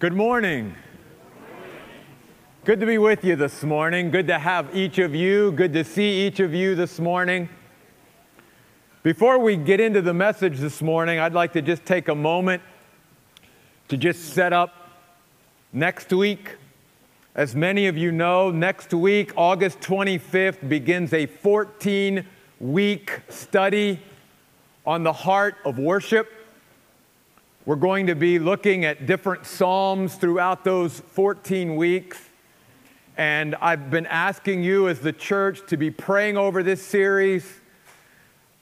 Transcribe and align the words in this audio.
Good 0.00 0.14
morning. 0.14 0.74
Good 2.64 2.80
to 2.80 2.86
be 2.86 2.96
with 2.96 3.22
you 3.22 3.36
this 3.36 3.62
morning. 3.62 4.10
Good 4.10 4.28
to 4.28 4.38
have 4.38 4.74
each 4.74 4.98
of 4.98 5.14
you. 5.14 5.52
Good 5.52 5.74
to 5.74 5.84
see 5.84 6.26
each 6.26 6.40
of 6.40 6.54
you 6.54 6.74
this 6.74 6.98
morning. 6.98 7.50
Before 9.02 9.38
we 9.38 9.56
get 9.56 9.78
into 9.78 10.00
the 10.00 10.14
message 10.14 10.56
this 10.56 10.80
morning, 10.80 11.18
I'd 11.18 11.34
like 11.34 11.52
to 11.52 11.60
just 11.60 11.84
take 11.84 12.08
a 12.08 12.14
moment 12.14 12.62
to 13.88 13.98
just 13.98 14.30
set 14.30 14.54
up 14.54 14.88
next 15.70 16.10
week. 16.14 16.56
As 17.34 17.54
many 17.54 17.86
of 17.86 17.98
you 17.98 18.10
know, 18.10 18.50
next 18.50 18.94
week, 18.94 19.34
August 19.36 19.80
25th, 19.80 20.66
begins 20.66 21.12
a 21.12 21.26
14 21.26 22.24
week 22.58 23.20
study 23.28 24.00
on 24.86 25.02
the 25.02 25.12
heart 25.12 25.56
of 25.66 25.78
worship. 25.78 26.39
We're 27.66 27.76
going 27.76 28.06
to 28.06 28.14
be 28.14 28.38
looking 28.38 28.86
at 28.86 29.04
different 29.04 29.44
Psalms 29.44 30.14
throughout 30.14 30.64
those 30.64 30.98
14 30.98 31.76
weeks. 31.76 32.18
And 33.18 33.54
I've 33.56 33.90
been 33.90 34.06
asking 34.06 34.64
you 34.64 34.88
as 34.88 35.00
the 35.00 35.12
church 35.12 35.66
to 35.66 35.76
be 35.76 35.90
praying 35.90 36.38
over 36.38 36.62
this 36.62 36.80
series. 36.82 37.60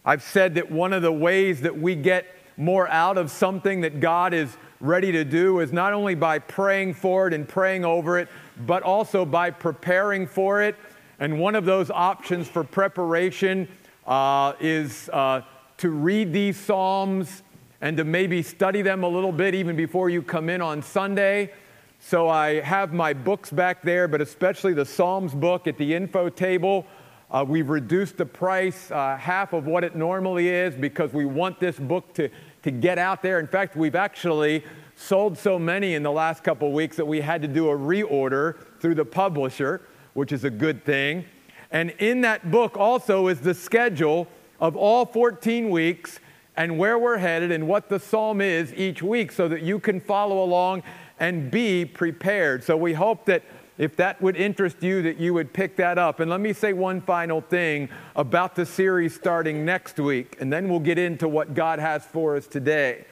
I've 0.04 0.24
said 0.24 0.56
that 0.56 0.72
one 0.72 0.92
of 0.92 1.02
the 1.02 1.12
ways 1.12 1.60
that 1.60 1.78
we 1.78 1.94
get 1.94 2.26
more 2.56 2.88
out 2.88 3.18
of 3.18 3.30
something 3.30 3.82
that 3.82 4.00
God 4.00 4.34
is 4.34 4.56
ready 4.80 5.12
to 5.12 5.24
do 5.24 5.60
is 5.60 5.72
not 5.72 5.92
only 5.92 6.16
by 6.16 6.40
praying 6.40 6.94
for 6.94 7.28
it 7.28 7.34
and 7.34 7.48
praying 7.48 7.84
over 7.84 8.18
it, 8.18 8.28
but 8.66 8.82
also 8.82 9.24
by 9.24 9.52
preparing 9.52 10.26
for 10.26 10.60
it. 10.60 10.74
And 11.20 11.38
one 11.38 11.54
of 11.54 11.64
those 11.64 11.88
options 11.92 12.48
for 12.48 12.64
preparation 12.64 13.68
uh, 14.08 14.54
is 14.58 15.08
uh, 15.12 15.42
to 15.76 15.90
read 15.90 16.32
these 16.32 16.56
Psalms 16.56 17.44
and 17.80 17.96
to 17.96 18.04
maybe 18.04 18.42
study 18.42 18.82
them 18.82 19.04
a 19.04 19.08
little 19.08 19.32
bit 19.32 19.54
even 19.54 19.76
before 19.76 20.10
you 20.10 20.22
come 20.22 20.48
in 20.48 20.60
on 20.60 20.82
Sunday. 20.82 21.52
So 22.00 22.28
I 22.28 22.60
have 22.60 22.92
my 22.92 23.12
books 23.12 23.50
back 23.50 23.82
there, 23.82 24.08
but 24.08 24.20
especially 24.20 24.72
the 24.72 24.84
Psalms 24.84 25.34
book 25.34 25.66
at 25.66 25.78
the 25.78 25.94
info 25.94 26.28
table. 26.28 26.86
Uh, 27.30 27.44
we've 27.46 27.68
reduced 27.68 28.16
the 28.16 28.24
price 28.24 28.90
uh, 28.90 29.16
half 29.16 29.52
of 29.52 29.66
what 29.66 29.84
it 29.84 29.94
normally 29.94 30.48
is 30.48 30.74
because 30.74 31.12
we 31.12 31.26
want 31.26 31.60
this 31.60 31.78
book 31.78 32.14
to, 32.14 32.30
to 32.62 32.70
get 32.70 32.98
out 32.98 33.22
there. 33.22 33.38
In 33.38 33.46
fact, 33.46 33.76
we've 33.76 33.94
actually 33.94 34.64
sold 34.96 35.36
so 35.36 35.58
many 35.58 35.94
in 35.94 36.02
the 36.02 36.10
last 36.10 36.42
couple 36.42 36.72
weeks 36.72 36.96
that 36.96 37.04
we 37.04 37.20
had 37.20 37.42
to 37.42 37.48
do 37.48 37.68
a 37.68 37.76
reorder 37.76 38.56
through 38.80 38.94
the 38.94 39.04
publisher, 39.04 39.82
which 40.14 40.32
is 40.32 40.44
a 40.44 40.50
good 40.50 40.84
thing. 40.84 41.24
And 41.70 41.90
in 41.98 42.22
that 42.22 42.50
book 42.50 42.76
also 42.76 43.28
is 43.28 43.40
the 43.40 43.54
schedule 43.54 44.26
of 44.60 44.74
all 44.74 45.04
14 45.04 45.70
weeks 45.70 46.18
and 46.58 46.76
where 46.76 46.98
we're 46.98 47.18
headed 47.18 47.52
and 47.52 47.68
what 47.68 47.88
the 47.88 48.00
psalm 48.00 48.40
is 48.40 48.74
each 48.74 49.00
week 49.00 49.30
so 49.30 49.46
that 49.46 49.62
you 49.62 49.78
can 49.78 50.00
follow 50.00 50.42
along 50.42 50.82
and 51.20 51.52
be 51.52 51.84
prepared. 51.84 52.64
So 52.64 52.76
we 52.76 52.94
hope 52.94 53.26
that 53.26 53.44
if 53.78 53.94
that 53.94 54.20
would 54.20 54.36
interest 54.36 54.82
you 54.82 55.00
that 55.02 55.18
you 55.18 55.32
would 55.34 55.52
pick 55.52 55.76
that 55.76 55.98
up. 55.98 56.18
And 56.18 56.28
let 56.28 56.40
me 56.40 56.52
say 56.52 56.72
one 56.72 57.00
final 57.00 57.40
thing 57.40 57.88
about 58.16 58.56
the 58.56 58.66
series 58.66 59.14
starting 59.14 59.64
next 59.64 60.00
week 60.00 60.36
and 60.40 60.52
then 60.52 60.68
we'll 60.68 60.80
get 60.80 60.98
into 60.98 61.28
what 61.28 61.54
God 61.54 61.78
has 61.78 62.04
for 62.04 62.34
us 62.34 62.48
today. 62.48 63.04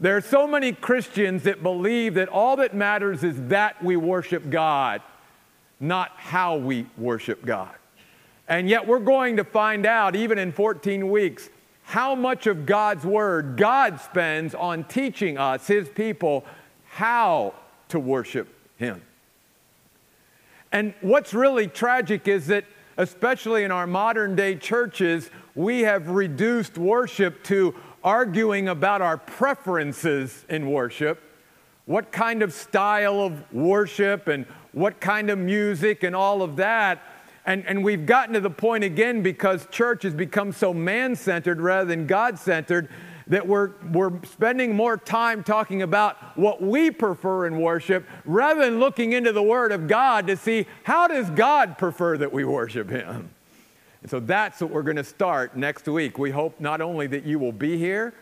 There 0.00 0.16
are 0.16 0.20
so 0.20 0.44
many 0.44 0.72
Christians 0.72 1.44
that 1.44 1.62
believe 1.62 2.14
that 2.14 2.28
all 2.28 2.56
that 2.56 2.74
matters 2.74 3.22
is 3.22 3.40
that 3.46 3.80
we 3.84 3.96
worship 3.96 4.50
God, 4.50 5.00
not 5.78 6.10
how 6.16 6.56
we 6.56 6.86
worship 6.98 7.46
God. 7.46 7.76
And 8.48 8.68
yet 8.68 8.86
we're 8.86 8.98
going 8.98 9.36
to 9.36 9.44
find 9.44 9.86
out, 9.86 10.16
even 10.16 10.38
in 10.38 10.50
14 10.50 11.08
weeks, 11.08 11.48
how 11.84 12.14
much 12.14 12.46
of 12.46 12.66
God's 12.66 13.04
word 13.04 13.56
God 13.56 14.00
spends 14.00 14.54
on 14.54 14.84
teaching 14.84 15.38
us, 15.38 15.66
his 15.66 15.88
people, 15.88 16.44
how 16.86 17.54
to 17.88 18.00
worship 18.00 18.48
him. 18.76 19.02
And 20.72 20.94
what's 21.02 21.32
really 21.32 21.68
tragic 21.68 22.26
is 22.26 22.48
that, 22.48 22.64
especially 22.96 23.64
in 23.64 23.70
our 23.70 23.86
modern 23.86 24.34
day 24.34 24.56
churches, 24.56 25.30
we 25.54 25.82
have 25.82 26.08
reduced 26.08 26.78
worship 26.78 27.44
to 27.44 27.74
arguing 28.02 28.68
about 28.68 29.00
our 29.00 29.16
preferences 29.16 30.44
in 30.48 30.68
worship, 30.70 31.22
what 31.86 32.10
kind 32.10 32.42
of 32.42 32.52
style 32.52 33.20
of 33.20 33.52
worship 33.52 34.26
and 34.26 34.46
what 34.72 35.00
kind 35.00 35.30
of 35.30 35.38
music 35.38 36.02
and 36.02 36.16
all 36.16 36.42
of 36.42 36.56
that. 36.56 37.02
And, 37.46 37.66
and 37.66 37.84
we've 37.84 38.06
gotten 38.06 38.34
to 38.34 38.40
the 38.40 38.50
point 38.50 38.84
again 38.84 39.22
because 39.22 39.66
church 39.70 40.02
has 40.04 40.14
become 40.14 40.52
so 40.52 40.72
man 40.72 41.14
centered 41.14 41.60
rather 41.60 41.84
than 41.84 42.06
God 42.06 42.38
centered 42.38 42.88
that 43.26 43.46
we're, 43.46 43.72
we're 43.90 44.22
spending 44.24 44.74
more 44.74 44.96
time 44.96 45.42
talking 45.42 45.82
about 45.82 46.36
what 46.36 46.62
we 46.62 46.90
prefer 46.90 47.46
in 47.46 47.60
worship 47.60 48.06
rather 48.24 48.64
than 48.64 48.78
looking 48.78 49.12
into 49.12 49.32
the 49.32 49.42
Word 49.42 49.72
of 49.72 49.88
God 49.88 50.26
to 50.26 50.36
see 50.36 50.66
how 50.82 51.08
does 51.08 51.30
God 51.30 51.78
prefer 51.78 52.18
that 52.18 52.32
we 52.32 52.44
worship 52.44 52.90
Him. 52.90 53.30
And 54.02 54.10
so 54.10 54.20
that's 54.20 54.60
what 54.60 54.70
we're 54.70 54.82
going 54.82 54.96
to 54.96 55.04
start 55.04 55.56
next 55.56 55.88
week. 55.88 56.18
We 56.18 56.30
hope 56.30 56.60
not 56.60 56.82
only 56.82 57.06
that 57.08 57.24
you 57.24 57.38
will 57.38 57.52
be 57.52 57.78
here, 57.78 58.12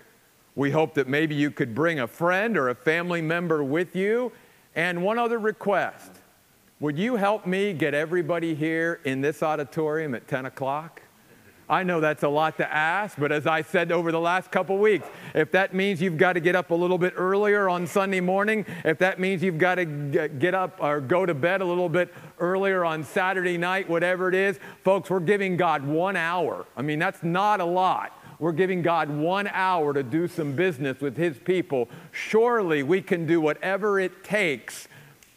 we 0.55 0.71
hope 0.71 0.95
that 0.95 1.09
maybe 1.09 1.35
you 1.35 1.51
could 1.51 1.75
bring 1.75 1.99
a 1.99 2.07
friend 2.07 2.57
or 2.57 2.69
a 2.69 2.75
family 2.75 3.23
member 3.23 3.65
with 3.65 3.97
you. 3.97 4.31
And 4.75 5.03
one 5.03 5.19
other 5.19 5.39
request 5.39 6.13
would 6.83 6.99
you 6.99 7.15
help 7.15 7.47
me 7.47 7.73
get 7.73 7.95
everybody 7.95 8.57
here 8.57 8.99
in 9.05 9.21
this 9.21 9.41
auditorium 9.41 10.17
at 10.17 10.27
10 10.27 10.47
o'clock? 10.47 11.01
I 11.71 11.85
know 11.85 12.01
that's 12.01 12.25
a 12.25 12.29
lot 12.29 12.57
to 12.57 12.75
ask, 12.75 13.17
but 13.17 13.31
as 13.31 13.47
I 13.47 13.63
said 13.63 13.93
over 13.93 14.11
the 14.11 14.19
last 14.19 14.51
couple 14.51 14.77
weeks, 14.79 15.07
if 15.33 15.53
that 15.53 15.75
means 15.75 16.03
you've 16.03 16.17
got 16.17 16.33
to 16.33 16.41
get 16.41 16.57
up 16.57 16.73
a 16.73 16.75
little 16.75 16.99
bit 16.99 17.15
earlier 17.17 17.69
on 17.69 17.87
Sunday 17.87 18.19
morning, 18.19 18.67
if 18.85 18.99
that 18.99 19.21
means 19.21 19.45
you've 19.45 19.59
got 19.59 19.77
to 19.77 19.85
get 19.85 20.57
up 20.57 20.79
or 20.81 21.01
go 21.01 21.25
to 21.25 21.35
bed 21.35 21.61
a 21.61 21.65
little 21.65 21.89
bit 21.89 22.13
earlier 22.41 22.85
on 22.85 23.05
Saturday 23.05 23.57
night, 23.57 23.89
whatever 23.89 24.29
it 24.29 24.35
is, 24.35 24.59
folks, 24.83 25.09
we're 25.09 25.21
giving 25.21 25.57
God 25.57 25.87
one 25.87 26.17
hour. 26.17 26.67
I 26.77 26.83
mean, 26.83 26.99
that's 26.99 27.23
not 27.23 27.61
a 27.61 27.65
lot. 27.65 28.19
We're 28.41 28.51
giving 28.51 28.83
God 28.83 29.09
one 29.09 29.47
hour 29.47 29.95
to 29.95 30.03
do 30.03 30.27
some 30.27 30.57
business 30.57 31.01
with 31.01 31.17
His 31.17 31.39
people. 31.39 31.89
Surely 32.11 32.83
we 32.83 33.03
can 33.03 33.25
do 33.25 33.41
whatever 33.41 34.01
it 34.01 34.25
takes 34.25 34.89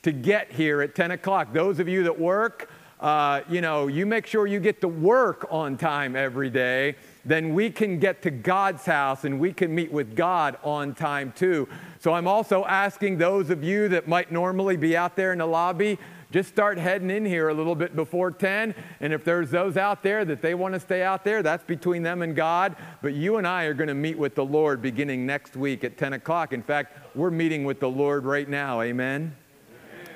to 0.06 0.12
get 0.12 0.52
here 0.52 0.84
at 0.84 0.94
10 0.94 1.10
o'clock. 1.10 1.52
Those 1.52 1.80
of 1.80 1.88
you 1.88 2.04
that 2.04 2.20
work, 2.20 2.70
uh, 3.00 3.42
you 3.50 3.60
know, 3.60 3.88
you 3.88 4.06
make 4.06 4.28
sure 4.28 4.46
you 4.46 4.60
get 4.60 4.80
to 4.82 4.88
work 4.88 5.48
on 5.50 5.78
time 5.78 6.16
every 6.16 6.52
day, 6.52 6.96
then 7.26 7.56
we 7.56 7.72
can 7.72 7.98
get 7.98 8.22
to 8.22 8.30
God's 8.30 8.86
house 8.86 9.24
and 9.24 9.40
we 9.40 9.52
can 9.52 9.74
meet 9.74 9.92
with 9.92 10.16
God 10.16 10.60
on 10.64 10.94
time 10.94 11.34
too. 11.36 11.68
So 11.98 12.14
I'm 12.14 12.28
also 12.28 12.66
asking 12.66 13.18
those 13.18 13.50
of 13.50 13.64
you 13.64 13.88
that 13.90 14.08
might 14.08 14.32
normally 14.32 14.78
be 14.78 14.96
out 14.96 15.16
there 15.16 15.34
in 15.34 15.40
the 15.40 15.48
lobby, 15.48 15.98
just 16.32 16.50
start 16.50 16.78
heading 16.78 17.10
in 17.10 17.26
here 17.26 17.50
a 17.50 17.54
little 17.56 17.74
bit 17.74 17.96
before 17.96 18.30
10. 18.30 18.76
And 19.00 19.12
if 19.12 19.24
there's 19.24 19.50
those 19.50 19.76
out 19.76 20.04
there 20.04 20.24
that 20.24 20.44
they 20.44 20.54
want 20.54 20.76
to 20.76 20.80
stay 20.80 21.02
out 21.02 21.24
there, 21.24 21.42
that's 21.42 21.64
between 21.64 22.04
them 22.04 22.22
and 22.22 22.36
God. 22.36 22.76
But 23.02 23.16
you 23.16 23.38
and 23.38 23.48
I 23.48 23.64
are 23.64 23.74
going 23.74 23.88
to 23.88 23.96
meet 23.96 24.20
with 24.20 24.36
the 24.36 24.46
Lord 24.46 24.84
beginning 24.84 25.26
next 25.26 25.56
week 25.56 25.84
at 25.84 25.98
10 25.98 26.14
o'clock. 26.14 26.54
In 26.54 26.62
fact, 26.62 26.96
we're 27.16 27.32
meeting 27.32 27.66
with 27.66 27.80
the 27.80 27.90
Lord 27.90 28.24
right 28.26 28.48
now. 28.48 28.82
Amen. 28.82 29.36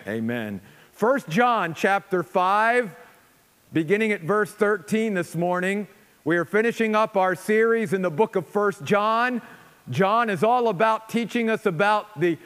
Amen. 0.09 0.59
First 0.91 1.29
John 1.29 1.75
chapter 1.75 2.23
5, 2.23 2.95
beginning 3.71 4.11
at 4.11 4.21
verse 4.21 4.51
13 4.51 5.13
this 5.13 5.35
morning. 5.35 5.87
We 6.23 6.35
are 6.37 6.45
finishing 6.45 6.95
up 6.95 7.15
our 7.15 7.35
series 7.35 7.93
in 7.93 8.01
the 8.01 8.09
book 8.09 8.35
of 8.35 8.47
First 8.47 8.83
John. 8.83 9.39
John 9.91 10.31
is 10.31 10.43
all 10.43 10.69
about 10.69 11.09
teaching 11.09 11.47
us 11.47 11.67
about 11.67 12.19
the 12.19 12.39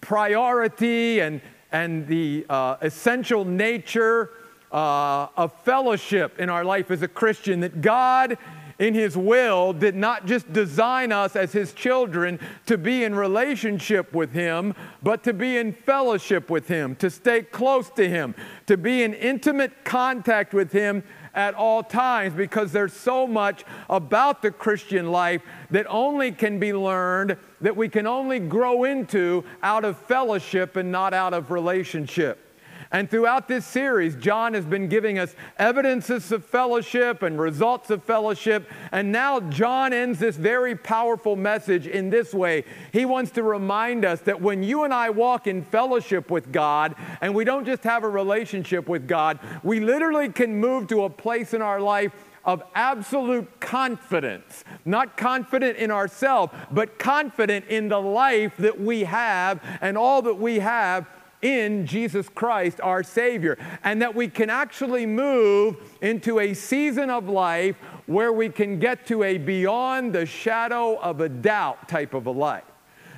priority 0.00 1.20
and, 1.20 1.40
and 1.70 2.08
the 2.08 2.46
uh, 2.50 2.78
essential 2.80 3.44
nature 3.44 4.30
uh, 4.72 5.28
of 5.36 5.52
fellowship 5.62 6.40
in 6.40 6.50
our 6.50 6.64
life 6.64 6.90
as 6.90 7.02
a 7.02 7.08
Christian, 7.08 7.60
that 7.60 7.80
God 7.80 8.38
in 8.78 8.94
His 8.94 9.16
will, 9.16 9.72
did 9.72 9.94
not 9.94 10.26
just 10.26 10.52
design 10.52 11.12
us 11.12 11.36
as 11.36 11.52
His 11.52 11.72
children 11.72 12.38
to 12.66 12.76
be 12.76 13.04
in 13.04 13.14
relationship 13.14 14.12
with 14.12 14.32
Him, 14.32 14.74
but 15.02 15.22
to 15.24 15.32
be 15.32 15.56
in 15.56 15.72
fellowship 15.72 16.50
with 16.50 16.68
Him, 16.68 16.96
to 16.96 17.10
stay 17.10 17.42
close 17.42 17.90
to 17.90 18.08
Him, 18.08 18.34
to 18.66 18.76
be 18.76 19.02
in 19.02 19.14
intimate 19.14 19.84
contact 19.84 20.54
with 20.54 20.72
Him 20.72 21.02
at 21.34 21.54
all 21.54 21.82
times 21.82 22.32
because 22.34 22.72
there's 22.72 22.92
so 22.92 23.26
much 23.26 23.64
about 23.90 24.40
the 24.40 24.50
Christian 24.50 25.10
life 25.10 25.42
that 25.70 25.86
only 25.88 26.30
can 26.32 26.58
be 26.58 26.72
learned, 26.72 27.36
that 27.60 27.76
we 27.76 27.88
can 27.88 28.06
only 28.06 28.38
grow 28.38 28.84
into 28.84 29.44
out 29.62 29.84
of 29.84 29.98
fellowship 29.98 30.76
and 30.76 30.90
not 30.90 31.12
out 31.12 31.34
of 31.34 31.50
relationship. 31.50 32.43
And 32.90 33.10
throughout 33.10 33.48
this 33.48 33.66
series, 33.66 34.14
John 34.16 34.54
has 34.54 34.64
been 34.64 34.88
giving 34.88 35.18
us 35.18 35.34
evidences 35.58 36.30
of 36.32 36.44
fellowship 36.44 37.22
and 37.22 37.40
results 37.40 37.90
of 37.90 38.04
fellowship. 38.04 38.68
And 38.92 39.10
now 39.10 39.40
John 39.40 39.92
ends 39.92 40.18
this 40.18 40.36
very 40.36 40.76
powerful 40.76 41.36
message 41.36 41.86
in 41.86 42.10
this 42.10 42.32
way. 42.32 42.64
He 42.92 43.04
wants 43.04 43.30
to 43.32 43.42
remind 43.42 44.04
us 44.04 44.20
that 44.22 44.40
when 44.40 44.62
you 44.62 44.84
and 44.84 44.94
I 44.94 45.10
walk 45.10 45.46
in 45.46 45.62
fellowship 45.62 46.30
with 46.30 46.52
God, 46.52 46.94
and 47.20 47.34
we 47.34 47.44
don't 47.44 47.64
just 47.64 47.84
have 47.84 48.04
a 48.04 48.08
relationship 48.08 48.88
with 48.88 49.08
God, 49.08 49.38
we 49.62 49.80
literally 49.80 50.28
can 50.28 50.56
move 50.56 50.86
to 50.88 51.04
a 51.04 51.10
place 51.10 51.54
in 51.54 51.62
our 51.62 51.80
life 51.80 52.12
of 52.44 52.62
absolute 52.74 53.60
confidence. 53.60 54.64
Not 54.84 55.16
confident 55.16 55.78
in 55.78 55.90
ourselves, 55.90 56.52
but 56.70 56.98
confident 56.98 57.66
in 57.66 57.88
the 57.88 58.00
life 58.00 58.56
that 58.58 58.78
we 58.78 59.04
have 59.04 59.62
and 59.80 59.96
all 59.96 60.22
that 60.22 60.34
we 60.34 60.58
have 60.58 61.06
in 61.44 61.86
Jesus 61.86 62.28
Christ, 62.28 62.80
our 62.80 63.04
Savior. 63.04 63.56
And 63.84 64.02
that 64.02 64.14
we 64.14 64.26
can 64.26 64.50
actually 64.50 65.06
move 65.06 65.76
into 66.00 66.40
a 66.40 66.54
season 66.54 67.10
of 67.10 67.28
life 67.28 67.76
where 68.06 68.32
we 68.32 68.48
can 68.48 68.80
get 68.80 69.06
to 69.06 69.22
a 69.22 69.38
beyond 69.38 70.12
the 70.12 70.26
shadow 70.26 70.98
of 70.98 71.20
a 71.20 71.28
doubt 71.28 71.88
type 71.88 72.14
of 72.14 72.26
a 72.26 72.30
life. 72.30 72.64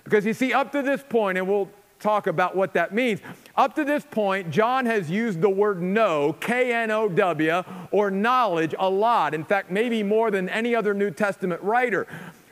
Because 0.04 0.26
you 0.26 0.34
see, 0.34 0.52
up 0.52 0.72
to 0.72 0.82
this 0.82 1.02
point, 1.08 1.38
and 1.38 1.48
we'll 1.48 1.70
talk 1.98 2.26
about 2.26 2.54
what 2.54 2.74
that 2.74 2.92
means. 2.94 3.20
Up 3.56 3.74
to 3.74 3.84
this 3.84 4.04
point, 4.10 4.50
John 4.50 4.86
has 4.86 5.10
used 5.10 5.40
the 5.40 5.48
word 5.48 5.80
know, 5.80 6.34
K 6.34 6.72
N 6.72 6.90
O 6.90 7.08
W, 7.08 7.62
or 7.90 8.10
knowledge 8.10 8.74
a 8.78 8.88
lot. 8.88 9.34
In 9.34 9.44
fact, 9.44 9.70
maybe 9.70 10.02
more 10.02 10.30
than 10.30 10.48
any 10.48 10.74
other 10.74 10.94
New 10.94 11.10
Testament 11.10 11.62
writer. 11.62 12.06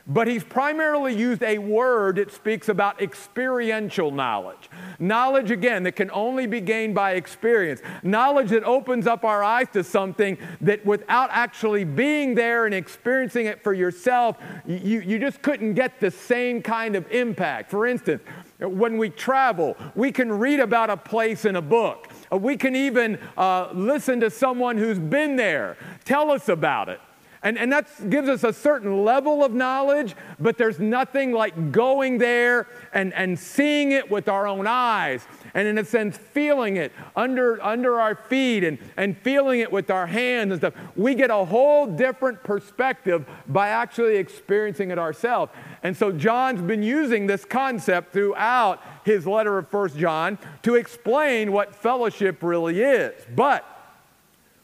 But 0.07 0.27
he's 0.27 0.43
primarily 0.43 1.15
used 1.15 1.41
a 1.41 1.57
word 1.57 2.17
that 2.17 2.31
speaks 2.31 2.69
about 2.69 3.01
experiential 3.01 4.11
knowledge. 4.11 4.69
Knowledge, 4.99 5.49
again, 5.49 5.81
that 5.83 5.95
can 5.95 6.11
only 6.11 6.45
be 6.45 6.61
gained 6.61 6.93
by 6.93 7.13
experience. 7.13 7.81
Knowledge 8.03 8.49
that 8.51 8.63
opens 8.65 9.07
up 9.07 9.25
our 9.25 9.43
eyes 9.43 9.67
to 9.73 9.83
something 9.83 10.37
that 10.61 10.85
without 10.85 11.29
actually 11.31 11.85
being 11.85 12.35
there 12.35 12.67
and 12.67 12.75
experiencing 12.75 13.47
it 13.47 13.63
for 13.63 13.73
yourself, 13.73 14.37
you, 14.67 14.99
you 14.99 15.17
just 15.17 15.41
couldn't 15.41 15.73
get 15.73 15.99
the 15.99 16.11
same 16.11 16.61
kind 16.61 16.95
of 16.95 17.09
impact. 17.11 17.71
For 17.71 17.87
instance, 17.87 18.21
when 18.59 18.97
we 18.97 19.09
travel, 19.09 19.75
we 19.95 20.11
can 20.11 20.31
read 20.31 20.59
about 20.59 20.91
a 20.91 20.97
place 20.97 21.45
in 21.45 21.55
a 21.55 21.61
book. 21.63 22.09
We 22.31 22.57
can 22.57 22.75
even 22.75 23.17
uh, 23.37 23.69
listen 23.73 24.19
to 24.19 24.29
someone 24.29 24.77
who's 24.77 24.99
been 24.99 25.35
there 25.35 25.77
tell 26.05 26.29
us 26.29 26.47
about 26.47 26.89
it. 26.89 27.01
And, 27.45 27.59
and 27.59 27.71
that 27.71 28.09
gives 28.09 28.27
us 28.27 28.43
a 28.43 28.51
certain 28.51 29.05
level 29.05 29.43
of 29.43 29.53
knowledge, 29.53 30.15
but 30.39 30.57
there's 30.57 30.79
nothing 30.79 31.31
like 31.31 31.71
going 31.71 32.17
there 32.17 32.67
and, 32.91 33.13
and 33.13 33.37
seeing 33.37 33.91
it 33.91 34.09
with 34.09 34.27
our 34.27 34.47
own 34.47 34.65
eyes. 34.65 35.27
And 35.53 35.67
in 35.67 35.77
a 35.77 35.85
sense, 35.85 36.17
feeling 36.17 36.77
it 36.77 36.91
under, 37.15 37.63
under 37.63 38.01
our 38.01 38.15
feet 38.15 38.63
and, 38.63 38.79
and 38.97 39.15
feeling 39.15 39.59
it 39.59 39.71
with 39.71 39.91
our 39.91 40.07
hands 40.07 40.53
and 40.53 40.59
stuff. 40.59 40.73
We 40.95 41.13
get 41.13 41.29
a 41.29 41.45
whole 41.45 41.85
different 41.85 42.43
perspective 42.43 43.27
by 43.47 43.69
actually 43.69 44.15
experiencing 44.15 44.89
it 44.89 44.97
ourselves. 44.97 45.51
And 45.83 45.95
so 45.95 46.11
John's 46.11 46.63
been 46.63 46.81
using 46.81 47.27
this 47.27 47.45
concept 47.45 48.11
throughout 48.11 48.81
his 49.03 49.27
letter 49.27 49.59
of 49.59 49.67
First 49.67 49.99
John 49.99 50.39
to 50.63 50.73
explain 50.73 51.51
what 51.51 51.75
fellowship 51.75 52.41
really 52.41 52.81
is. 52.81 53.13
But 53.35 53.63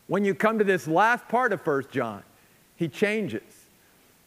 when 0.08 0.26
you 0.26 0.34
come 0.34 0.58
to 0.58 0.66
this 0.66 0.88
last 0.88 1.28
part 1.28 1.54
of 1.54 1.62
First 1.62 1.92
John, 1.92 2.24
he 2.82 2.90
changes. 2.90 3.44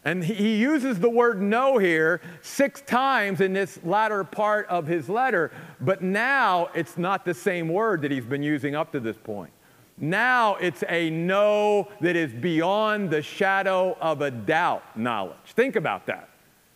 And 0.04 0.22
he 0.22 0.56
uses 0.56 1.00
the 1.00 1.10
word 1.10 1.42
know 1.42 1.76
here 1.78 2.20
six 2.40 2.80
times 2.82 3.40
in 3.40 3.52
this 3.52 3.80
latter 3.82 4.22
part 4.22 4.66
of 4.68 4.86
his 4.86 5.08
letter, 5.08 5.50
but 5.80 6.02
now 6.02 6.68
it's 6.72 6.96
not 6.96 7.24
the 7.24 7.34
same 7.34 7.68
word 7.68 8.02
that 8.02 8.12
he's 8.12 8.24
been 8.24 8.42
using 8.42 8.76
up 8.76 8.92
to 8.92 9.00
this 9.00 9.16
point. 9.16 9.50
Now 9.98 10.54
it's 10.56 10.84
a 10.88 11.10
know 11.10 11.88
that 12.00 12.14
is 12.14 12.32
beyond 12.32 13.10
the 13.10 13.22
shadow 13.22 13.96
of 14.00 14.20
a 14.20 14.30
doubt 14.30 14.96
knowledge. 14.96 15.36
Think 15.46 15.74
about 15.74 16.06
that. 16.06 16.28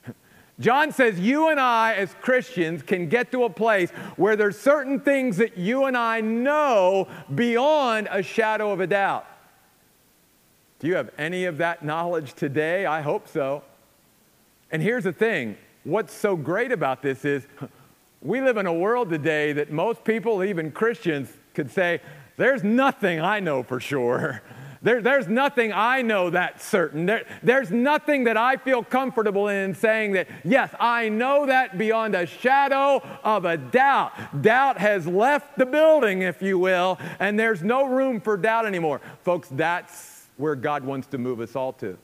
John 0.59 0.91
says 0.91 1.21
you 1.21 1.51
and 1.51 1.61
I, 1.61 1.95
as 1.95 2.13
Christians, 2.21 2.83
can 2.83 3.09
get 3.09 3.31
to 3.33 3.45
a 3.45 3.51
place 3.51 3.91
where 4.17 4.35
there's 4.35 4.59
certain 4.59 4.99
things 4.99 5.37
that 5.37 5.57
you 5.57 5.85
and 5.85 5.97
I 5.97 6.23
know 6.23 7.07
beyond 7.35 8.09
a 8.11 8.23
shadow 8.23 8.73
of 8.73 8.81
a 8.81 8.87
doubt. 8.87 9.27
Do 10.79 10.87
you 10.87 10.95
have 10.95 11.11
any 11.19 11.45
of 11.45 11.59
that 11.59 11.85
knowledge 11.85 12.35
today? 12.35 12.87
I 12.87 13.01
hope 13.01 13.27
so. 13.27 13.63
And 14.71 14.83
here's 14.83 15.05
the 15.05 15.13
thing 15.13 15.57
what's 15.85 16.13
so 16.13 16.37
great 16.37 16.71
about 16.71 17.03
this 17.03 17.25
is 17.25 17.47
we 18.23 18.41
live 18.41 18.57
in 18.57 18.67
a 18.67 18.73
world 18.73 19.11
today 19.11 19.53
that 19.55 19.73
most 19.73 20.05
people, 20.05 20.45
even 20.45 20.71
Christians, 20.71 21.33
could 21.55 21.71
say, 21.71 22.01
There's 22.37 22.63
nothing 22.63 23.21
I 23.21 23.41
know 23.41 23.63
for 23.63 23.81
sure. 23.81 24.43
There, 24.81 25.03
there's 25.03 25.27
nothing 25.27 25.73
I 25.73 26.03
know 26.03 26.31
that's 26.31 26.65
certain. 26.65 27.07
There, 27.07 27.25
there's 27.43 27.73
nothing 27.73 28.23
that 28.25 28.37
I 28.37 28.57
feel 28.57 28.85
comfortable 28.85 29.49
in 29.49 29.75
saying 29.75 30.13
that, 30.13 30.29
yes, 30.45 30.73
I 30.79 31.09
know 31.09 31.47
that 31.47 31.77
beyond 31.79 32.15
a 32.15 32.27
shadow 32.27 33.03
of 33.25 33.45
a 33.45 33.57
doubt. 33.57 34.41
Doubt 34.41 34.79
has 34.79 35.05
left 35.05 35.59
the 35.59 35.67
building, 35.67 36.23
if 36.23 36.41
you 36.41 36.61
will, 36.61 36.97
and 37.19 37.37
there's 37.37 37.61
no 37.61 37.87
room 37.87 38.21
for 38.21 38.37
doubt 38.37 38.67
anymore. 38.67 39.01
Folks, 39.25 39.49
that's 39.51 40.18
where 40.39 40.55
God 40.55 40.85
wants 40.85 41.07
to 41.09 41.19
move 41.19 41.41
us 41.41 41.55
all 41.55 41.73
to. 41.75 41.87
Amen. 41.87 41.99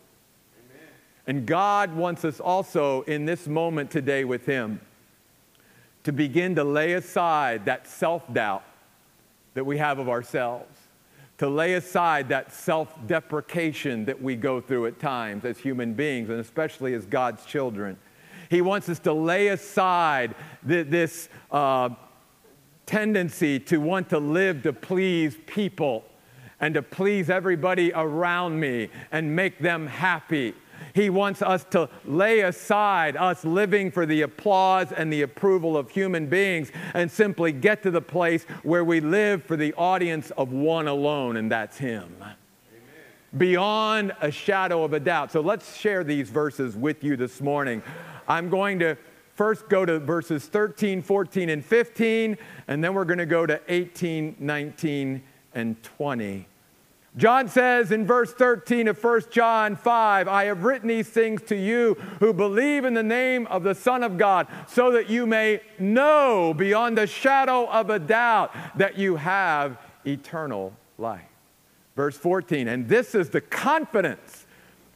And 1.26 1.46
God 1.46 1.94
wants 1.96 2.24
us 2.24 2.40
also 2.40 3.02
in 3.02 3.24
this 3.24 3.46
moment 3.46 3.90
today 3.90 4.24
with 4.24 4.44
Him 4.44 4.80
to 6.02 6.12
begin 6.12 6.54
to 6.56 6.64
lay 6.64 6.92
aside 6.92 7.64
that 7.64 7.88
self 7.88 8.30
doubt 8.32 8.64
that 9.54 9.64
we 9.64 9.78
have 9.78 9.98
of 9.98 10.08
ourselves, 10.08 10.78
to 11.38 11.48
lay 11.48 11.74
aside 11.74 12.28
that 12.28 12.52
self 12.52 12.94
deprecation 13.06 14.04
that 14.04 14.20
we 14.20 14.36
go 14.36 14.60
through 14.60 14.86
at 14.86 14.98
times 14.98 15.44
as 15.44 15.58
human 15.58 15.94
beings, 15.94 16.28
and 16.28 16.40
especially 16.40 16.92
as 16.92 17.06
God's 17.06 17.44
children. 17.46 17.96
He 18.50 18.60
wants 18.60 18.88
us 18.88 18.98
to 19.00 19.12
lay 19.12 19.48
aside 19.48 20.34
th- 20.68 20.88
this 20.88 21.28
uh, 21.50 21.90
tendency 22.84 23.58
to 23.58 23.78
want 23.78 24.10
to 24.10 24.18
live 24.18 24.62
to 24.64 24.72
please 24.72 25.36
people 25.46 26.04
and 26.64 26.72
to 26.72 26.80
please 26.80 27.28
everybody 27.28 27.92
around 27.92 28.58
me 28.58 28.88
and 29.12 29.36
make 29.36 29.58
them 29.58 29.86
happy. 29.86 30.54
He 30.94 31.10
wants 31.10 31.42
us 31.42 31.62
to 31.72 31.90
lay 32.06 32.40
aside 32.40 33.18
us 33.18 33.44
living 33.44 33.90
for 33.90 34.06
the 34.06 34.22
applause 34.22 34.90
and 34.90 35.12
the 35.12 35.20
approval 35.20 35.76
of 35.76 35.90
human 35.90 36.26
beings 36.26 36.72
and 36.94 37.10
simply 37.10 37.52
get 37.52 37.82
to 37.82 37.90
the 37.90 38.00
place 38.00 38.44
where 38.62 38.82
we 38.82 39.00
live 39.00 39.44
for 39.44 39.58
the 39.58 39.74
audience 39.74 40.30
of 40.38 40.52
one 40.52 40.88
alone, 40.88 41.36
and 41.36 41.52
that's 41.52 41.76
Him. 41.76 42.16
Amen. 42.22 42.34
Beyond 43.36 44.16
a 44.22 44.30
shadow 44.30 44.84
of 44.84 44.94
a 44.94 45.00
doubt. 45.00 45.32
So 45.32 45.42
let's 45.42 45.76
share 45.76 46.02
these 46.02 46.30
verses 46.30 46.76
with 46.76 47.04
you 47.04 47.14
this 47.14 47.42
morning. 47.42 47.82
I'm 48.26 48.48
going 48.48 48.78
to 48.78 48.96
first 49.34 49.68
go 49.68 49.84
to 49.84 49.98
verses 49.98 50.46
13, 50.46 51.02
14, 51.02 51.50
and 51.50 51.62
15, 51.62 52.38
and 52.68 52.82
then 52.82 52.94
we're 52.94 53.04
going 53.04 53.18
to 53.18 53.26
go 53.26 53.44
to 53.44 53.60
18, 53.68 54.36
19, 54.38 55.22
and 55.54 55.82
20. 55.82 56.46
John 57.16 57.48
says 57.48 57.92
in 57.92 58.06
verse 58.06 58.32
13 58.32 58.88
of 58.88 59.02
1 59.02 59.22
John 59.30 59.76
5, 59.76 60.26
I 60.26 60.44
have 60.46 60.64
written 60.64 60.88
these 60.88 61.08
things 61.08 61.42
to 61.42 61.56
you 61.56 61.94
who 62.18 62.32
believe 62.32 62.84
in 62.84 62.94
the 62.94 63.04
name 63.04 63.46
of 63.46 63.62
the 63.62 63.74
Son 63.74 64.02
of 64.02 64.18
God, 64.18 64.48
so 64.66 64.90
that 64.92 65.08
you 65.08 65.24
may 65.24 65.60
know 65.78 66.52
beyond 66.52 66.98
the 66.98 67.06
shadow 67.06 67.66
of 67.66 67.88
a 67.88 68.00
doubt 68.00 68.52
that 68.76 68.98
you 68.98 69.14
have 69.14 69.78
eternal 70.04 70.72
life. 70.98 71.22
Verse 71.94 72.16
14, 72.16 72.66
and 72.66 72.88
this 72.88 73.14
is 73.14 73.30
the 73.30 73.40
confidence 73.40 74.46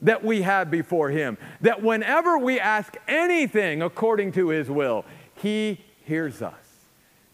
that 0.03 0.25
we 0.25 0.43
have 0.43 0.73
before 0.73 1.11
Him, 1.11 1.39
that 1.61 1.83
whenever 1.83 2.37
we 2.37 2.59
ask 2.59 2.97
anything 3.07 3.81
according 3.81 4.33
to 4.33 4.49
His 4.49 4.69
will, 4.69 5.05
He 5.37 5.85
hears 6.05 6.43
us. 6.43 6.68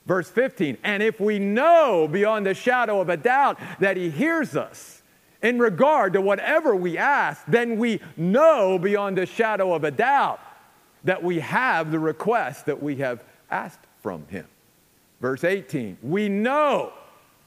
Verse 0.06 0.28
15, 0.28 0.76
and 0.84 1.02
if 1.02 1.18
we 1.18 1.38
know 1.38 2.06
beyond 2.06 2.44
the 2.44 2.54
shadow 2.54 3.00
of 3.00 3.08
a 3.08 3.16
doubt 3.16 3.58
that 3.80 3.96
He 3.96 4.10
hears 4.10 4.54
us 4.54 5.02
in 5.42 5.58
regard 5.58 6.12
to 6.12 6.20
whatever 6.20 6.76
we 6.76 6.98
ask, 6.98 7.42
then 7.46 7.78
we 7.78 8.00
know 8.16 8.78
beyond 8.78 9.18
a 9.18 9.24
shadow 9.24 9.72
of 9.72 9.82
a 9.82 9.90
doubt 9.90 10.40
that 11.04 11.22
we 11.22 11.40
have 11.40 11.90
the 11.90 11.98
request 11.98 12.66
that 12.66 12.82
we 12.82 12.96
have 12.96 13.24
asked 13.50 13.86
from 14.02 14.26
Him. 14.28 14.46
Verse 15.20 15.42
18, 15.42 15.96
we 16.02 16.28
know 16.28 16.92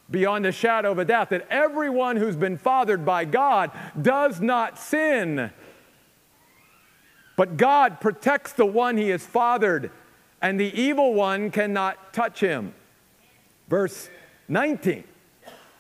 beyond 0.09 0.45
a 0.47 0.51
shadow 0.51 0.91
of 0.91 0.97
a 0.97 1.05
doubt 1.05 1.29
that 1.29 1.45
everyone 1.51 2.15
who's 2.15 2.35
been 2.35 2.57
fathered 2.57 3.05
by 3.05 3.25
God 3.25 3.69
does 4.01 4.41
not 4.41 4.79
sin. 4.79 5.51
But 7.35 7.57
God 7.57 8.01
protects 8.01 8.53
the 8.53 8.65
one 8.65 8.97
He 8.97 9.09
has 9.09 9.23
fathered 9.23 9.91
and 10.41 10.59
the 10.59 10.79
evil 10.79 11.13
one 11.13 11.51
cannot 11.51 12.13
touch 12.13 12.39
him. 12.39 12.73
Verse 13.67 14.09
19. 14.47 15.03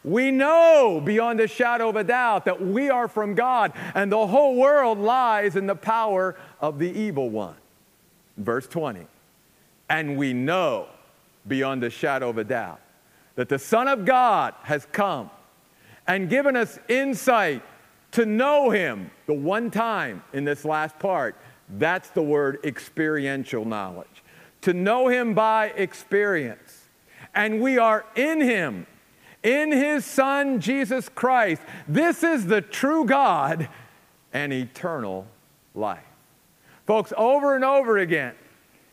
We 0.03 0.31
know 0.31 1.01
beyond 1.03 1.39
a 1.41 1.47
shadow 1.47 1.89
of 1.89 1.95
a 1.95 2.03
doubt 2.03 2.45
that 2.45 2.61
we 2.65 2.89
are 2.89 3.07
from 3.07 3.35
God, 3.35 3.73
and 3.93 4.11
the 4.11 4.27
whole 4.27 4.55
world 4.55 4.99
lies 4.99 5.55
in 5.55 5.67
the 5.67 5.75
power 5.75 6.35
of 6.61 6.79
the 6.79 6.89
evil 6.89 7.29
one. 7.29 7.55
Verse 8.37 8.67
20. 8.67 9.05
And 9.89 10.17
we 10.17 10.33
know 10.33 10.87
beyond 11.47 11.83
a 11.83 11.89
shadow 11.89 12.29
of 12.29 12.37
a 12.37 12.43
doubt 12.43 12.79
that 13.35 13.49
the 13.49 13.59
Son 13.59 13.87
of 13.87 14.05
God 14.05 14.53
has 14.63 14.87
come 14.91 15.29
and 16.07 16.29
given 16.29 16.55
us 16.55 16.79
insight 16.87 17.61
to 18.11 18.25
know 18.25 18.69
Him 18.69 19.11
the 19.25 19.33
one 19.33 19.69
time 19.69 20.23
in 20.33 20.45
this 20.45 20.63
last 20.65 20.97
part. 20.99 21.35
That's 21.77 22.09
the 22.09 22.21
word 22.21 22.59
experiential 22.63 23.65
knowledge 23.65 24.23
to 24.61 24.73
know 24.73 25.07
him 25.07 25.33
by 25.33 25.67
experience. 25.67 26.87
And 27.33 27.61
we 27.61 27.77
are 27.77 28.05
in 28.15 28.41
him 28.41 28.87
in 29.43 29.71
his 29.71 30.03
Son, 30.05 30.59
Jesus 30.59 31.09
Christ. 31.09 31.61
This 31.87 32.23
is 32.23 32.47
the 32.47 32.61
true 32.61 33.05
God 33.05 33.69
and 34.33 34.51
eternal 34.51 35.27
life. 35.73 36.03
Folks, 36.85 37.13
over 37.17 37.55
and 37.55 37.63
over 37.63 37.97
again 37.97 38.35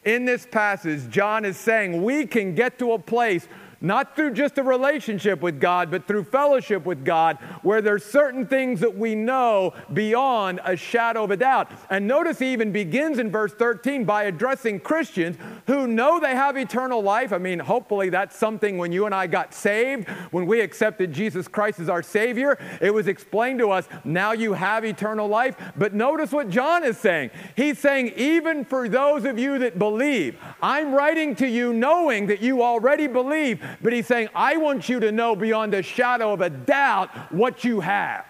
in 0.05 0.25
this 0.25 0.47
passage, 0.47 1.09
John 1.11 1.45
is 1.45 1.57
saying 1.57 2.03
we 2.03 2.27
can 2.27 2.55
get 2.55 2.79
to 2.79 2.93
a 2.93 2.99
place 2.99 3.49
not 3.81 4.17
through 4.17 4.33
just 4.33 4.59
a 4.59 4.63
relationship 4.63 5.41
with 5.41 5.61
God, 5.61 5.91
but 5.91 6.07
through 6.07 6.25
fellowship 6.25 6.85
with 6.85 7.05
God, 7.05 7.39
where 7.63 7.83
there's 7.83 8.05
certain 8.05 8.47
things 8.47 8.81
that 8.81 8.97
we 8.97 9.15
know 9.15 9.75
beyond 9.93 10.61
a 10.65 10.77
shadow 10.77 11.25
of 11.25 11.31
a 11.31 11.37
doubt. 11.37 11.71
And 11.91 12.07
notice 12.07 12.39
he 12.39 12.53
even 12.53 12.73
begins 12.73 13.19
in 13.19 13.31
verse 13.31 13.53
13 13.53 14.05
by 14.05 14.25
addressing 14.25 14.81
Christians 14.81 15.37
who 15.67 15.87
know 15.87 16.21
they 16.21 16.35
have 16.35 16.57
eternal 16.57 17.03
life. 17.03 17.33
I 17.33 17.39
mean, 17.39 17.59
hopefully 17.59 18.11
that's 18.11 18.37
something 18.37 18.79
when 18.79 18.93
you 18.93 19.07
and 19.07 19.15
I 19.15 19.27
got 19.27 19.55
saved, 19.55 20.09
when 20.31 20.47
we 20.47 20.61
accepted 20.61 21.13
Jesus 21.13 21.49
Christ 21.49 21.81
as 21.81 21.89
our 21.89 22.03
Savior, 22.03 22.59
it 22.81 22.93
was 22.93 23.09
explained 23.09 23.59
to 23.61 23.71
us, 23.71 23.89
now 24.05 24.33
you 24.33 24.53
have 24.53 24.85
eternal 24.85 25.29
life. 25.29 25.57
But 25.77 25.95
notice 25.95 26.33
what 26.33 26.49
John 26.49 26.85
is 26.85 26.99
saying. 26.99 27.31
He's 27.57 27.79
saying, 27.79 28.13
even 28.17 28.65
for 28.65 28.89
those 28.89 29.25
of 29.25 29.39
you 29.39 29.59
that 29.59 29.79
believe, 29.79 30.39
I'm 30.63 30.93
writing 30.93 31.35
to 31.37 31.47
you 31.47 31.73
knowing 31.73 32.27
that 32.27 32.41
you 32.41 32.63
already 32.63 33.07
believe, 33.07 33.64
but 33.83 33.93
he's 33.93 34.07
saying, 34.07 34.29
I 34.35 34.57
want 34.57 34.89
you 34.89 35.01
to 35.01 35.13
know 35.13 35.37
beyond 35.37 35.75
a 35.75 35.83
shadow 35.83 36.33
of 36.33 36.41
a 36.41 36.51
doubt 36.51 37.11
what 37.33 37.65
you 37.65 37.81
have. 37.81 38.27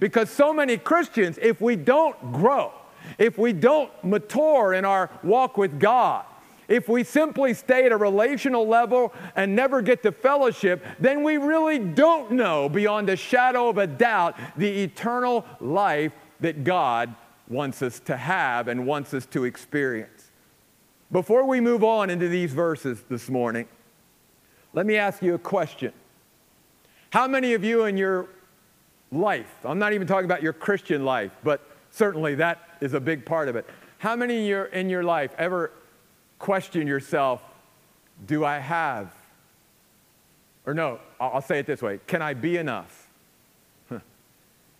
Because 0.00 0.30
so 0.30 0.52
many 0.52 0.76
Christians, 0.78 1.38
if 1.40 1.60
we 1.60 1.76
don't 1.76 2.32
grow, 2.32 2.72
if 3.18 3.38
we 3.38 3.52
don't 3.52 3.90
mature 4.02 4.74
in 4.74 4.84
our 4.84 5.10
walk 5.22 5.56
with 5.56 5.78
God, 5.78 6.24
if 6.68 6.88
we 6.88 7.04
simply 7.04 7.54
stay 7.54 7.84
at 7.86 7.92
a 7.92 7.96
relational 7.96 8.66
level 8.66 9.12
and 9.36 9.54
never 9.54 9.82
get 9.82 10.02
to 10.04 10.12
fellowship, 10.12 10.84
then 10.98 11.22
we 11.22 11.36
really 11.36 11.78
don't 11.78 12.32
know 12.32 12.68
beyond 12.68 13.10
a 13.10 13.16
shadow 13.16 13.68
of 13.68 13.78
a 13.78 13.86
doubt 13.86 14.36
the 14.56 14.82
eternal 14.82 15.44
life 15.60 16.12
that 16.40 16.64
God 16.64 17.14
wants 17.48 17.82
us 17.82 18.00
to 18.00 18.16
have 18.16 18.68
and 18.68 18.86
wants 18.86 19.12
us 19.12 19.26
to 19.26 19.44
experience. 19.44 20.30
Before 21.10 21.44
we 21.44 21.60
move 21.60 21.84
on 21.84 22.08
into 22.08 22.28
these 22.28 22.52
verses 22.54 23.04
this 23.10 23.28
morning, 23.28 23.68
let 24.72 24.86
me 24.86 24.96
ask 24.96 25.22
you 25.22 25.34
a 25.34 25.38
question. 25.38 25.92
How 27.10 27.26
many 27.26 27.54
of 27.54 27.62
you 27.62 27.84
in 27.84 27.96
your 27.96 28.28
life, 29.10 29.52
I'm 29.64 29.78
not 29.78 29.92
even 29.92 30.06
talking 30.06 30.24
about 30.24 30.42
your 30.42 30.52
Christian 30.52 31.04
life, 31.04 31.32
but 31.44 31.60
certainly 31.90 32.34
that 32.36 32.58
is 32.80 32.94
a 32.94 33.00
big 33.00 33.26
part 33.26 33.48
of 33.48 33.56
it. 33.56 33.66
How 33.98 34.16
many 34.16 34.38
in 34.38 34.44
your, 34.46 34.64
in 34.66 34.88
your 34.88 35.04
life 35.04 35.32
ever 35.38 35.70
question 36.38 36.86
yourself, 36.86 37.42
do 38.26 38.44
I 38.44 38.58
have? 38.58 39.12
Or 40.64 40.74
no, 40.74 41.00
I'll 41.20 41.42
say 41.42 41.58
it 41.58 41.66
this 41.66 41.82
way 41.82 42.00
can 42.06 42.22
I 42.22 42.34
be 42.34 42.56
enough? 42.56 43.08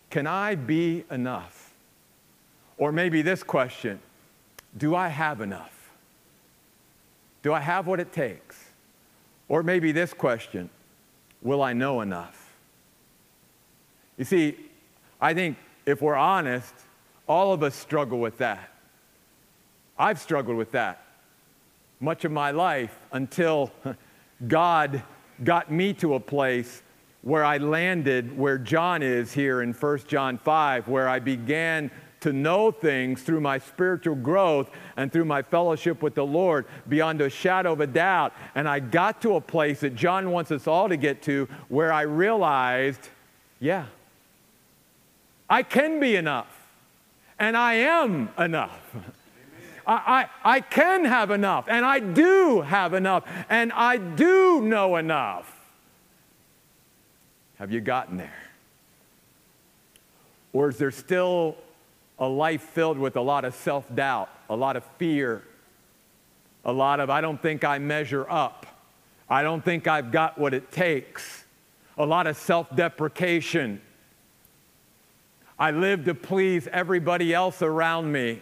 Can 0.09 0.27
I 0.27 0.53
be 0.53 1.05
enough? 1.09 1.73
Or 2.77 2.91
maybe 2.91 3.21
this 3.21 3.41
question 3.43 3.99
do 4.77 4.95
I 4.95 5.07
have 5.07 5.41
enough? 5.41 5.91
Do 7.41 7.53
I 7.53 7.59
have 7.59 7.87
what 7.87 7.99
it 7.99 8.11
takes? 8.13 8.62
Or 9.47 9.63
maybe 9.63 9.91
this 9.91 10.13
question 10.13 10.69
Will 11.41 11.61
I 11.61 11.73
know 11.73 12.01
enough? 12.01 12.53
You 14.17 14.25
see, 14.25 14.55
I 15.19 15.33
think 15.33 15.57
if 15.85 16.01
we're 16.01 16.15
honest, 16.15 16.73
all 17.27 17.53
of 17.53 17.63
us 17.63 17.75
struggle 17.75 18.19
with 18.19 18.37
that. 18.37 18.69
I've 19.97 20.19
struggled 20.19 20.57
with 20.57 20.71
that 20.71 21.03
much 22.03 22.25
of 22.25 22.31
my 22.31 22.51
life 22.51 22.99
until 23.13 23.71
God 24.47 25.01
got 25.43 25.71
me 25.71 25.93
to 25.93 26.15
a 26.15 26.19
place 26.19 26.83
where 27.21 27.45
I 27.45 27.57
landed 27.57 28.37
where 28.37 28.57
John 28.57 29.01
is 29.01 29.31
here 29.31 29.61
in 29.61 29.71
1 29.71 29.99
John 30.07 30.37
5, 30.37 30.89
where 30.89 31.07
I 31.07 31.19
began 31.19 31.89
to 32.23 32.33
know 32.33 32.71
things 32.71 33.21
through 33.21 33.39
my 33.39 33.59
spiritual 33.59 34.15
growth 34.15 34.69
and 34.97 35.11
through 35.11 35.25
my 35.25 35.41
fellowship 35.41 36.01
with 36.01 36.15
the 36.15 36.25
Lord 36.25 36.65
beyond 36.89 37.21
a 37.21 37.29
shadow 37.29 37.71
of 37.73 37.79
a 37.79 37.87
doubt. 37.87 38.33
And 38.55 38.67
I 38.67 38.79
got 38.79 39.21
to 39.21 39.35
a 39.35 39.41
place 39.41 39.81
that 39.81 39.95
John 39.95 40.31
wants 40.31 40.51
us 40.51 40.67
all 40.67 40.89
to 40.89 40.97
get 40.97 41.21
to 41.23 41.47
where 41.69 41.93
I 41.93 42.01
realized, 42.01 43.09
yeah, 43.59 43.85
I 45.49 45.63
can 45.63 45.99
be 45.99 46.15
enough. 46.15 46.47
And 47.39 47.55
I 47.57 47.73
am 47.73 48.29
enough. 48.37 48.79
I, 49.85 50.27
I, 50.43 50.55
I 50.55 50.61
can 50.61 51.05
have 51.05 51.29
enough, 51.29 51.65
and 51.67 51.85
I 51.85 51.99
do 51.99 52.61
have 52.61 52.93
enough, 52.93 53.25
and 53.49 53.73
I 53.73 53.97
do 53.97 54.61
know 54.61 54.95
enough. 54.95 55.59
Have 57.55 57.71
you 57.71 57.81
gotten 57.81 58.17
there? 58.17 58.49
Or 60.53 60.69
is 60.69 60.77
there 60.77 60.91
still 60.91 61.57
a 62.19 62.27
life 62.27 62.61
filled 62.61 62.97
with 62.97 63.15
a 63.15 63.21
lot 63.21 63.45
of 63.45 63.53
self 63.55 63.85
doubt, 63.93 64.29
a 64.49 64.55
lot 64.55 64.75
of 64.75 64.83
fear, 64.97 65.43
a 66.65 66.71
lot 66.71 66.99
of, 66.99 67.09
I 67.09 67.21
don't 67.21 67.41
think 67.41 67.63
I 67.63 67.79
measure 67.79 68.25
up, 68.29 68.65
I 69.29 69.43
don't 69.43 69.63
think 69.63 69.87
I've 69.87 70.11
got 70.11 70.37
what 70.37 70.53
it 70.53 70.71
takes, 70.71 71.45
a 71.97 72.05
lot 72.05 72.27
of 72.27 72.37
self 72.37 72.73
deprecation. 72.75 73.81
I 75.57 75.71
live 75.71 76.05
to 76.05 76.15
please 76.15 76.67
everybody 76.71 77.33
else 77.33 77.61
around 77.61 78.11
me 78.11 78.41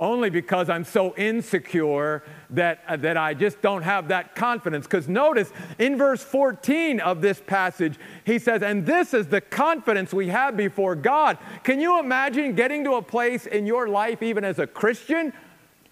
only 0.00 0.30
because 0.30 0.70
I'm 0.70 0.84
so 0.84 1.14
insecure 1.16 2.22
that, 2.48 2.80
uh, 2.88 2.96
that 2.96 3.18
I 3.18 3.34
just 3.34 3.60
don't 3.60 3.82
have 3.82 4.08
that 4.08 4.34
confidence. 4.34 4.86
Because 4.86 5.08
notice 5.08 5.52
in 5.78 5.98
verse 5.98 6.22
14 6.22 7.00
of 7.00 7.20
this 7.20 7.40
passage, 7.40 7.98
he 8.24 8.38
says, 8.38 8.62
And 8.62 8.86
this 8.86 9.12
is 9.12 9.26
the 9.26 9.42
confidence 9.42 10.14
we 10.14 10.28
have 10.28 10.56
before 10.56 10.96
God. 10.96 11.36
Can 11.62 11.80
you 11.80 12.00
imagine 12.00 12.54
getting 12.54 12.82
to 12.84 12.94
a 12.94 13.02
place 13.02 13.46
in 13.46 13.66
your 13.66 13.88
life, 13.88 14.22
even 14.22 14.42
as 14.42 14.58
a 14.58 14.66
Christian, 14.66 15.34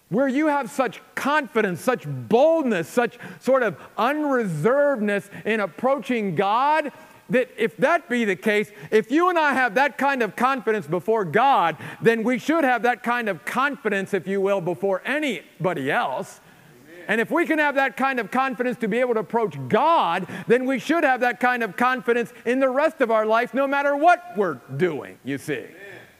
where 0.09 0.27
you 0.27 0.47
have 0.47 0.71
such 0.71 1.01
confidence, 1.13 1.79
such 1.79 2.05
boldness, 2.07 2.87
such 2.87 3.19
sort 3.39 3.61
of 3.61 3.77
unreservedness 3.95 5.29
in 5.45 5.59
approaching 5.59 6.33
God? 6.33 6.91
That 7.29 7.49
if 7.57 7.77
that 7.77 8.09
be 8.09 8.25
the 8.25 8.35
case, 8.35 8.71
if 8.91 9.11
you 9.11 9.29
and 9.29 9.37
I 9.37 9.53
have 9.53 9.75
that 9.75 9.97
kind 9.97 10.21
of 10.21 10.35
confidence 10.35 10.87
before 10.87 11.25
God, 11.25 11.77
then 12.01 12.23
we 12.23 12.39
should 12.39 12.63
have 12.63 12.83
that 12.83 13.03
kind 13.03 13.29
of 13.29 13.45
confidence, 13.45 14.13
if 14.13 14.27
you 14.27 14.41
will, 14.41 14.61
before 14.61 15.01
anybody 15.05 15.91
else. 15.91 16.39
And 17.07 17.19
if 17.19 17.31
we 17.31 17.45
can 17.47 17.57
have 17.57 17.75
that 17.75 17.97
kind 17.97 18.19
of 18.19 18.29
confidence 18.29 18.77
to 18.79 18.87
be 18.87 18.99
able 18.99 19.15
to 19.15 19.21
approach 19.21 19.57
God, 19.67 20.27
then 20.47 20.65
we 20.65 20.77
should 20.77 21.03
have 21.03 21.21
that 21.21 21.39
kind 21.39 21.63
of 21.63 21.75
confidence 21.75 22.31
in 22.45 22.59
the 22.59 22.69
rest 22.69 23.01
of 23.01 23.09
our 23.09 23.25
life, 23.25 23.53
no 23.53 23.67
matter 23.67 23.95
what 23.95 24.37
we're 24.37 24.59
doing, 24.77 25.17
you 25.23 25.39
see. 25.39 25.53
Amen. 25.53 25.73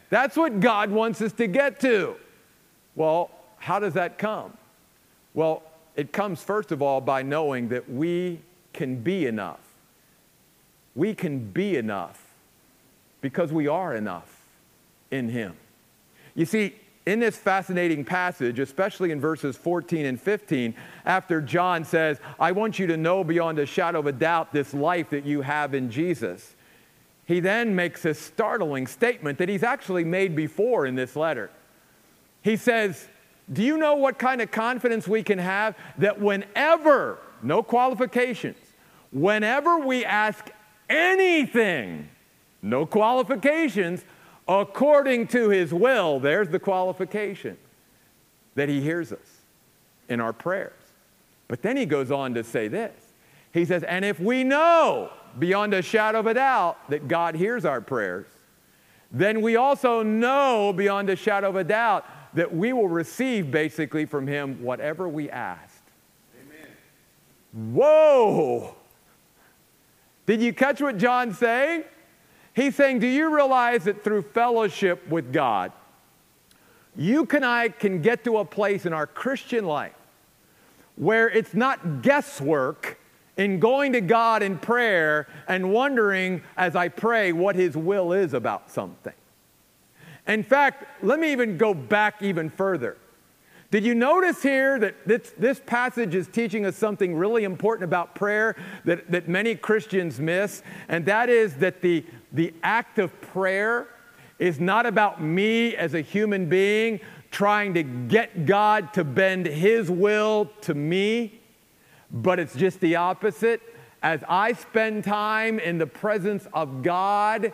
That's 0.09 0.35
what 0.35 0.59
God 0.59 0.89
wants 0.89 1.21
us 1.21 1.31
to 1.33 1.45
get 1.45 1.79
to. 1.81 2.15
Well, 2.95 3.29
how 3.57 3.77
does 3.79 3.93
that 3.93 4.17
come? 4.17 4.53
Well, 5.35 5.61
it 5.95 6.11
comes 6.11 6.41
first 6.41 6.71
of 6.71 6.81
all 6.81 7.01
by 7.01 7.21
knowing 7.21 7.69
that 7.69 7.87
we 7.87 8.41
can 8.73 8.95
be 8.95 9.27
enough 9.27 9.68
we 10.99 11.13
can 11.15 11.39
be 11.39 11.77
enough 11.77 12.21
because 13.21 13.53
we 13.53 13.69
are 13.69 13.95
enough 13.95 14.29
in 15.11 15.29
Him. 15.29 15.55
You 16.35 16.45
see, 16.45 16.75
in 17.05 17.21
this 17.21 17.37
fascinating 17.37 18.03
passage, 18.03 18.59
especially 18.59 19.11
in 19.11 19.21
verses 19.21 19.55
14 19.55 20.05
and 20.05 20.19
15, 20.19 20.75
after 21.05 21.41
John 21.41 21.85
says, 21.85 22.19
I 22.37 22.51
want 22.51 22.79
you 22.79 22.87
to 22.87 22.97
know 22.97 23.23
beyond 23.23 23.59
a 23.59 23.65
shadow 23.65 23.99
of 23.99 24.07
a 24.07 24.11
doubt 24.11 24.51
this 24.51 24.73
life 24.73 25.09
that 25.11 25.25
you 25.25 25.39
have 25.39 25.73
in 25.73 25.89
Jesus, 25.89 26.57
he 27.25 27.39
then 27.39 27.73
makes 27.73 28.03
a 28.03 28.13
startling 28.13 28.85
statement 28.85 29.37
that 29.37 29.47
he's 29.47 29.63
actually 29.63 30.03
made 30.03 30.35
before 30.35 30.85
in 30.85 30.95
this 30.95 31.15
letter. 31.15 31.49
He 32.41 32.57
says, 32.57 33.07
Do 33.53 33.63
you 33.63 33.77
know 33.77 33.95
what 33.95 34.19
kind 34.19 34.41
of 34.41 34.51
confidence 34.51 35.07
we 35.07 35.23
can 35.23 35.39
have 35.39 35.77
that 35.97 36.19
whenever, 36.19 37.19
no 37.41 37.63
qualifications, 37.63 38.57
whenever 39.13 39.79
we 39.79 40.03
ask 40.03 40.51
anything, 40.89 42.09
no 42.61 42.85
qualifications, 42.85 44.03
according 44.47 45.27
to 45.27 45.49
his 45.49 45.73
will. 45.73 46.19
There's 46.19 46.49
the 46.49 46.59
qualification 46.59 47.57
that 48.55 48.67
he 48.67 48.81
hears 48.81 49.11
us 49.13 49.41
in 50.09 50.19
our 50.19 50.33
prayers. 50.33 50.73
But 51.47 51.61
then 51.61 51.77
he 51.77 51.85
goes 51.85 52.11
on 52.11 52.33
to 52.33 52.43
say 52.43 52.67
this 52.67 52.93
He 53.53 53.65
says, 53.65 53.83
And 53.83 54.03
if 54.03 54.19
we 54.19 54.43
know 54.43 55.11
beyond 55.37 55.73
a 55.73 55.81
shadow 55.81 56.19
of 56.19 56.27
a 56.27 56.33
doubt 56.33 56.77
that 56.89 57.07
God 57.07 57.35
hears 57.35 57.65
our 57.65 57.81
prayers, 57.81 58.27
then 59.11 59.41
we 59.41 59.55
also 59.55 60.03
know 60.03 60.73
beyond 60.73 61.09
a 61.09 61.15
shadow 61.15 61.49
of 61.49 61.55
a 61.55 61.63
doubt 61.63 62.05
that 62.35 62.53
we 62.53 62.73
will 62.73 62.87
receive 62.87 63.49
basically 63.49 64.05
from 64.05 64.27
him 64.27 64.61
whatever 64.61 65.09
we 65.09 65.29
asked. 65.29 65.83
Amen. 66.39 67.73
Whoa! 67.73 68.75
Did 70.29 70.43
you 70.43 70.53
catch 70.53 70.79
what 70.79 70.99
John's 70.99 71.39
saying? 71.39 71.85
He's 72.53 72.75
saying, 72.75 72.99
Do 72.99 73.07
you 73.07 73.35
realize 73.35 73.85
that 73.85 74.03
through 74.03 74.21
fellowship 74.21 75.07
with 75.07 75.33
God, 75.33 75.71
you 76.95 77.25
and 77.25 77.43
I 77.43 77.69
can 77.69 78.03
get 78.03 78.23
to 78.25 78.37
a 78.37 78.45
place 78.45 78.85
in 78.85 78.93
our 78.93 79.07
Christian 79.07 79.65
life 79.65 79.95
where 80.97 81.31
it's 81.31 81.55
not 81.55 82.03
guesswork 82.03 82.99
in 83.37 83.59
going 83.59 83.93
to 83.93 84.01
God 84.01 84.43
in 84.43 84.59
prayer 84.59 85.27
and 85.47 85.73
wondering 85.73 86.43
as 86.55 86.75
I 86.75 86.89
pray 86.89 87.31
what 87.31 87.55
His 87.55 87.75
will 87.75 88.13
is 88.13 88.35
about 88.35 88.69
something. 88.69 89.13
In 90.27 90.43
fact, 90.43 91.03
let 91.03 91.19
me 91.19 91.31
even 91.31 91.57
go 91.57 91.73
back 91.73 92.21
even 92.21 92.51
further. 92.51 92.97
Did 93.71 93.85
you 93.85 93.93
notice 93.93 94.41
here 94.41 94.79
that 94.79 94.95
this, 95.07 95.31
this, 95.37 95.61
passage 95.63 96.15
is 96.15 96.27
teaching 96.27 96.65
us 96.65 96.75
something 96.75 97.15
really 97.15 97.43
important 97.43 97.83
about 97.83 98.15
prayer 98.15 98.55
that, 98.85 99.11
that 99.11 99.27
many 99.27 99.53
Christians 99.53 100.19
miss? 100.19 100.63
And 100.87 101.05
that 101.05 101.29
is 101.29 101.53
that 101.55 101.81
the, 101.81 102.03
the 102.31 102.51
act 102.63 102.97
of 102.97 103.19
prayer 103.21 103.87
is 104.39 104.59
not 104.59 104.87
about 104.87 105.21
me 105.21 105.75
as 105.75 105.93
a 105.93 106.01
human 106.01 106.49
being 106.49 106.99
trying 107.29 107.75
to 107.75 107.83
get 107.83 108.47
God 108.47 108.91
to 108.93 109.03
bend 109.03 109.45
His 109.45 109.91
will 109.91 110.49
to 110.61 110.73
me, 110.73 111.39
but 112.11 112.39
it's 112.39 112.55
just 112.55 112.79
the 112.79 112.95
opposite. 112.95 113.61
As 114.01 114.23
I 114.27 114.53
spend 114.53 115.03
time 115.03 115.59
in 115.59 115.77
the 115.77 115.85
presence 115.85 116.47
of 116.53 116.81
God, 116.81 117.53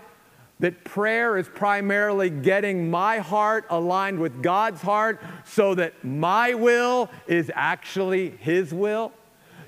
that 0.59 0.83
prayer 0.83 1.37
is 1.37 1.49
primarily 1.49 2.29
getting 2.29 2.89
my 2.89 3.19
heart 3.19 3.65
aligned 3.69 4.19
with 4.19 4.41
God's 4.41 4.81
heart 4.81 5.21
so 5.43 5.75
that 5.75 6.03
my 6.03 6.53
will 6.53 7.09
is 7.27 7.51
actually 7.53 8.31
His 8.39 8.73
will. 8.73 9.11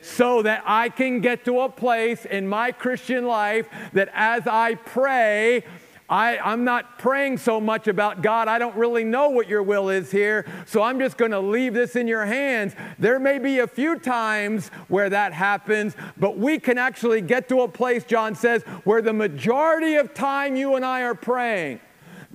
So 0.01 0.44
that 0.44 0.63
I 0.65 0.89
can 0.89 1.20
get 1.22 1.44
to 1.46 1.62
a 1.62 1.70
place 1.70 2.24
in 2.24 2.48
my 2.48 2.72
Christian 2.72 3.25
life 3.25 3.67
that 3.94 4.10
as 4.13 4.48
I 4.48 4.75
pray, 4.75 5.63
I, 6.10 6.38
I'm 6.38 6.64
not 6.64 6.98
praying 7.00 7.40
so 7.40 7.60
much 7.60 7.88
about 7.88 8.22
God. 8.22 8.48
I 8.48 8.60
don't 8.60 8.76
really 8.78 9.04
know 9.04 9.30
what 9.30 9.50
your 9.50 9.62
will 9.62 9.90
is 9.90 10.10
here, 10.10 10.46
so 10.66 10.82
I'm 10.82 11.00
just 11.00 11.18
going 11.18 11.32
to 11.32 11.40
leave 11.40 11.74
this 11.74 11.98
in 11.98 12.08
your 12.08 12.26
hands. 12.26 12.76
There 12.98 13.20
may 13.20 13.40
be 13.40 13.60
a 13.60 13.68
few 13.68 14.00
times 14.00 14.70
where 14.88 15.10
that 15.10 15.34
happens, 15.34 15.96
but 16.18 16.38
we 16.38 16.60
can 16.60 16.78
actually 16.78 17.20
get 17.20 17.50
to 17.50 17.62
a 17.62 17.68
place, 17.68 18.06
John 18.06 18.36
says, 18.36 18.64
where 18.86 19.02
the 19.02 19.12
majority 19.12 19.96
of 19.96 20.14
time 20.14 20.56
you 20.56 20.76
and 20.76 20.86
I 20.86 21.02
are 21.02 21.16
praying 21.16 21.82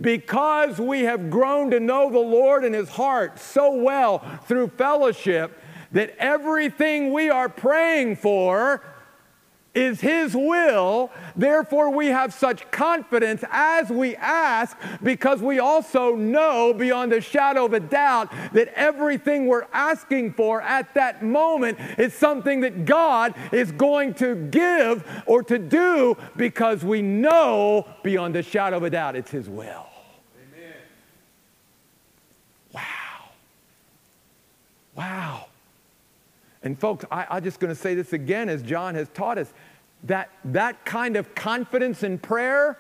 because 0.00 0.79
we 0.79 1.02
have 1.02 1.31
grown 1.31 1.71
to 1.71 1.81
know 1.81 2.11
the 2.11 2.19
Lord 2.19 2.64
and 2.64 2.75
His 2.75 2.91
heart 2.91 3.38
so 3.38 3.75
well 3.75 4.19
through 4.47 4.69
fellowship 4.69 5.59
that 5.93 6.14
everything 6.19 7.12
we 7.12 7.31
are 7.31 7.49
praying 7.49 8.17
for 8.17 8.83
is 9.75 10.00
His 10.00 10.35
will. 10.35 11.11
Therefore, 11.35 11.91
we 11.91 12.09
have 12.09 12.35
such 12.35 12.71
confidence 12.71 13.43
as 13.50 13.88
we 13.88 14.14
ask 14.17 14.76
because 15.02 15.41
we 15.41 15.59
also 15.59 16.14
know 16.14 16.75
beyond 16.75 17.12
a 17.12 17.21
shadow 17.21 17.64
of 17.64 17.73
a 17.73 17.81
doubt 17.81 18.31
that 18.52 18.69
everything 18.75 19.47
we're 19.47 19.67
asking 19.73 20.35
for 20.35 20.61
at 20.61 20.93
that 20.95 21.25
moment 21.25 21.79
is 21.99 22.12
something 22.12 22.61
that 22.61 22.85
God 22.85 23.35
is 23.50 23.73
going 23.73 24.14
to 24.14 24.35
give 24.35 25.05
or 25.26 25.43
to 25.45 25.59
do 25.59 26.17
because 26.37 26.85
we 26.85 27.00
know 27.00 27.87
beyond 28.02 28.37
a 28.37 28.43
shadow 28.43 28.76
of 28.76 28.83
a 28.83 28.91
doubt 28.91 29.17
it's 29.17 29.31
His 29.31 29.49
will. 29.49 29.87
Amen. 30.52 30.75
Wow. 32.73 32.83
Wow. 34.95 35.47
And 36.62 36.78
folks, 36.78 37.04
I, 37.11 37.26
I'm 37.28 37.45
just 37.45 37.61
going 37.61 37.75
to 37.75 37.81
say 37.81 37.95
this 37.95 38.12
again 38.12 38.49
as 38.49 38.62
John 38.62 38.95
has 38.95 39.09
taught 39.09 39.38
us 39.38 39.52
that, 40.04 40.31
that 40.45 40.85
kind 40.85 41.16
of 41.16 41.35
confidence 41.35 42.02
in 42.02 42.19
prayer, 42.19 42.78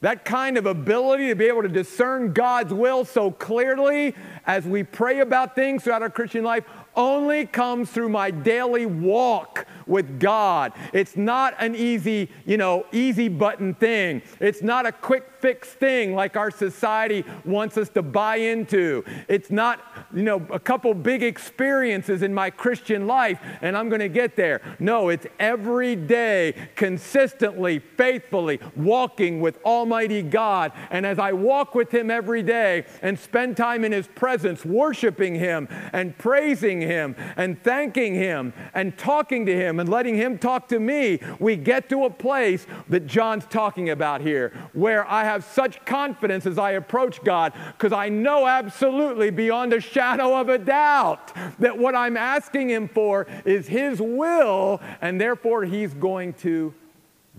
that 0.00 0.24
kind 0.24 0.56
of 0.56 0.66
ability 0.66 1.28
to 1.28 1.34
be 1.34 1.46
able 1.46 1.62
to 1.62 1.68
discern 1.68 2.32
God's 2.32 2.72
will 2.72 3.04
so 3.04 3.30
clearly 3.30 4.14
as 4.46 4.64
we 4.64 4.82
pray 4.82 5.20
about 5.20 5.54
things 5.54 5.84
throughout 5.84 6.02
our 6.02 6.10
Christian 6.10 6.44
life 6.44 6.64
only 6.98 7.46
comes 7.46 7.90
through 7.90 8.08
my 8.08 8.30
daily 8.30 8.84
walk 8.84 9.66
with 9.86 10.20
God. 10.20 10.72
It's 10.92 11.16
not 11.16 11.54
an 11.58 11.74
easy, 11.74 12.28
you 12.44 12.58
know, 12.58 12.84
easy 12.92 13.28
button 13.28 13.74
thing. 13.74 14.20
It's 14.40 14.62
not 14.62 14.84
a 14.84 14.92
quick 14.92 15.30
fix 15.40 15.68
thing 15.68 16.14
like 16.14 16.36
our 16.36 16.50
society 16.50 17.24
wants 17.44 17.78
us 17.78 17.88
to 17.90 18.02
buy 18.02 18.36
into. 18.36 19.04
It's 19.28 19.50
not, 19.50 19.80
you 20.12 20.24
know, 20.24 20.44
a 20.50 20.58
couple 20.58 20.92
big 20.92 21.22
experiences 21.22 22.22
in 22.22 22.34
my 22.34 22.50
Christian 22.50 23.06
life 23.06 23.40
and 23.62 23.76
I'm 23.76 23.88
going 23.88 24.00
to 24.00 24.08
get 24.08 24.34
there. 24.36 24.60
No, 24.80 25.08
it's 25.08 25.26
every 25.38 25.94
day, 25.94 26.54
consistently, 26.74 27.78
faithfully 27.78 28.58
walking 28.76 29.40
with 29.40 29.58
Almighty 29.64 30.22
God. 30.22 30.72
And 30.90 31.06
as 31.06 31.20
I 31.20 31.32
walk 31.32 31.76
with 31.76 31.94
Him 31.94 32.10
every 32.10 32.42
day 32.42 32.84
and 33.00 33.18
spend 33.18 33.56
time 33.56 33.84
in 33.84 33.92
His 33.92 34.08
presence, 34.08 34.64
worshiping 34.64 35.36
Him 35.36 35.68
and 35.92 36.18
praising 36.18 36.80
Him 36.80 36.87
and 36.92 37.62
thanking 37.62 38.14
Him 38.14 38.52
and 38.74 38.96
talking 38.96 39.46
to 39.46 39.54
Him 39.54 39.80
and 39.80 39.88
letting 39.88 40.16
Him 40.16 40.38
talk 40.38 40.68
to 40.68 40.80
me, 40.80 41.20
we 41.38 41.56
get 41.56 41.88
to 41.90 42.04
a 42.04 42.10
place 42.10 42.66
that 42.88 43.06
John's 43.06 43.46
talking 43.46 43.90
about 43.90 44.20
here 44.20 44.52
where 44.72 45.08
I 45.08 45.24
have 45.24 45.44
such 45.44 45.84
confidence 45.84 46.46
as 46.46 46.58
I 46.58 46.72
approach 46.72 47.22
God 47.22 47.52
because 47.76 47.92
I 47.92 48.08
know 48.08 48.46
absolutely 48.46 49.30
beyond 49.30 49.72
a 49.72 49.80
shadow 49.80 50.38
of 50.38 50.48
a 50.48 50.58
doubt 50.58 51.32
that 51.58 51.76
what 51.76 51.94
I'm 51.94 52.16
asking 52.16 52.70
Him 52.70 52.88
for 52.88 53.26
is 53.44 53.66
His 53.66 54.00
will 54.00 54.80
and 55.00 55.20
therefore 55.20 55.64
He's 55.64 55.94
going 55.94 56.34
to 56.34 56.74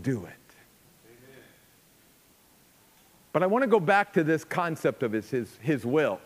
do 0.01 0.25
it. 0.25 0.33
But 3.31 3.43
I 3.43 3.47
want 3.47 3.63
to 3.63 3.67
go 3.67 3.79
back 3.79 4.13
to 4.13 4.23
this 4.23 4.43
concept 4.43 5.03
of 5.03 5.11
his, 5.11 5.29
his, 5.29 5.57
his 5.61 5.85
will, 5.85 6.19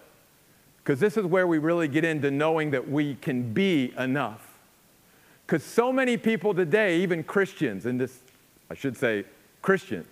because 0.83 0.99
this 0.99 1.15
is 1.15 1.25
where 1.25 1.47
we 1.47 1.59
really 1.59 1.87
get 1.87 2.03
into 2.03 2.29
knowing 2.29 2.71
that 2.71 2.89
we 2.89 3.15
can 3.15 3.53
be 3.53 3.93
enough. 3.97 4.49
Because 5.45 5.63
so 5.63 5.93
many 5.93 6.17
people 6.17 6.53
today, 6.53 6.99
even 6.99 7.23
Christians, 7.23 7.85
and 7.85 7.99
this, 7.99 8.19
I 8.69 8.73
should 8.73 8.97
say, 8.97 9.23
Christians, 9.61 10.07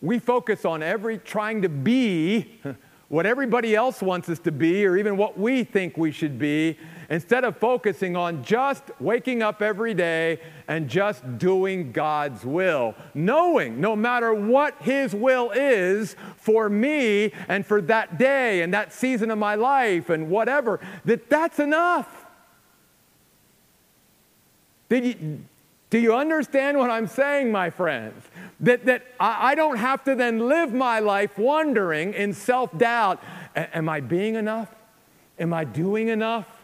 we 0.00 0.18
focus 0.18 0.64
on 0.64 0.82
every 0.82 1.18
trying 1.18 1.62
to 1.62 1.68
be 1.68 2.58
what 3.08 3.26
everybody 3.26 3.74
else 3.74 4.00
wants 4.00 4.28
us 4.28 4.38
to 4.40 4.52
be 4.52 4.86
or 4.86 4.96
even 4.96 5.16
what 5.16 5.38
we 5.38 5.62
think 5.62 5.96
we 5.96 6.10
should 6.10 6.38
be 6.38 6.78
instead 7.08 7.44
of 7.44 7.56
focusing 7.56 8.16
on 8.16 8.42
just 8.42 8.82
waking 9.00 9.42
up 9.42 9.62
every 9.62 9.94
day 9.94 10.40
and 10.68 10.88
just 10.88 11.38
doing 11.38 11.92
God's 11.92 12.44
will, 12.44 12.94
knowing 13.14 13.80
no 13.80 13.94
matter 13.94 14.34
what 14.34 14.74
His 14.80 15.14
will 15.14 15.50
is 15.52 16.16
for 16.36 16.68
me 16.68 17.32
and 17.48 17.64
for 17.64 17.80
that 17.82 18.18
day 18.18 18.62
and 18.62 18.74
that 18.74 18.92
season 18.92 19.30
of 19.30 19.38
my 19.38 19.54
life 19.54 20.10
and 20.10 20.28
whatever, 20.28 20.80
that 21.04 21.30
that's 21.30 21.58
enough. 21.58 22.26
Did 24.88 25.04
you, 25.04 25.40
do 25.90 25.98
you 25.98 26.14
understand 26.14 26.78
what 26.78 26.90
I'm 26.90 27.06
saying, 27.06 27.50
my 27.50 27.70
friends? 27.70 28.24
That, 28.60 28.86
that 28.86 29.06
I, 29.20 29.52
I 29.52 29.54
don't 29.54 29.76
have 29.76 30.04
to 30.04 30.14
then 30.14 30.48
live 30.48 30.72
my 30.72 31.00
life 31.00 31.38
wondering 31.38 32.14
in 32.14 32.32
self 32.32 32.76
doubt 32.76 33.22
am 33.54 33.88
I 33.88 34.00
being 34.00 34.34
enough? 34.34 34.74
Am 35.38 35.52
I 35.52 35.64
doing 35.64 36.08
enough? 36.08 36.55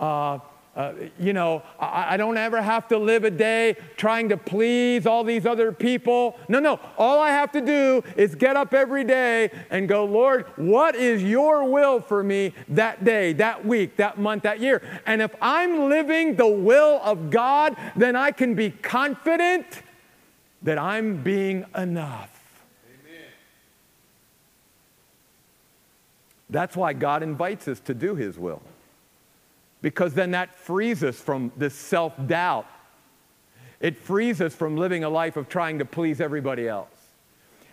Uh, 0.00 0.38
uh, 0.76 0.94
you 1.18 1.32
know, 1.32 1.62
I, 1.80 2.14
I, 2.14 2.16
don't 2.16 2.36
ever 2.36 2.62
have 2.62 2.86
to 2.88 2.96
live 2.96 3.24
a 3.24 3.30
day 3.30 3.76
trying 3.96 4.28
to 4.28 4.36
please 4.36 5.04
all 5.04 5.24
these 5.24 5.44
other 5.44 5.72
people. 5.72 6.38
No, 6.48 6.60
no. 6.60 6.78
All 6.96 7.18
I 7.20 7.30
have 7.30 7.50
to 7.52 7.60
do 7.60 8.02
is 8.16 8.36
get 8.36 8.56
up 8.56 8.72
every 8.72 9.02
day 9.02 9.50
and 9.68 9.88
go, 9.88 10.04
Lord, 10.04 10.46
what 10.54 10.94
is 10.94 11.24
your 11.24 11.68
will 11.68 12.00
for 12.00 12.22
me 12.22 12.54
that 12.68 13.04
day, 13.04 13.32
that 13.34 13.66
week, 13.66 13.96
that 13.96 14.18
month, 14.18 14.44
that 14.44 14.60
year? 14.60 14.80
And 15.06 15.20
if 15.20 15.34
I'm 15.42 15.88
living 15.90 16.36
the 16.36 16.46
will 16.46 17.00
of 17.02 17.30
God, 17.30 17.76
then 17.96 18.14
I 18.14 18.30
can 18.30 18.54
be 18.54 18.70
confident 18.70 19.82
that 20.62 20.78
I'm 20.78 21.22
being 21.22 21.66
enough. 21.76 22.62
Amen. 22.86 23.24
That's 26.48 26.76
why 26.76 26.92
God 26.92 27.24
invites 27.24 27.66
us 27.66 27.80
to 27.80 27.92
do 27.92 28.14
His 28.14 28.38
will 28.38 28.62
because 29.82 30.14
then 30.14 30.32
that 30.32 30.54
frees 30.54 31.02
us 31.02 31.16
from 31.16 31.52
this 31.56 31.74
self 31.74 32.14
doubt. 32.26 32.66
It 33.80 33.96
frees 33.96 34.40
us 34.40 34.54
from 34.54 34.76
living 34.76 35.04
a 35.04 35.08
life 35.08 35.36
of 35.36 35.48
trying 35.48 35.78
to 35.78 35.84
please 35.84 36.20
everybody 36.20 36.68
else. 36.68 36.88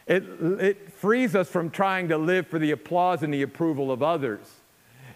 It, 0.08 0.24
it 0.40 0.94
frees 0.94 1.36
us 1.36 1.50
from 1.50 1.70
trying 1.70 2.08
to 2.10 2.18
live 2.18 2.48
for 2.48 2.60
the 2.60 2.72
applause 2.72 3.24
and 3.24 3.34
the 3.34 3.42
approval 3.42 3.92
of 3.92 4.02
others. 4.02 4.40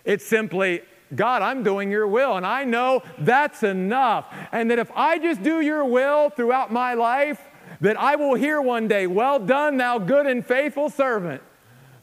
It's 0.04 0.26
simply, 0.26 0.82
God, 1.16 1.42
I'm 1.42 1.64
doing 1.64 1.90
your 1.90 2.08
will, 2.08 2.36
and 2.36 2.46
I 2.46 2.66
know 2.66 3.04
that's 3.18 3.64
enough. 3.64 4.26
And 4.52 4.70
that 4.70 4.80
if 4.80 4.92
I 4.94 5.18
just 5.18 5.42
do 5.42 5.62
your 5.62 5.86
will 5.86 6.30
throughout 6.30 6.74
my 6.74 6.94
life, 6.94 7.42
that 7.80 7.98
I 7.98 8.18
will 8.18 8.36
hear 8.36 8.62
one 8.62 8.90
day, 8.90 9.08
Well 9.08 9.40
done, 9.40 9.78
thou 9.78 9.98
good 9.98 10.28
and 10.28 10.46
faithful 10.46 10.90
servant. 10.90 11.42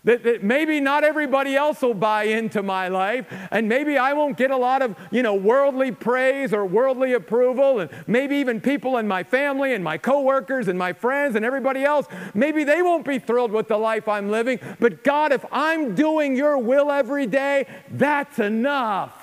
That, 0.05 0.23
that, 0.23 0.45
maybe 0.45 0.81
not 0.81 1.03
everybody 1.03 1.57
else 1.57 1.83
will 1.83 1.93
buy 1.93 2.25
into 2.25 2.63
my 2.63 2.89
life, 2.89 3.27
and 3.51 3.69
maybe 3.69 3.99
I 3.99 4.13
won't 4.13 4.37
get 4.37 4.51
a 4.51 4.57
lot 4.57 4.81
of, 4.81 4.97
you 5.11 5.23
know, 5.23 5.35
worldly 5.35 5.91
praise 5.91 6.55
or 6.55 6.65
worldly 6.65 7.15
approval, 7.15 7.81
and 7.81 7.91
maybe 8.07 8.37
even 8.37 8.61
people 8.61 8.97
in 8.99 9.09
my 9.09 9.25
family 9.25 9.75
and 9.75 9.83
my 9.83 9.99
coworkers 9.99 10.69
and 10.69 10.79
my 10.79 10.93
friends 10.93 11.35
and 11.35 11.45
everybody 11.45 11.85
else, 11.85 12.07
maybe 12.33 12.63
they 12.63 12.81
won't 12.81 13.05
be 13.05 13.19
thrilled 13.19 13.51
with 13.51 13.67
the 13.69 13.77
life 13.77 14.07
I'm 14.07 14.31
living. 14.31 14.61
But 14.79 15.03
God, 15.03 15.33
if 15.33 15.45
I'm 15.51 15.95
doing 15.95 16.37
your 16.37 16.59
will 16.59 16.93
every 16.93 17.27
day, 17.27 17.67
that's 17.91 18.39
enough. 18.39 19.15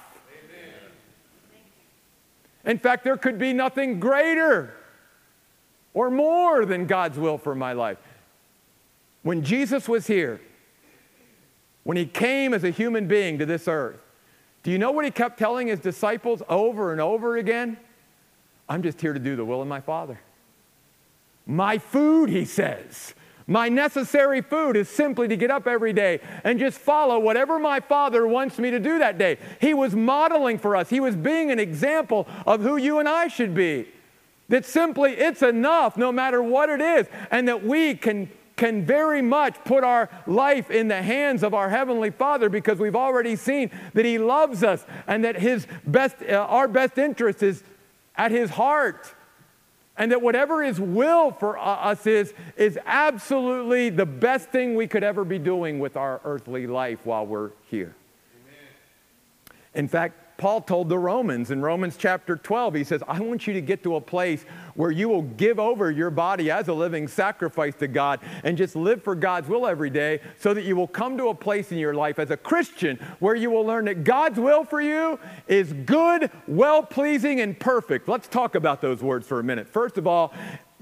In 2.66 2.80
fact, 2.80 3.04
there 3.04 3.18
could 3.18 3.38
be 3.38 3.54
nothing 3.54 4.00
greater 4.00 4.74
or 5.94 6.12
more 6.12 6.66
than 6.66 6.86
God's 6.86 7.18
will 7.18 7.38
for 7.38 7.56
my 7.56 7.74
life. 7.74 7.98
When 9.24 9.44
Jesus 9.44 9.88
was 9.88 10.08
here, 10.08 10.42
when 11.86 11.98
he 11.98 12.06
came 12.06 12.54
as 12.54 12.64
a 12.64 12.72
human 12.72 13.08
being 13.08 13.38
to 13.38 13.46
this 13.46 13.68
earth, 13.68 14.00
do 14.64 14.72
you 14.72 14.80
know 14.80 14.92
what 14.92 15.06
he 15.06 15.12
kept 15.12 15.38
telling 15.38 15.68
his 15.68 15.80
disciples 15.80 16.42
over 16.50 16.92
and 16.92 17.00
over 17.00 17.38
again? 17.38 17.78
I'm 18.68 18.82
just 18.82 19.00
here 19.00 19.14
to 19.14 19.20
do 19.20 19.36
the 19.36 19.46
will 19.46 19.62
of 19.62 19.68
my 19.68 19.80
Father. 19.80 20.20
My 21.46 21.78
food, 21.78 22.30
he 22.30 22.44
says, 22.44 23.14
my 23.46 23.70
necessary 23.70 24.42
food 24.42 24.76
is 24.76 24.90
simply 24.90 25.28
to 25.28 25.38
get 25.38 25.52
up 25.52 25.68
every 25.68 25.94
day 25.94 26.20
and 26.44 26.58
just 26.58 26.80
follow 26.80 27.20
whatever 27.20 27.60
my 27.60 27.80
Father 27.80 28.26
wants 28.26 28.58
me 28.58 28.72
to 28.72 28.80
do 28.80 28.98
that 28.98 29.20
day. 29.20 29.38
He 29.62 29.76
was 29.76 29.96
modeling 29.96 30.58
for 30.58 30.76
us, 30.76 30.90
He 30.90 31.00
was 31.00 31.16
being 31.16 31.52
an 31.52 31.60
example 31.60 32.28
of 32.48 32.62
who 32.62 32.78
you 32.78 32.98
and 32.98 33.08
I 33.08 33.28
should 33.28 33.54
be. 33.54 33.88
That 34.50 34.66
simply 34.66 35.12
it's 35.14 35.44
enough 35.44 35.98
no 35.98 36.12
matter 36.12 36.42
what 36.42 36.70
it 36.70 36.82
is, 36.82 37.08
and 37.30 37.48
that 37.48 37.64
we 37.64 37.94
can 37.94 38.32
can 38.56 38.86
very 38.86 39.22
much 39.22 39.56
put 39.66 39.84
our 39.84 40.10
life 40.26 40.72
in 40.72 40.88
the 40.88 41.02
hands 41.02 41.44
of 41.44 41.54
our 41.54 41.70
heavenly 41.70 42.10
father 42.10 42.50
because 42.50 42.80
we've 42.80 42.96
already 42.96 43.36
seen 43.36 43.70
that 43.94 44.06
he 44.06 44.18
loves 44.18 44.64
us 44.64 44.86
and 45.08 45.24
that 45.24 45.38
his 45.38 45.68
best 45.86 46.16
uh, 46.24 46.36
our 46.50 46.68
best 46.68 46.98
interest 46.98 47.44
is 47.44 47.64
at 48.16 48.32
his 48.32 48.52
heart 48.52 49.14
and 49.98 50.12
that 50.12 50.22
whatever 50.22 50.64
his 50.64 50.80
will 50.80 51.32
for 51.32 51.58
us 51.58 52.08
is 52.08 52.34
is 52.56 52.80
absolutely 52.86 53.90
the 53.90 54.06
best 54.06 54.50
thing 54.50 54.76
we 54.76 54.88
could 54.88 55.04
ever 55.04 55.26
be 55.26 55.40
doing 55.40 55.80
with 55.80 55.98
our 55.98 56.22
earthly 56.24 56.68
life 56.68 57.06
while 57.06 57.26
we're 57.26 57.52
here 57.70 57.96
Amen. 58.46 59.56
in 59.74 59.88
fact 59.88 60.22
Paul 60.38 60.62
told 60.62 60.90
the 60.90 61.00
Romans 61.00 61.50
in 61.50 61.62
Romans 61.62 61.96
chapter 61.98 62.36
12, 62.36 62.74
he 62.74 62.84
says, 62.84 63.02
I 63.08 63.22
want 63.22 63.48
you 63.48 63.54
to 63.54 63.62
get 63.62 63.84
to 63.84 63.96
a 63.96 64.02
place 64.02 64.46
where 64.76 64.92
you 64.92 65.10
will 65.10 65.24
give 65.24 65.60
over 65.60 65.90
your 65.90 66.10
body 66.10 66.52
as 66.52 66.68
a 66.68 66.74
living 66.74 67.08
sacrifice 67.08 67.76
to 67.76 67.88
God 67.88 68.20
and 68.44 68.58
just 68.58 68.76
live 68.76 69.04
for 69.04 69.16
God's 69.16 69.48
will 69.48 69.66
every 69.66 69.90
day 69.90 70.20
so 70.40 70.54
that 70.54 70.66
you 70.66 70.76
will 70.76 70.88
come 70.88 71.18
to 71.18 71.30
a 71.30 71.34
place 71.34 71.72
in 71.72 71.78
your 71.78 71.94
life 71.94 72.20
as 72.20 72.30
a 72.30 72.38
Christian 72.38 72.98
where 73.20 73.36
you 73.36 73.50
will 73.50 73.66
learn 73.66 73.86
that 73.86 74.04
God's 74.04 74.40
will 74.40 74.64
for 74.64 74.82
you 74.82 75.20
is 75.48 75.74
good, 75.74 76.30
well 76.48 76.84
pleasing, 76.84 77.42
and 77.42 77.60
perfect. 77.60 78.08
Let's 78.08 78.28
talk 78.28 78.56
about 78.56 78.82
those 78.82 79.02
words 79.02 79.28
for 79.28 79.40
a 79.40 79.44
minute. 79.44 79.68
First 79.68 79.98
of 79.98 80.08
all, 80.08 80.34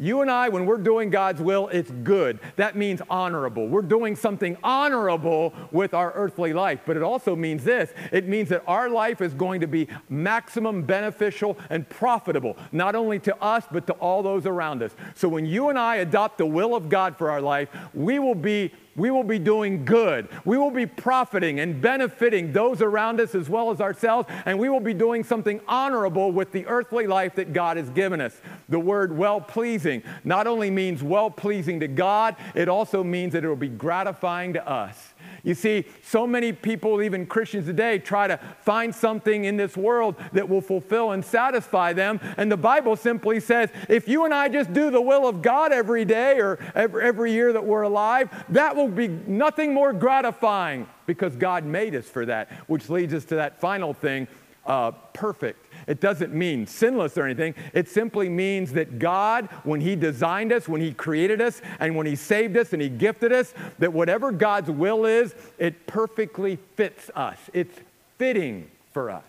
you 0.04 0.20
and 0.20 0.30
I, 0.30 0.50
when 0.50 0.66
we're 0.66 0.78
doing 0.78 1.10
God's 1.10 1.42
will, 1.42 1.70
it's 1.70 1.90
good. 1.90 2.40
That 2.58 2.76
means 2.76 3.02
honorable. 3.10 3.68
We're 3.68 3.82
doing 3.82 4.18
something 4.18 4.58
honorable 4.62 5.54
with 5.72 5.94
our 5.94 6.12
earthly 6.12 6.52
life. 6.52 6.82
But 6.86 6.98
it 6.98 7.04
also 7.04 7.38
means 7.38 7.64
this 7.64 7.94
it 8.12 8.28
means 8.28 8.50
that 8.50 8.64
our 8.68 8.90
life 8.90 9.22
is 9.22 9.34
going 9.34 9.62
to 9.62 9.68
be 9.68 9.88
maximum 10.10 10.84
beneficial 10.84 11.58
and 11.70 11.88
profitable, 11.88 12.58
not 12.74 12.96
only 12.96 13.18
to 13.20 13.42
us, 13.42 13.64
but 13.72 13.88
to 13.88 13.94
all 13.94 14.22
those 14.22 14.46
around 14.46 14.84
us. 14.84 14.92
So 15.16 15.30
when 15.30 15.46
you 15.46 15.70
and 15.70 15.80
I 15.80 15.98
adopt 15.98 16.38
the 16.38 16.46
will 16.46 16.76
of 16.76 16.90
God 16.90 17.18
for 17.18 17.32
our 17.32 17.42
life, 17.42 17.70
we 17.94 18.20
will 18.20 18.36
be 18.36 18.72
we 18.96 19.12
will 19.12 19.24
be 19.24 19.40
doing 19.40 19.86
good. 19.86 20.28
We 20.46 20.58
will 20.58 20.72
be 20.72 20.86
profiting 20.86 21.60
and 21.60 21.82
benefiting 21.82 22.52
those 22.52 22.82
around 22.82 23.20
us 23.20 23.36
as 23.36 23.50
well 23.50 23.72
as 23.72 23.82
ourselves, 23.82 24.30
and 24.46 24.60
we 24.60 24.70
will 24.70 24.80
be 24.80 24.94
doing 24.94 25.24
something 25.24 25.62
honorable 25.68 26.32
with 26.32 26.52
the 26.52 26.66
earthly 26.68 27.08
life 27.08 27.36
that 27.36 27.54
God 27.54 27.78
has 27.78 27.90
given 27.90 28.22
us. 28.22 28.40
The 28.70 28.80
word 28.80 29.18
well 29.18 29.42
pleasing 29.42 30.04
not 30.24 30.48
only 30.48 30.70
means 30.70 31.02
well 31.04 31.30
pleasing 31.30 31.80
to 31.80 31.88
God, 31.88 32.36
it 32.56 32.70
also 32.70 33.04
means 33.04 33.34
that 33.34 33.44
it 33.44 33.48
will 33.48 33.56
be 33.56 33.70
gratifying 33.70 34.54
to 34.54 34.68
us. 34.68 35.13
You 35.44 35.54
see, 35.54 35.86
so 36.02 36.26
many 36.26 36.54
people, 36.54 37.02
even 37.02 37.26
Christians 37.26 37.66
today, 37.66 38.00
try 38.00 38.28
to 38.28 38.38
find 38.62 38.96
something 38.96 39.44
in 39.44 39.58
this 39.58 39.76
world 39.76 40.16
that 40.32 40.48
will 40.48 40.62
fulfill 40.62 41.12
and 41.12 41.24
satisfy 41.24 41.92
them. 41.92 42.22
And 42.38 42.52
the 42.52 42.58
Bible 42.58 42.96
simply 42.96 43.40
says 43.42 43.70
if 43.90 44.08
you 44.08 44.24
and 44.24 44.34
I 44.34 44.48
just 44.48 44.72
do 44.72 44.90
the 44.90 45.02
will 45.02 45.28
of 45.28 45.42
God 45.42 45.74
every 45.74 46.06
day 46.06 46.40
or 46.40 46.60
every, 46.76 47.34
year 47.34 47.54
that 47.54 47.66
we're 47.66 47.84
alive, 47.84 48.30
that 48.50 48.76
will 48.76 48.88
be 48.88 49.08
nothing 49.08 49.74
more 49.74 49.92
gratifying 49.94 50.88
because 51.06 51.36
God 51.36 51.66
made 51.66 51.96
us 51.96 52.06
for 52.06 52.26
that, 52.26 52.52
which 52.68 52.90
leads 52.90 53.14
us 53.14 53.26
to 53.26 53.36
that 53.36 53.60
final 53.60 53.94
thing 53.94 54.28
uh, 54.66 54.92
perfect. 55.14 55.63
It 55.88 56.00
doesn't 56.00 56.34
mean 56.34 56.68
sinless 56.68 57.18
or 57.18 57.24
anything. 57.24 57.56
It 57.74 57.90
simply 57.90 58.30
means 58.30 58.74
that 58.74 59.00
God, 59.00 59.50
when 59.64 59.82
He 59.82 59.96
designed 59.96 60.52
us, 60.52 60.68
when 60.68 60.82
He 60.82 60.94
created 60.94 61.42
us, 61.42 61.62
and 61.80 61.96
when 61.96 62.08
He 62.08 62.16
saved 62.16 62.58
us 62.58 62.74
and 62.74 62.82
He 62.82 62.90
gifted 62.90 63.32
us, 63.32 63.54
that 63.80 63.94
whatever 63.94 64.32
God's 64.32 64.70
will 64.70 65.06
is, 65.06 65.36
it 65.58 65.88
perfectly 65.88 66.58
fits 66.76 67.10
us. 67.16 67.38
It's 67.54 67.80
fitting 68.18 68.70
for 68.92 69.10
us. 69.10 69.24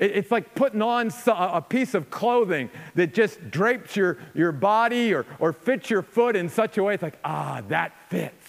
It's 0.00 0.30
like 0.30 0.54
putting 0.54 0.80
on 0.80 1.12
a 1.26 1.60
piece 1.60 1.92
of 1.92 2.08
clothing 2.08 2.70
that 2.94 3.12
just 3.12 3.50
drapes 3.50 3.96
your, 3.96 4.16
your 4.32 4.50
body 4.50 5.12
or, 5.12 5.26
or 5.38 5.52
fits 5.52 5.90
your 5.90 6.00
foot 6.02 6.36
in 6.36 6.48
such 6.48 6.78
a 6.78 6.82
way, 6.82 6.94
it's 6.94 7.02
like, 7.02 7.18
ah, 7.22 7.62
that 7.68 7.92
fits. 8.08 8.39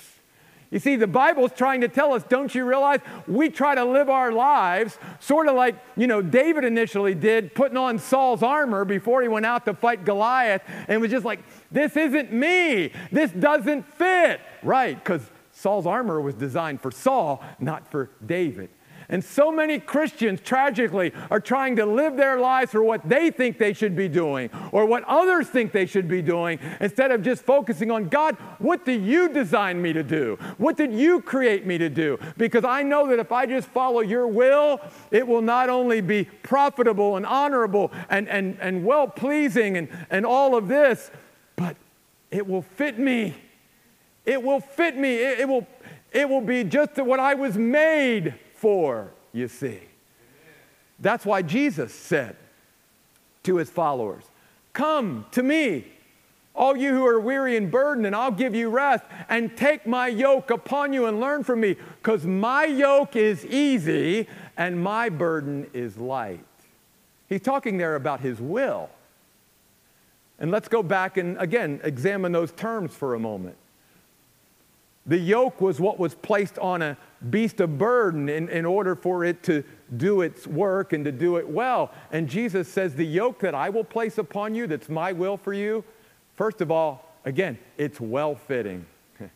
You 0.71 0.79
see, 0.79 0.95
the 0.95 1.05
Bible's 1.05 1.51
trying 1.51 1.81
to 1.81 1.89
tell 1.89 2.13
us, 2.13 2.23
don't 2.23 2.55
you 2.55 2.63
realize? 2.63 3.01
We 3.27 3.49
try 3.49 3.75
to 3.75 3.83
live 3.83 4.09
our 4.09 4.31
lives 4.31 4.97
sort 5.19 5.49
of 5.49 5.55
like, 5.55 5.75
you 5.97 6.07
know, 6.07 6.21
David 6.21 6.63
initially 6.63 7.13
did, 7.13 7.53
putting 7.53 7.75
on 7.75 7.99
Saul's 7.99 8.41
armor 8.41 8.85
before 8.85 9.21
he 9.21 9.27
went 9.27 9.45
out 9.45 9.65
to 9.65 9.73
fight 9.73 10.05
Goliath, 10.05 10.61
and 10.87 11.01
was 11.01 11.11
just 11.11 11.25
like, 11.25 11.41
this 11.71 11.97
isn't 11.97 12.31
me. 12.31 12.93
This 13.11 13.31
doesn't 13.31 13.83
fit. 13.95 14.39
Right, 14.63 14.95
because 14.95 15.29
Saul's 15.51 15.85
armor 15.85 16.21
was 16.21 16.35
designed 16.35 16.79
for 16.79 16.89
Saul, 16.89 17.43
not 17.59 17.91
for 17.91 18.09
David. 18.25 18.69
And 19.11 19.21
so 19.21 19.51
many 19.51 19.77
Christians, 19.77 20.39
tragically, 20.39 21.11
are 21.29 21.41
trying 21.41 21.75
to 21.75 21.85
live 21.85 22.15
their 22.15 22.39
lives 22.39 22.71
for 22.71 22.81
what 22.81 23.07
they 23.07 23.29
think 23.29 23.57
they 23.57 23.73
should 23.73 23.93
be 23.93 24.07
doing 24.07 24.49
or 24.71 24.85
what 24.85 25.03
others 25.03 25.49
think 25.49 25.73
they 25.73 25.85
should 25.85 26.07
be 26.07 26.21
doing 26.21 26.59
instead 26.79 27.11
of 27.11 27.21
just 27.21 27.43
focusing 27.43 27.91
on 27.91 28.07
God, 28.07 28.35
what 28.59 28.85
do 28.85 28.93
you 28.93 29.27
design 29.27 29.81
me 29.81 29.91
to 29.91 30.01
do? 30.01 30.37
What 30.57 30.77
did 30.77 30.93
you 30.93 31.21
create 31.21 31.65
me 31.65 31.77
to 31.77 31.89
do? 31.89 32.17
Because 32.37 32.63
I 32.63 32.83
know 32.83 33.05
that 33.09 33.19
if 33.19 33.33
I 33.33 33.45
just 33.45 33.67
follow 33.67 33.99
your 33.99 34.27
will, 34.27 34.79
it 35.11 35.27
will 35.27 35.41
not 35.41 35.69
only 35.69 35.99
be 35.99 36.23
profitable 36.23 37.17
and 37.17 37.25
honorable 37.25 37.91
and, 38.09 38.29
and, 38.29 38.57
and 38.61 38.85
well 38.85 39.09
pleasing 39.09 39.75
and, 39.75 39.89
and 40.09 40.25
all 40.25 40.55
of 40.55 40.69
this, 40.69 41.11
but 41.57 41.75
it 42.31 42.47
will 42.47 42.61
fit 42.61 42.97
me. 42.97 43.35
It 44.25 44.41
will 44.41 44.61
fit 44.61 44.95
me. 44.95 45.15
It, 45.15 45.41
it 45.41 45.49
will, 45.49 45.67
it 46.13 46.29
will 46.29 46.39
be 46.39 46.63
just 46.63 46.95
what 46.95 47.19
I 47.19 47.33
was 47.33 47.57
made 47.57 48.35
for, 48.61 49.11
you 49.33 49.47
see. 49.47 49.79
That's 50.99 51.25
why 51.25 51.41
Jesus 51.41 51.93
said 51.93 52.35
to 53.43 53.57
his 53.57 53.71
followers, 53.71 54.23
Come 54.73 55.25
to 55.31 55.41
me, 55.41 55.85
all 56.55 56.77
you 56.77 56.91
who 56.91 57.05
are 57.05 57.19
weary 57.19 57.57
and 57.57 57.71
burdened, 57.71 58.05
and 58.05 58.15
I'll 58.15 58.31
give 58.31 58.53
you 58.53 58.69
rest. 58.69 59.03
And 59.29 59.57
take 59.57 59.87
my 59.87 60.07
yoke 60.07 60.51
upon 60.51 60.93
you 60.93 61.07
and 61.07 61.19
learn 61.19 61.43
from 61.43 61.61
me, 61.61 61.75
because 62.01 62.23
my 62.25 62.65
yoke 62.65 63.15
is 63.15 63.45
easy 63.45 64.27
and 64.55 64.81
my 64.81 65.09
burden 65.09 65.67
is 65.73 65.97
light. 65.97 66.45
He's 67.27 67.41
talking 67.41 67.77
there 67.77 67.95
about 67.95 68.19
his 68.19 68.39
will. 68.39 68.89
And 70.37 70.51
let's 70.51 70.67
go 70.67 70.83
back 70.83 71.17
and 71.17 71.37
again 71.39 71.81
examine 71.83 72.31
those 72.31 72.51
terms 72.51 72.93
for 72.93 73.15
a 73.15 73.19
moment. 73.19 73.55
The 75.05 75.17
yoke 75.17 75.61
was 75.61 75.79
what 75.79 75.99
was 75.99 76.13
placed 76.13 76.59
on 76.59 76.81
a 76.81 76.97
beast 77.29 77.59
of 77.59 77.77
burden 77.77 78.29
in, 78.29 78.49
in 78.49 78.65
order 78.65 78.95
for 78.95 79.23
it 79.25 79.41
to 79.43 79.63
do 79.97 80.21
its 80.21 80.45
work 80.45 80.93
and 80.93 81.03
to 81.05 81.11
do 81.11 81.37
it 81.37 81.47
well. 81.47 81.91
And 82.11 82.29
Jesus 82.29 82.67
says, 82.67 82.95
The 82.95 83.05
yoke 83.05 83.39
that 83.39 83.55
I 83.55 83.69
will 83.69 83.83
place 83.83 84.17
upon 84.17 84.53
you, 84.53 84.67
that's 84.67 84.89
my 84.89 85.11
will 85.11 85.37
for 85.37 85.53
you, 85.53 85.83
first 86.35 86.61
of 86.61 86.71
all, 86.71 87.15
again, 87.25 87.57
it's 87.77 87.99
well 87.99 88.35
fitting. 88.35 88.85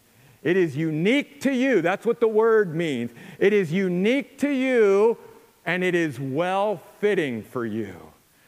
It 0.43 0.57
is 0.57 0.77
unique 0.77 1.41
to 1.41 1.51
you. 1.51 1.81
That's 1.81 2.05
what 2.05 2.19
the 2.19 2.27
word 2.27 2.75
means. 2.75 3.09
It 3.39 3.51
is 3.51 3.73
unique 3.73 4.37
to 4.39 4.49
you 4.49 5.17
and 5.65 5.83
it 5.83 5.95
is 5.95 6.19
well 6.19 6.81
fitting 6.99 7.41
for 7.41 7.65
you. 7.65 7.95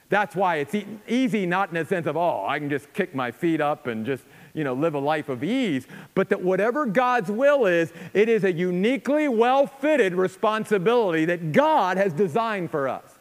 That's 0.10 0.36
why 0.36 0.58
it's 0.58 0.76
easy, 1.08 1.46
not 1.46 1.70
in 1.70 1.76
the 1.76 1.86
sense 1.86 2.06
of, 2.06 2.16
oh, 2.16 2.46
I 2.48 2.60
can 2.60 2.70
just 2.70 2.94
kick 2.94 3.14
my 3.14 3.32
feet 3.32 3.60
up 3.60 3.88
and 3.88 4.06
just 4.06 4.24
you 4.58 4.64
know, 4.64 4.74
live 4.74 4.96
a 4.96 5.00
life 5.00 5.30
of 5.30 5.44
ease, 5.44 5.86
but 6.16 6.30
that 6.30 6.42
whatever 6.42 6.88
God's 6.88 7.30
will 7.30 7.68
is, 7.68 7.94
it 8.16 8.28
is 8.28 8.44
a 8.44 8.52
uniquely 8.52 9.28
well 9.28 9.68
fitted 9.68 10.16
responsibility 10.16 11.26
that 11.26 11.52
God 11.52 11.98
has 11.98 12.12
designed 12.12 12.72
for 12.72 12.90
us. 12.90 13.20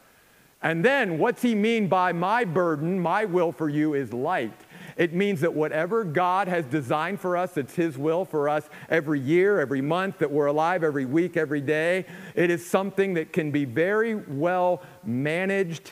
And 0.63 0.83
then, 0.83 1.19
what's 1.19 1.43
He 1.43 1.53
mean 1.53 1.87
by 1.87 2.11
my 2.11 2.43
burden, 2.43 2.99
my 2.99 3.25
will 3.25 3.51
for 3.51 3.69
you 3.69 3.93
is 3.93 4.11
light? 4.11 4.59
It 4.97 5.13
means 5.13 5.41
that 5.41 5.53
whatever 5.53 6.03
God 6.03 6.47
has 6.47 6.65
designed 6.65 7.19
for 7.19 7.37
us, 7.37 7.55
it's 7.55 7.75
His 7.75 7.99
will 7.99 8.25
for 8.25 8.49
us 8.49 8.67
every 8.89 9.19
year, 9.19 9.59
every 9.59 9.81
month 9.81 10.17
that 10.17 10.31
we're 10.31 10.47
alive, 10.47 10.83
every 10.83 11.05
week, 11.05 11.37
every 11.37 11.61
day. 11.61 12.05
It 12.33 12.49
is 12.49 12.67
something 12.67 13.13
that 13.13 13.31
can 13.31 13.51
be 13.51 13.63
very 13.63 14.15
well 14.15 14.81
managed 15.03 15.91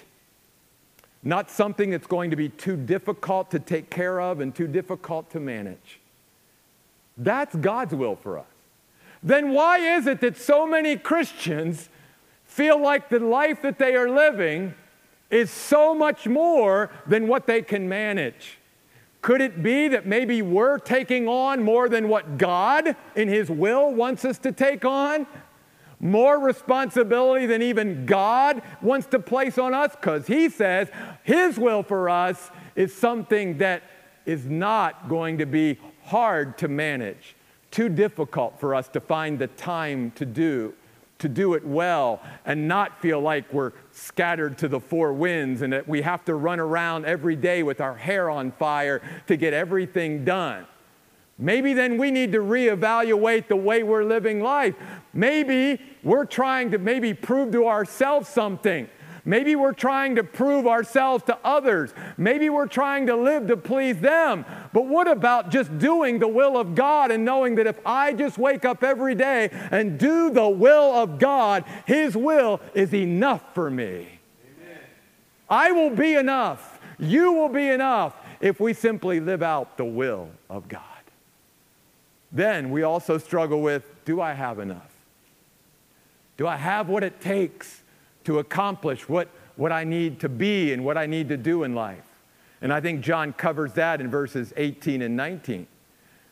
not 1.25 1.51
something 1.51 1.89
that's 1.89 2.07
going 2.07 2.29
to 2.29 2.37
be 2.37 2.47
too 2.47 2.77
difficult 2.77 3.51
to 3.51 3.59
take 3.59 3.89
care 3.89 4.21
of 4.21 4.39
and 4.39 4.55
too 4.55 4.67
difficult 4.67 5.29
to 5.31 5.39
manage. 5.41 5.99
That's 7.17 7.55
God's 7.55 7.93
will 7.93 8.15
for 8.15 8.37
us. 8.39 8.45
Then 9.21 9.51
why 9.51 9.79
is 9.79 10.07
it 10.07 10.21
that 10.21 10.37
so 10.37 10.65
many 10.65 10.95
Christians 10.95 11.89
feel 12.45 12.81
like 12.81 13.09
the 13.09 13.19
life 13.19 13.61
that 13.63 13.79
they 13.79 13.95
are 13.95 14.09
living 14.09 14.73
is 15.29 15.49
so 15.49 15.93
much 15.93 16.27
more 16.27 16.91
than 17.07 17.27
what 17.27 17.47
they 17.47 17.61
can 17.61 17.89
manage. 17.89 18.59
Could 19.21 19.41
it 19.41 19.63
be 19.63 19.87
that 19.87 20.05
maybe 20.05 20.41
we're 20.41 20.77
taking 20.77 21.27
on 21.27 21.63
more 21.63 21.89
than 21.89 22.07
what 22.07 22.37
God 22.37 22.95
in 23.15 23.27
His 23.27 23.49
will 23.49 23.91
wants 23.91 24.23
us 24.23 24.37
to 24.39 24.51
take 24.51 24.85
on? 24.85 25.25
More 26.05 26.39
responsibility 26.39 27.47
than 27.47 27.63
even 27.63 28.05
God 28.05 28.61
wants 28.81 29.07
to 29.07 29.19
place 29.19 29.57
on 29.57 29.73
us? 29.73 29.95
Because 29.95 30.27
He 30.27 30.49
says 30.49 30.87
His 31.23 31.57
will 31.57 31.81
for 31.81 32.09
us 32.09 32.51
is 32.75 32.93
something 32.93 33.57
that 33.57 33.81
is 34.25 34.45
not 34.45 35.09
going 35.09 35.39
to 35.39 35.47
be 35.47 35.79
hard 36.03 36.59
to 36.59 36.67
manage, 36.67 37.35
too 37.71 37.89
difficult 37.89 38.59
for 38.59 38.75
us 38.75 38.87
to 38.89 38.99
find 38.99 39.39
the 39.39 39.47
time 39.47 40.11
to 40.11 40.25
do 40.25 40.75
to 41.17 41.29
do 41.29 41.53
it 41.53 41.65
well 41.65 42.21
and 42.45 42.67
not 42.67 43.01
feel 43.01 43.21
like 43.21 43.51
we're 43.53 43.71
scattered 43.91 44.57
to 44.57 44.67
the 44.67 44.79
four 44.79 45.13
winds 45.13 45.61
and 45.61 45.71
that 45.71 45.87
we 45.87 46.01
have 46.01 46.25
to 46.25 46.35
run 46.35 46.59
around 46.59 47.05
every 47.05 47.37
day 47.37 47.63
with 47.63 47.79
our 47.79 47.95
hair 47.95 48.29
on 48.29 48.51
fire 48.51 49.01
to 49.25 49.37
get 49.37 49.53
everything 49.53 50.25
done. 50.25 50.65
Maybe 51.37 51.73
then 51.73 51.97
we 51.97 52.11
need 52.11 52.31
to 52.31 52.39
reevaluate 52.39 53.49
the 53.49 53.57
way 53.57 53.83
we're 53.83 54.05
living 54.05 54.41
life. 54.41 54.75
Maybe 55.13 55.81
we're 56.01 56.25
trying 56.25 56.71
to 56.71 56.77
maybe 56.77 57.13
prove 57.13 57.51
to 57.51 57.67
ourselves 57.67 58.29
something. 58.29 58.89
Maybe 59.27 59.55
we're 59.55 59.73
trying 59.73 60.15
to 60.15 60.23
prove 60.23 60.67
ourselves 60.67 61.23
to 61.25 61.37
others. 61.43 61.93
Maybe 62.15 62.49
we're 62.49 62.67
trying 62.67 63.07
to 63.07 63.15
live 63.15 63.47
to 63.47 63.57
please 63.57 63.99
them. 63.99 64.45
But 64.71 64.85
what 64.85 65.07
about 65.07 65.49
just 65.49 65.77
doing 65.79 66.19
the 66.19 66.27
will 66.27 66.57
of 66.57 66.75
God 66.75 67.09
and 67.09 67.25
knowing 67.25 67.55
that 67.55 67.65
if 67.65 67.79
I 67.85 68.13
just 68.13 68.37
wake 68.37 68.63
up 68.63 68.83
every 68.83 69.15
day 69.15 69.49
and 69.71 69.97
do 69.97 70.29
the 70.29 70.47
will 70.47 70.93
of 70.93 71.17
God, 71.17 71.65
His 71.87 72.15
will 72.15 72.61
is 72.75 72.93
enough 72.93 73.55
for 73.55 73.71
me? 73.71 74.19
Amen. 74.61 74.79
I 75.49 75.71
will 75.71 75.89
be 75.89 76.13
enough. 76.13 76.79
You 76.99 77.33
will 77.33 77.49
be 77.49 77.67
enough 77.67 78.15
if 78.39 78.59
we 78.59 78.73
simply 78.73 79.19
live 79.19 79.41
out 79.41 79.75
the 79.75 79.85
will 79.85 80.29
of 80.51 80.67
God. 80.67 80.94
Then 82.35 82.69
we 82.69 82.83
also 82.83 83.17
struggle 83.17 83.61
with 83.61 83.83
do 84.05 84.21
I 84.21 84.33
have 84.33 84.59
enough? 84.59 84.91
Do 86.37 86.45
I 86.45 86.57
have 86.57 86.89
what 86.89 87.03
it 87.03 87.19
takes 87.19 87.81
to 88.25 88.39
accomplish 88.39 89.07
what, 89.07 89.29
what 89.55 89.71
I 89.71 89.83
need 89.83 90.19
to 90.19 90.29
be 90.29 90.73
and 90.73 90.83
what 90.83 90.97
I 90.97 91.05
need 91.05 91.29
to 91.29 91.37
do 91.37 91.63
in 91.63 91.73
life. 91.73 92.03
And 92.61 92.73
I 92.73 92.81
think 92.81 93.01
John 93.01 93.33
covers 93.33 93.73
that 93.73 94.01
in 94.01 94.09
verses 94.09 94.53
18 94.57 95.01
and 95.01 95.15
19 95.15 95.67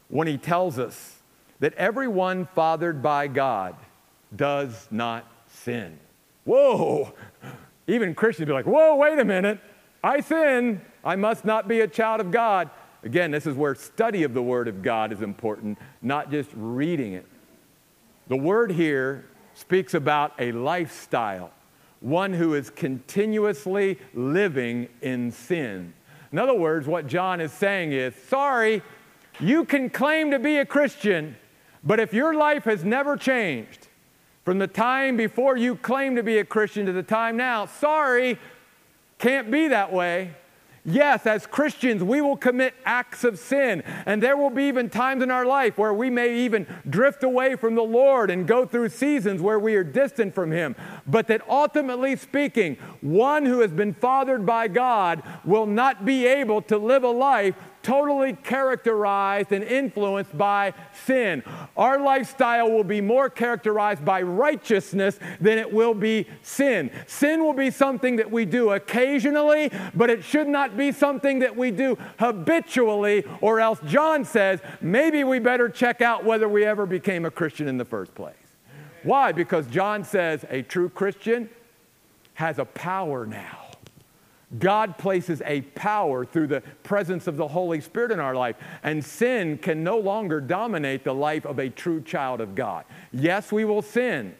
when 0.09 0.27
he 0.27 0.37
tells 0.37 0.77
us 0.77 1.19
that 1.59 1.73
everyone 1.75 2.47
fathered 2.53 3.01
by 3.01 3.27
God 3.27 3.75
does 4.35 4.87
not 4.91 5.25
sin. 5.47 5.97
Whoa! 6.43 7.13
Even 7.87 8.15
Christians 8.15 8.47
be 8.47 8.53
like, 8.53 8.65
whoa, 8.65 8.95
wait 8.95 9.19
a 9.19 9.25
minute. 9.25 9.59
I 10.03 10.19
sin. 10.21 10.81
I 11.05 11.15
must 11.15 11.45
not 11.45 11.67
be 11.67 11.81
a 11.81 11.87
child 11.87 12.19
of 12.19 12.31
God. 12.31 12.69
Again, 13.03 13.31
this 13.31 13.45
is 13.45 13.55
where 13.55 13.75
study 13.75 14.23
of 14.23 14.33
the 14.33 14.41
Word 14.41 14.67
of 14.67 14.81
God 14.81 15.11
is 15.11 15.21
important, 15.21 15.77
not 16.01 16.31
just 16.31 16.49
reading 16.55 17.13
it. 17.13 17.25
The 18.27 18.37
word 18.37 18.71
here 18.71 19.25
speaks 19.53 19.93
about 19.93 20.33
a 20.39 20.51
lifestyle 20.53 21.51
one 22.03 22.33
who 22.33 22.53
is 22.53 22.69
continuously 22.69 23.97
living 24.13 24.89
in 25.01 25.31
sin. 25.31 25.93
In 26.33 26.37
other 26.37 26.53
words, 26.53 26.85
what 26.85 27.07
John 27.07 27.39
is 27.39 27.53
saying 27.53 27.93
is 27.93 28.13
sorry, 28.27 28.81
you 29.39 29.63
can 29.63 29.89
claim 29.89 30.31
to 30.31 30.39
be 30.39 30.57
a 30.57 30.65
Christian, 30.65 31.37
but 31.83 31.99
if 31.99 32.13
your 32.13 32.33
life 32.33 32.65
has 32.65 32.83
never 32.83 33.15
changed 33.15 33.87
from 34.43 34.59
the 34.59 34.67
time 34.67 35.15
before 35.15 35.55
you 35.55 35.75
claim 35.75 36.17
to 36.17 36.23
be 36.23 36.39
a 36.39 36.43
Christian 36.43 36.85
to 36.87 36.91
the 36.91 37.03
time 37.03 37.37
now, 37.37 37.65
sorry, 37.65 38.37
can't 39.17 39.49
be 39.49 39.69
that 39.69 39.93
way. 39.93 40.35
Yes, 40.85 41.25
as 41.25 41.47
Christians, 41.47 42.03
we 42.03 42.19
will 42.19 42.35
commit 42.35 42.73
acts 42.83 43.23
of 43.23 43.39
sin. 43.39 43.83
And 44.05 44.21
there 44.21 44.35
will 44.35 44.49
be 44.49 44.65
even 44.65 44.89
times 44.89 45.23
in 45.23 45.31
our 45.31 45.45
life 45.45 45.77
where 45.77 45.93
we 45.93 46.09
may 46.09 46.39
even 46.39 46.67
drift 46.89 47.23
away 47.23 47.55
from 47.55 47.75
the 47.75 47.83
Lord 47.83 48.29
and 48.29 48.45
go 48.45 48.65
through 48.65 48.89
seasons 48.89 49.41
where 49.41 49.59
we 49.59 49.75
are 49.75 49.83
distant 49.83 50.35
from 50.35 50.51
Him. 50.51 50.75
But 51.07 51.27
that 51.27 51.47
ultimately 51.47 52.17
speaking, 52.17 52.75
one 52.99 53.45
who 53.45 53.61
has 53.61 53.71
been 53.71 53.93
fathered 53.93 54.45
by 54.45 54.67
God 54.67 55.23
will 55.45 55.65
not 55.65 56.03
be 56.03 56.25
able 56.25 56.61
to 56.63 56.77
live 56.77 57.03
a 57.03 57.09
life 57.11 57.55
totally 57.83 58.33
characterized 58.33 59.51
and 59.51 59.63
influenced 59.63 60.35
by 60.35 60.73
sin. 61.05 61.43
Our 61.77 61.99
lifestyle 61.99 62.71
will 62.71 62.83
be 62.83 63.01
more 63.01 63.29
characterized 63.29 64.03
by 64.03 64.21
righteousness 64.21 65.19
than 65.39 65.57
it 65.57 65.71
will 65.71 65.93
be 65.93 66.27
sin. 66.41 66.89
Sin 67.05 67.43
will 67.43 67.53
be 67.53 67.69
something 67.69 68.15
that 68.15 68.31
we 68.31 68.45
do 68.45 68.71
occasionally, 68.71 69.69
but 69.93 70.09
it 70.09 70.23
should 70.23 70.47
not 70.47 70.75
be 70.75 70.91
something 70.91 71.39
that 71.39 71.55
we 71.55 71.69
do 71.69 71.97
habitually, 72.17 73.25
or 73.41 73.59
else 73.59 73.79
John 73.85 74.25
says 74.25 74.61
maybe 74.81 75.23
we 75.23 75.39
better 75.39 75.69
check 75.69 76.01
out 76.01 76.23
whether 76.23 76.47
we 76.49 76.65
ever 76.65 76.85
became 76.85 77.25
a 77.25 77.31
Christian 77.31 77.67
in 77.67 77.77
the 77.77 77.85
first 77.85 78.15
place. 78.15 78.35
Why? 79.03 79.33
Because 79.33 79.67
John 79.67 80.03
says 80.03 80.45
a 80.49 80.61
true 80.61 80.89
Christian 80.89 81.49
has 82.35 82.57
a 82.57 82.65
power 82.65 83.25
now. 83.25 83.62
God 84.59 84.97
places 84.97 85.41
a 85.45 85.61
power 85.61 86.25
through 86.25 86.47
the 86.47 86.61
presence 86.83 87.27
of 87.27 87.37
the 87.37 87.47
Holy 87.47 87.81
Spirit 87.81 88.11
in 88.11 88.19
our 88.19 88.35
life, 88.35 88.55
and 88.83 89.03
sin 89.03 89.57
can 89.57 89.83
no 89.83 89.97
longer 89.97 90.39
dominate 90.39 91.03
the 91.03 91.13
life 91.13 91.45
of 91.45 91.59
a 91.59 91.69
true 91.69 92.01
child 92.01 92.41
of 92.41 92.55
God. 92.55 92.85
Yes, 93.11 93.51
we 93.51 93.65
will 93.65 93.81
sin. 93.81 94.35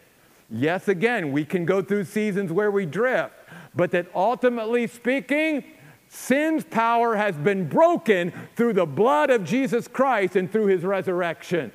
Yes, 0.50 0.88
again, 0.88 1.32
we 1.32 1.44
can 1.44 1.64
go 1.64 1.82
through 1.82 2.04
seasons 2.04 2.52
where 2.52 2.70
we 2.70 2.86
drift, 2.86 3.34
but 3.74 3.90
that 3.92 4.06
ultimately 4.14 4.86
speaking, 4.86 5.64
sin's 6.08 6.64
power 6.64 7.16
has 7.16 7.36
been 7.36 7.68
broken 7.68 8.32
through 8.54 8.74
the 8.74 8.86
blood 8.86 9.30
of 9.30 9.44
Jesus 9.44 9.88
Christ 9.88 10.36
and 10.36 10.50
through 10.50 10.66
his 10.66 10.84
resurrection. 10.84 11.72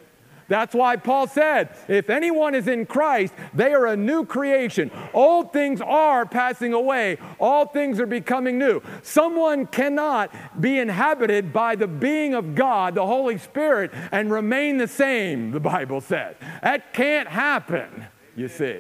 That's 0.49 0.75
why 0.75 0.97
Paul 0.97 1.27
said, 1.27 1.69
if 1.87 2.09
anyone 2.09 2.55
is 2.55 2.67
in 2.67 2.85
Christ, 2.85 3.33
they 3.53 3.71
are 3.73 3.85
a 3.85 3.95
new 3.95 4.25
creation. 4.25 4.91
Old 5.13 5.53
things 5.53 5.79
are 5.79 6.25
passing 6.25 6.73
away, 6.73 7.17
all 7.39 7.67
things 7.67 7.99
are 7.99 8.07
becoming 8.07 8.57
new. 8.57 8.81
Someone 9.03 9.67
cannot 9.67 10.33
be 10.59 10.79
inhabited 10.79 11.53
by 11.53 11.75
the 11.75 11.87
being 11.87 12.33
of 12.33 12.55
God, 12.55 12.95
the 12.95 13.05
Holy 13.05 13.37
Spirit, 13.37 13.91
and 14.11 14.31
remain 14.31 14.77
the 14.77 14.87
same, 14.87 15.51
the 15.51 15.59
Bible 15.59 16.01
says. 16.01 16.35
That 16.63 16.93
can't 16.93 17.29
happen, 17.29 18.07
you 18.35 18.47
see. 18.47 18.79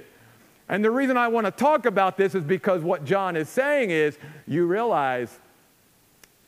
And 0.67 0.83
the 0.83 0.91
reason 0.91 1.17
I 1.17 1.27
want 1.27 1.45
to 1.45 1.51
talk 1.51 1.85
about 1.85 2.17
this 2.17 2.35
is 2.35 2.43
because 2.43 2.81
what 2.81 3.05
John 3.05 3.35
is 3.35 3.47
saying 3.49 3.91
is 3.91 4.17
you 4.47 4.65
realize 4.65 5.39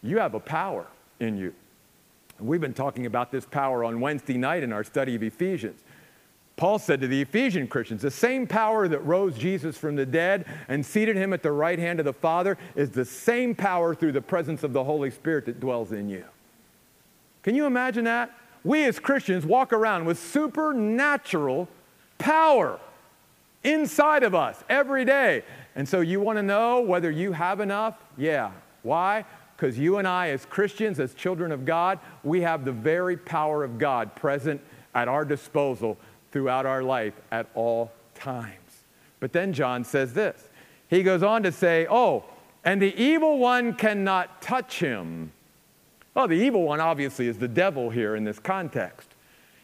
you 0.01 0.17
have 0.17 0.33
a 0.33 0.39
power 0.39 0.87
in 1.19 1.37
you. 1.37 1.53
We've 2.41 2.61
been 2.61 2.73
talking 2.73 3.05
about 3.05 3.31
this 3.31 3.45
power 3.45 3.83
on 3.83 4.01
Wednesday 4.01 4.37
night 4.37 4.63
in 4.63 4.73
our 4.73 4.83
study 4.83 5.15
of 5.15 5.23
Ephesians. 5.23 5.81
Paul 6.55 6.79
said 6.79 7.01
to 7.01 7.07
the 7.07 7.21
Ephesian 7.21 7.67
Christians, 7.67 8.01
the 8.01 8.11
same 8.11 8.45
power 8.45 8.87
that 8.87 8.99
rose 8.99 9.37
Jesus 9.37 9.77
from 9.77 9.95
the 9.95 10.05
dead 10.05 10.45
and 10.67 10.85
seated 10.85 11.15
him 11.15 11.33
at 11.33 11.41
the 11.43 11.51
right 11.51 11.79
hand 11.79 11.99
of 11.99 12.05
the 12.05 12.13
Father 12.13 12.57
is 12.75 12.91
the 12.91 13.05
same 13.05 13.55
power 13.55 13.95
through 13.95 14.11
the 14.11 14.21
presence 14.21 14.63
of 14.63 14.73
the 14.73 14.83
Holy 14.83 15.09
Spirit 15.09 15.45
that 15.45 15.59
dwells 15.59 15.91
in 15.91 16.09
you. 16.09 16.25
Can 17.43 17.55
you 17.55 17.65
imagine 17.65 18.03
that? 18.03 18.31
We 18.63 18.85
as 18.85 18.99
Christians 18.99 19.45
walk 19.45 19.73
around 19.73 20.05
with 20.05 20.19
supernatural 20.19 21.67
power 22.19 22.79
inside 23.63 24.23
of 24.23 24.35
us 24.35 24.63
every 24.69 25.05
day. 25.05 25.43
And 25.75 25.87
so 25.87 26.01
you 26.01 26.19
want 26.19 26.37
to 26.37 26.43
know 26.43 26.81
whether 26.81 27.09
you 27.09 27.31
have 27.31 27.59
enough? 27.59 27.95
Yeah. 28.17 28.51
Why? 28.83 29.25
Because 29.61 29.77
you 29.77 29.97
and 29.97 30.07
I, 30.07 30.29
as 30.29 30.43
Christians, 30.43 30.99
as 30.99 31.13
children 31.13 31.51
of 31.51 31.65
God, 31.65 31.99
we 32.23 32.41
have 32.41 32.65
the 32.65 32.71
very 32.71 33.15
power 33.15 33.63
of 33.63 33.77
God 33.77 34.15
present 34.15 34.59
at 34.95 35.07
our 35.07 35.23
disposal 35.23 35.99
throughout 36.31 36.65
our 36.65 36.81
life 36.81 37.13
at 37.31 37.45
all 37.53 37.91
times. 38.15 38.55
But 39.19 39.33
then 39.33 39.53
John 39.53 39.83
says 39.83 40.13
this. 40.13 40.49
He 40.87 41.03
goes 41.03 41.21
on 41.21 41.43
to 41.43 41.51
say, 41.51 41.85
Oh, 41.91 42.25
and 42.65 42.81
the 42.81 42.99
evil 42.99 43.37
one 43.37 43.75
cannot 43.75 44.41
touch 44.41 44.79
him. 44.79 45.31
Oh, 46.15 46.25
the 46.25 46.33
evil 46.33 46.63
one 46.63 46.79
obviously 46.81 47.27
is 47.27 47.37
the 47.37 47.47
devil 47.47 47.91
here 47.91 48.15
in 48.15 48.23
this 48.23 48.39
context. 48.39 49.09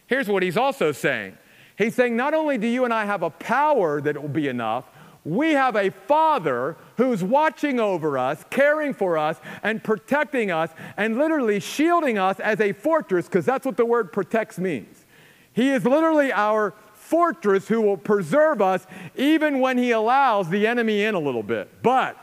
Here's 0.05 0.27
what 0.27 0.43
he's 0.43 0.57
also 0.57 0.91
saying. 0.91 1.36
He's 1.75 1.95
saying, 1.95 2.15
not 2.15 2.36
only 2.36 2.60
do 2.60 2.67
you 2.67 2.86
and 2.86 2.93
I 2.93 3.05
have 3.05 3.23
a 3.23 3.31
power 3.31 3.99
that 4.01 4.21
will 4.21 4.29
be 4.29 4.47
enough, 4.47 4.86
we 5.27 5.51
have 5.51 5.75
a 5.75 5.89
Father 5.89 6.77
who's 6.95 7.21
watching 7.21 7.81
over 7.81 8.17
us, 8.17 8.45
caring 8.49 8.93
for 8.93 9.17
us, 9.17 9.37
and 9.61 9.83
protecting 9.83 10.51
us, 10.51 10.71
and 10.95 11.17
literally 11.17 11.59
shielding 11.59 12.17
us 12.17 12.39
as 12.39 12.61
a 12.61 12.71
fortress, 12.71 13.25
because 13.25 13.45
that's 13.45 13.65
what 13.65 13.75
the 13.75 13.85
word 13.85 14.13
protects 14.13 14.57
means. 14.57 15.03
He 15.51 15.69
is 15.69 15.83
literally 15.83 16.31
our 16.31 16.73
fortress 16.93 17.67
who 17.67 17.81
will 17.81 17.97
preserve 17.97 18.61
us 18.61 18.87
even 19.17 19.59
when 19.59 19.77
He 19.77 19.91
allows 19.91 20.49
the 20.49 20.65
enemy 20.65 21.03
in 21.03 21.13
a 21.13 21.19
little 21.19 21.43
bit. 21.43 21.83
But 21.83 22.15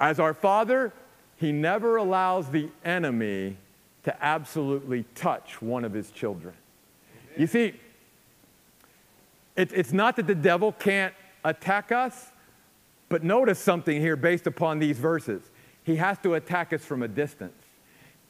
as 0.00 0.18
our 0.18 0.34
Father, 0.34 0.92
He 1.36 1.52
never 1.52 1.96
allows 1.96 2.48
the 2.48 2.70
enemy 2.84 3.56
to 4.02 4.24
absolutely 4.24 5.04
touch 5.14 5.62
one 5.62 5.84
of 5.84 5.92
His 5.92 6.10
children. 6.10 6.54
You 7.38 7.46
see, 7.46 7.74
it, 9.54 9.72
it's 9.72 9.92
not 9.92 10.16
that 10.16 10.26
the 10.26 10.34
devil 10.34 10.72
can't 10.72 11.14
attack 11.44 11.92
us, 11.92 12.31
But 13.12 13.22
notice 13.22 13.58
something 13.58 14.00
here 14.00 14.16
based 14.16 14.46
upon 14.46 14.78
these 14.78 14.98
verses. 14.98 15.50
He 15.84 15.96
has 15.96 16.16
to 16.20 16.32
attack 16.32 16.72
us 16.72 16.82
from 16.82 17.02
a 17.02 17.08
distance. 17.08 17.62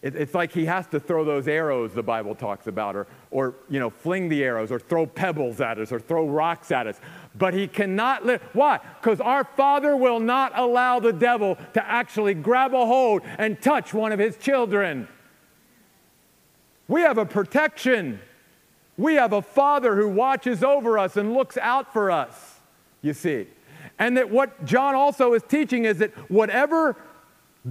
It, 0.02 0.16
it's 0.16 0.34
like 0.34 0.50
he 0.50 0.64
has 0.64 0.88
to 0.88 0.98
throw 0.98 1.24
those 1.24 1.46
arrows 1.46 1.94
the 1.94 2.02
Bible 2.02 2.34
talks 2.34 2.66
about, 2.66 2.96
or, 2.96 3.06
or 3.30 3.54
you 3.70 3.78
know, 3.78 3.90
fling 3.90 4.28
the 4.28 4.42
arrows, 4.42 4.72
or 4.72 4.80
throw 4.80 5.06
pebbles 5.06 5.60
at 5.60 5.78
us, 5.78 5.92
or 5.92 6.00
throw 6.00 6.26
rocks 6.26 6.72
at 6.72 6.88
us. 6.88 7.00
But 7.36 7.54
he 7.54 7.68
cannot 7.68 8.26
live. 8.26 8.42
Why? 8.54 8.80
Because 9.00 9.20
our 9.20 9.44
Father 9.44 9.96
will 9.96 10.18
not 10.18 10.50
allow 10.58 10.98
the 10.98 11.12
devil 11.12 11.56
to 11.74 11.88
actually 11.88 12.34
grab 12.34 12.74
a 12.74 12.84
hold 12.84 13.22
and 13.38 13.62
touch 13.62 13.94
one 13.94 14.10
of 14.10 14.18
his 14.18 14.36
children. 14.36 15.06
We 16.88 17.02
have 17.02 17.18
a 17.18 17.24
protection. 17.24 18.18
We 18.96 19.14
have 19.14 19.32
a 19.32 19.42
Father 19.42 19.94
who 19.94 20.08
watches 20.08 20.64
over 20.64 20.98
us 20.98 21.16
and 21.16 21.34
looks 21.34 21.56
out 21.56 21.92
for 21.92 22.10
us, 22.10 22.58
you 23.00 23.14
see. 23.14 23.46
And 24.02 24.16
that 24.16 24.30
what 24.30 24.64
John 24.64 24.96
also 24.96 25.32
is 25.32 25.44
teaching 25.44 25.84
is 25.84 25.98
that 25.98 26.10
whatever 26.28 26.96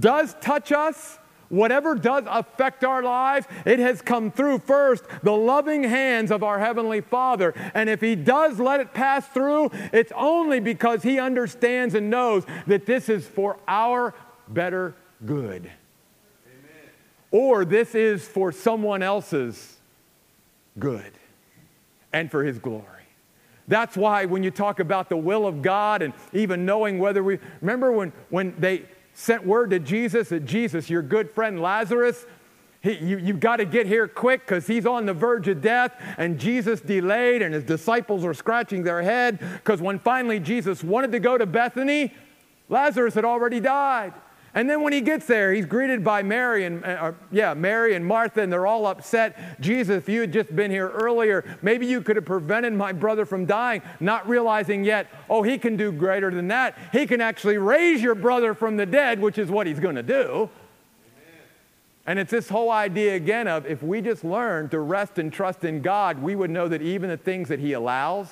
does 0.00 0.34
touch 0.40 0.72
us, 0.72 1.18
whatever 1.50 1.94
does 1.94 2.24
affect 2.26 2.84
our 2.84 3.02
lives, 3.02 3.46
it 3.66 3.78
has 3.78 4.00
come 4.00 4.30
through 4.30 4.60
first 4.60 5.04
the 5.22 5.32
loving 5.32 5.84
hands 5.84 6.30
of 6.30 6.42
our 6.42 6.58
Heavenly 6.58 7.02
Father. 7.02 7.52
And 7.74 7.90
if 7.90 8.00
He 8.00 8.14
does 8.16 8.58
let 8.58 8.80
it 8.80 8.94
pass 8.94 9.28
through, 9.28 9.72
it's 9.92 10.10
only 10.16 10.58
because 10.58 11.02
He 11.02 11.20
understands 11.20 11.94
and 11.94 12.08
knows 12.08 12.44
that 12.66 12.86
this 12.86 13.10
is 13.10 13.26
for 13.26 13.58
our 13.68 14.14
better 14.48 14.94
good. 15.26 15.70
Amen. 16.46 16.90
Or 17.30 17.66
this 17.66 17.94
is 17.94 18.26
for 18.26 18.52
someone 18.52 19.02
else's 19.02 19.76
good 20.78 21.12
and 22.10 22.30
for 22.30 22.42
His 22.42 22.58
glory. 22.58 23.01
That's 23.72 23.96
why 23.96 24.26
when 24.26 24.42
you 24.42 24.50
talk 24.50 24.80
about 24.80 25.08
the 25.08 25.16
will 25.16 25.46
of 25.46 25.62
God 25.62 26.02
and 26.02 26.12
even 26.34 26.66
knowing 26.66 26.98
whether 26.98 27.24
we 27.24 27.38
remember 27.62 27.90
when, 27.90 28.12
when 28.28 28.54
they 28.58 28.82
sent 29.14 29.46
word 29.46 29.70
to 29.70 29.78
Jesus 29.78 30.28
that 30.28 30.44
Jesus, 30.44 30.90
your 30.90 31.00
good 31.00 31.30
friend 31.30 31.62
Lazarus, 31.62 32.26
he, 32.82 32.98
you, 32.98 33.16
you've 33.16 33.40
got 33.40 33.56
to 33.56 33.64
get 33.64 33.86
here 33.86 34.06
quick 34.06 34.42
because 34.42 34.66
he's 34.66 34.84
on 34.84 35.06
the 35.06 35.14
verge 35.14 35.48
of 35.48 35.62
death. 35.62 35.94
And 36.18 36.38
Jesus 36.38 36.82
delayed, 36.82 37.40
and 37.40 37.54
his 37.54 37.64
disciples 37.64 38.24
were 38.24 38.34
scratching 38.34 38.82
their 38.82 39.00
head 39.00 39.38
because 39.38 39.80
when 39.80 39.98
finally 39.98 40.38
Jesus 40.38 40.84
wanted 40.84 41.12
to 41.12 41.18
go 41.18 41.38
to 41.38 41.46
Bethany, 41.46 42.12
Lazarus 42.68 43.14
had 43.14 43.24
already 43.24 43.58
died. 43.58 44.12
And 44.54 44.68
then 44.68 44.82
when 44.82 44.92
he 44.92 45.00
gets 45.00 45.24
there, 45.26 45.52
he's 45.52 45.64
greeted 45.64 46.04
by 46.04 46.22
Mary 46.22 46.66
and, 46.66 46.84
uh, 46.84 47.12
yeah, 47.30 47.54
Mary 47.54 47.94
and 47.94 48.04
Martha, 48.04 48.42
and 48.42 48.52
they're 48.52 48.66
all 48.66 48.84
upset. 48.84 49.60
Jesus, 49.60 49.96
if 49.96 50.08
you 50.10 50.20
had 50.20 50.32
just 50.32 50.54
been 50.54 50.70
here 50.70 50.90
earlier, 50.90 51.56
maybe 51.62 51.86
you 51.86 52.02
could 52.02 52.16
have 52.16 52.26
prevented 52.26 52.74
my 52.74 52.92
brother 52.92 53.24
from 53.24 53.46
dying, 53.46 53.80
not 53.98 54.28
realizing 54.28 54.84
yet, 54.84 55.06
oh, 55.30 55.42
he 55.42 55.56
can 55.56 55.76
do 55.76 55.90
greater 55.90 56.30
than 56.30 56.48
that. 56.48 56.76
He 56.92 57.06
can 57.06 57.22
actually 57.22 57.56
raise 57.56 58.02
your 58.02 58.14
brother 58.14 58.52
from 58.52 58.76
the 58.76 58.84
dead, 58.84 59.20
which 59.20 59.38
is 59.38 59.48
what 59.48 59.66
he's 59.66 59.80
going 59.80 59.96
to 59.96 60.02
do. 60.02 60.50
And 62.06 62.18
it's 62.18 62.30
this 62.30 62.48
whole 62.48 62.70
idea 62.70 63.14
again 63.14 63.48
of 63.48 63.64
if 63.64 63.82
we 63.82 64.00
just 64.02 64.24
learn 64.24 64.68
to 64.70 64.80
rest 64.80 65.18
and 65.18 65.32
trust 65.32 65.64
in 65.64 65.80
God, 65.80 66.20
we 66.20 66.34
would 66.34 66.50
know 66.50 66.68
that 66.68 66.82
even 66.82 67.08
the 67.08 67.16
things 67.16 67.48
that 67.48 67.60
He 67.60 67.74
allows 67.74 68.28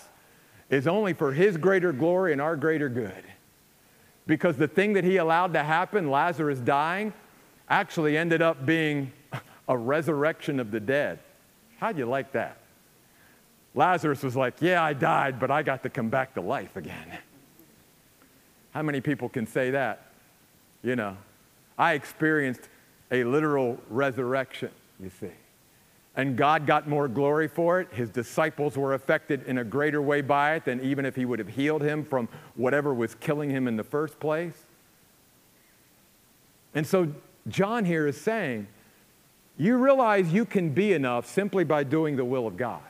is 0.69 0.89
only 0.89 1.13
for 1.13 1.33
His 1.33 1.57
greater 1.57 1.93
glory 1.93 2.33
and 2.33 2.41
our 2.41 2.57
greater 2.57 2.89
good 2.89 3.25
because 4.27 4.57
the 4.57 4.69
thing 4.69 4.93
that 4.95 5.05
he 5.05 5.17
allowed 5.17 5.53
to 5.55 5.63
happen, 5.63 6.11
Lazarus 6.11 6.59
dying, 6.59 7.13
actually 7.69 8.17
ended 8.17 8.43
up 8.43 8.65
being 8.65 9.13
a 9.69 9.77
resurrection 9.77 10.61
of 10.61 10.71
the 10.71 10.81
dead. 10.81 11.19
How'd 11.79 11.99
you 11.99 12.07
like 12.07 12.33
that? 12.33 12.59
Lazarus 13.75 14.23
was 14.23 14.37
like, 14.37 14.55
Yeah, 14.61 14.83
I 14.83 14.93
died, 14.93 15.41
but 15.41 15.51
I 15.51 15.63
got 15.63 15.83
to 15.85 15.91
come 15.91 16.09
back 16.09 16.35
to 16.35 16.41
life 16.41 16.77
again. 16.77 17.19
How 18.73 18.83
many 18.83 19.01
people 19.01 19.29
can 19.29 19.47
say 19.47 19.71
that? 19.71 20.07
You 20.83 20.97
know, 20.97 21.17
I 21.79 21.95
experienced 21.95 22.69
a 23.11 23.25
literal 23.25 23.79
resurrection, 23.89 24.71
you 25.01 25.11
see 25.21 25.31
and 26.17 26.37
God 26.37 26.67
got 26.67 26.89
more 26.89 27.09
glory 27.09 27.49
for 27.49 27.81
it. 27.81 27.89
His 27.93 28.11
disciples 28.11 28.77
were 28.77 28.95
affected 28.95 29.45
in 29.45 29.59
a 29.59 29.65
greater 29.65 30.03
way 30.03 30.21
by 30.21 30.55
it 30.55 30.65
than 30.65 30.81
even 30.81 31.05
if 31.05 31.15
he 31.17 31.25
would 31.25 31.39
have 31.39 31.49
healed 31.49 31.83
him 31.83 32.05
from 32.05 32.29
whatever 32.57 32.93
was 32.93 33.15
killing 33.15 33.51
him 33.51 33.69
in 33.69 33.77
the 33.77 33.85
first 33.85 34.19
place. 34.19 34.67
And 36.75 36.87
so, 36.87 37.09
John 37.49 37.85
here 37.85 38.07
is 38.07 38.21
saying, 38.21 38.67
you 39.57 39.77
realize 39.77 40.33
you 40.33 40.45
can 40.45 40.71
be 40.71 40.93
enough 40.93 41.27
simply 41.27 41.65
by 41.65 41.85
doing 41.85 42.17
the 42.17 42.25
will 42.25 42.47
of 42.47 42.57
God 42.57 42.90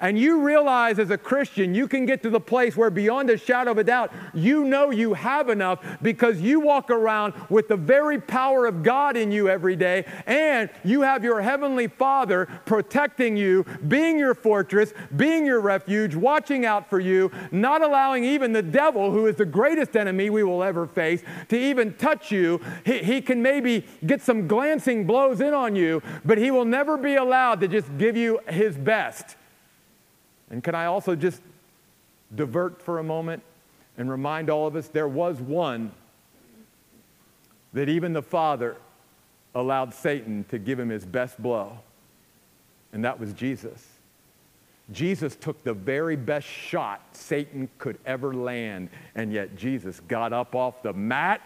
and 0.00 0.18
you 0.18 0.42
realize 0.42 0.98
as 0.98 1.10
a 1.10 1.18
Christian, 1.18 1.74
you 1.74 1.88
can 1.88 2.06
get 2.06 2.22
to 2.22 2.30
the 2.30 2.40
place 2.40 2.76
where, 2.76 2.90
beyond 2.90 3.30
a 3.30 3.38
shadow 3.38 3.70
of 3.70 3.78
a 3.78 3.84
doubt, 3.84 4.12
you 4.34 4.64
know 4.64 4.90
you 4.90 5.14
have 5.14 5.48
enough 5.48 5.84
because 6.02 6.40
you 6.40 6.60
walk 6.60 6.90
around 6.90 7.34
with 7.48 7.68
the 7.68 7.76
very 7.76 8.20
power 8.20 8.66
of 8.66 8.82
God 8.82 9.16
in 9.16 9.30
you 9.30 9.48
every 9.48 9.76
day, 9.76 10.04
and 10.26 10.70
you 10.84 11.02
have 11.02 11.24
your 11.24 11.40
Heavenly 11.40 11.88
Father 11.88 12.46
protecting 12.64 13.36
you, 13.36 13.64
being 13.88 14.18
your 14.18 14.34
fortress, 14.34 14.92
being 15.16 15.46
your 15.46 15.60
refuge, 15.60 16.14
watching 16.14 16.66
out 16.66 16.88
for 16.90 17.00
you, 17.00 17.30
not 17.50 17.82
allowing 17.82 18.24
even 18.24 18.52
the 18.52 18.62
devil, 18.62 19.10
who 19.10 19.26
is 19.26 19.36
the 19.36 19.46
greatest 19.46 19.96
enemy 19.96 20.30
we 20.30 20.42
will 20.42 20.62
ever 20.62 20.86
face, 20.86 21.22
to 21.48 21.58
even 21.58 21.94
touch 21.94 22.30
you. 22.30 22.60
He, 22.84 22.98
he 22.98 23.20
can 23.22 23.42
maybe 23.42 23.86
get 24.04 24.22
some 24.22 24.46
glancing 24.46 25.06
blows 25.06 25.40
in 25.40 25.54
on 25.54 25.76
you, 25.76 26.02
but 26.24 26.38
he 26.38 26.50
will 26.50 26.64
never 26.64 26.96
be 26.96 27.16
allowed 27.16 27.60
to 27.60 27.68
just 27.68 27.96
give 27.98 28.16
you 28.16 28.40
his 28.48 28.76
best. 28.76 29.35
And 30.50 30.62
can 30.62 30.74
I 30.74 30.86
also 30.86 31.16
just 31.16 31.40
divert 32.34 32.80
for 32.82 32.98
a 32.98 33.04
moment 33.04 33.42
and 33.98 34.10
remind 34.10 34.50
all 34.50 34.66
of 34.66 34.76
us 34.76 34.88
there 34.88 35.08
was 35.08 35.40
one 35.40 35.92
that 37.72 37.88
even 37.88 38.12
the 38.12 38.22
Father 38.22 38.76
allowed 39.54 39.94
Satan 39.94 40.44
to 40.48 40.58
give 40.58 40.78
him 40.78 40.88
his 40.88 41.04
best 41.04 41.40
blow, 41.42 41.78
and 42.92 43.04
that 43.04 43.18
was 43.18 43.32
Jesus. 43.32 43.86
Jesus 44.92 45.34
took 45.34 45.62
the 45.64 45.74
very 45.74 46.14
best 46.14 46.46
shot 46.46 47.02
Satan 47.12 47.68
could 47.78 47.98
ever 48.06 48.34
land, 48.34 48.88
and 49.14 49.32
yet 49.32 49.56
Jesus 49.56 50.00
got 50.00 50.32
up 50.32 50.54
off 50.54 50.82
the 50.82 50.92
mat 50.92 51.40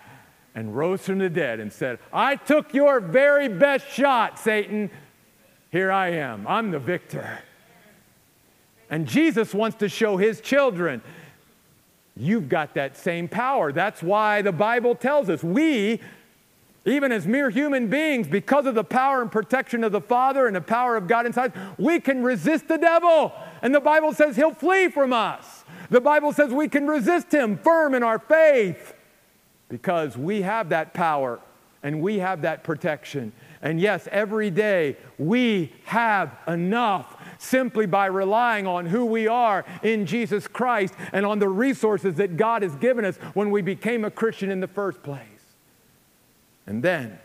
and 0.54 0.76
rose 0.76 1.02
from 1.02 1.18
the 1.18 1.30
dead 1.30 1.60
and 1.60 1.72
said, 1.72 1.98
I 2.12 2.36
took 2.36 2.74
your 2.74 3.00
very 3.00 3.48
best 3.48 3.88
shot, 3.88 4.38
Satan. 4.38 4.90
Here 5.70 5.90
I 5.90 6.08
am. 6.08 6.46
I'm 6.46 6.70
the 6.70 6.78
victor. 6.78 7.38
And 8.90 9.06
Jesus 9.06 9.54
wants 9.54 9.76
to 9.78 9.88
show 9.88 10.16
his 10.16 10.40
children, 10.40 11.00
you've 12.16 12.48
got 12.48 12.74
that 12.74 12.96
same 12.96 13.28
power. 13.28 13.72
That's 13.72 14.02
why 14.02 14.42
the 14.42 14.52
Bible 14.52 14.96
tells 14.96 15.30
us 15.30 15.44
we, 15.44 16.00
even 16.84 17.12
as 17.12 17.26
mere 17.26 17.50
human 17.50 17.88
beings, 17.88 18.26
because 18.26 18.66
of 18.66 18.74
the 18.74 18.84
power 18.84 19.22
and 19.22 19.30
protection 19.30 19.84
of 19.84 19.92
the 19.92 20.00
Father 20.00 20.46
and 20.46 20.56
the 20.56 20.60
power 20.60 20.96
of 20.96 21.06
God 21.06 21.24
inside, 21.24 21.52
we 21.78 22.00
can 22.00 22.22
resist 22.24 22.66
the 22.66 22.78
devil. 22.78 23.32
And 23.62 23.72
the 23.72 23.80
Bible 23.80 24.12
says 24.12 24.34
he'll 24.34 24.54
flee 24.54 24.88
from 24.88 25.12
us. 25.12 25.64
The 25.88 26.00
Bible 26.00 26.32
says 26.32 26.52
we 26.52 26.68
can 26.68 26.86
resist 26.86 27.32
him 27.32 27.58
firm 27.58 27.94
in 27.94 28.02
our 28.02 28.18
faith 28.18 28.94
because 29.68 30.16
we 30.16 30.42
have 30.42 30.70
that 30.70 30.94
power 30.94 31.38
and 31.82 32.02
we 32.02 32.18
have 32.18 32.42
that 32.42 32.64
protection. 32.64 33.32
And 33.62 33.80
yes, 33.80 34.08
every 34.10 34.50
day 34.50 34.96
we 35.18 35.72
have 35.84 36.36
enough 36.48 37.19
simply 37.40 37.86
by 37.86 38.04
relying 38.04 38.66
on 38.66 38.84
who 38.84 39.06
we 39.06 39.26
are 39.26 39.64
in 39.82 40.04
Jesus 40.04 40.46
Christ 40.46 40.94
and 41.12 41.24
on 41.24 41.38
the 41.38 41.48
resources 41.48 42.16
that 42.16 42.36
God 42.36 42.62
has 42.62 42.76
given 42.76 43.04
us 43.04 43.16
when 43.32 43.50
we 43.50 43.62
became 43.62 44.04
a 44.04 44.10
Christian 44.10 44.50
in 44.50 44.60
the 44.60 44.68
first 44.68 45.02
place. 45.02 45.24
And 46.66 46.82
then, 46.82 47.18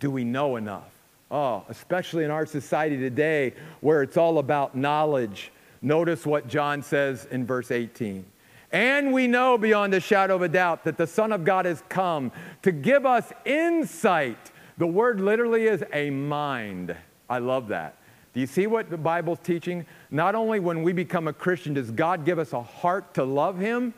do 0.00 0.10
we 0.10 0.24
know 0.24 0.56
enough? 0.56 0.90
Oh, 1.30 1.64
especially 1.68 2.24
in 2.24 2.30
our 2.30 2.46
society 2.46 2.96
today 2.96 3.52
where 3.80 4.02
it's 4.02 4.16
all 4.16 4.38
about 4.38 4.74
knowledge. 4.74 5.52
Notice 5.82 6.24
what 6.24 6.48
John 6.48 6.82
says 6.82 7.26
in 7.30 7.44
verse 7.44 7.70
18. 7.70 8.24
And 8.72 9.12
we 9.12 9.26
know 9.26 9.58
beyond 9.58 9.92
a 9.92 10.00
shadow 10.00 10.36
of 10.36 10.42
a 10.42 10.48
doubt 10.48 10.84
that 10.84 10.96
the 10.96 11.06
Son 11.06 11.32
of 11.32 11.44
God 11.44 11.66
has 11.66 11.82
come 11.90 12.32
to 12.62 12.72
give 12.72 13.04
us 13.04 13.32
insight. 13.44 14.50
The 14.78 14.86
word 14.86 15.20
literally 15.20 15.66
is 15.66 15.84
a 15.92 16.08
mind. 16.08 16.96
I 17.28 17.38
love 17.38 17.68
that. 17.68 17.96
Do 18.34 18.40
you 18.40 18.46
see 18.46 18.66
what 18.66 18.90
the 18.90 18.98
Bible's 18.98 19.38
teaching? 19.40 19.86
Not 20.10 20.34
only 20.34 20.60
when 20.60 20.82
we 20.82 20.92
become 20.92 21.28
a 21.28 21.32
Christian 21.32 21.74
does 21.74 21.90
God 21.90 22.24
give 22.24 22.38
us 22.38 22.52
a 22.52 22.62
heart 22.62 23.14
to 23.14 23.24
love 23.24 23.58
Him, 23.58 23.94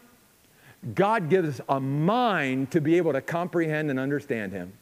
God 0.94 1.28
gives 1.28 1.60
us 1.60 1.66
a 1.68 1.80
mind 1.80 2.70
to 2.70 2.80
be 2.80 2.96
able 2.96 3.12
to 3.12 3.20
comprehend 3.20 3.90
and 3.90 3.98
understand 3.98 4.52
Him. 4.52 4.72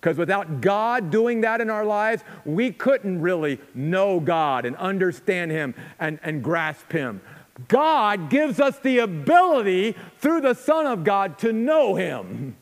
Because 0.00 0.16
without 0.16 0.60
God 0.60 1.10
doing 1.10 1.42
that 1.42 1.60
in 1.60 1.68
our 1.68 1.84
lives, 1.84 2.22
we 2.44 2.72
couldn't 2.72 3.20
really 3.20 3.58
know 3.74 4.20
God 4.20 4.64
and 4.64 4.76
understand 4.76 5.50
Him 5.50 5.74
and, 5.98 6.18
and 6.22 6.42
grasp 6.42 6.92
Him. 6.92 7.20
God 7.68 8.30
gives 8.30 8.60
us 8.60 8.78
the 8.78 8.98
ability 8.98 9.94
through 10.18 10.40
the 10.40 10.54
Son 10.54 10.86
of 10.86 11.04
God 11.04 11.38
to 11.40 11.52
know 11.52 11.96
Him. 11.96 12.56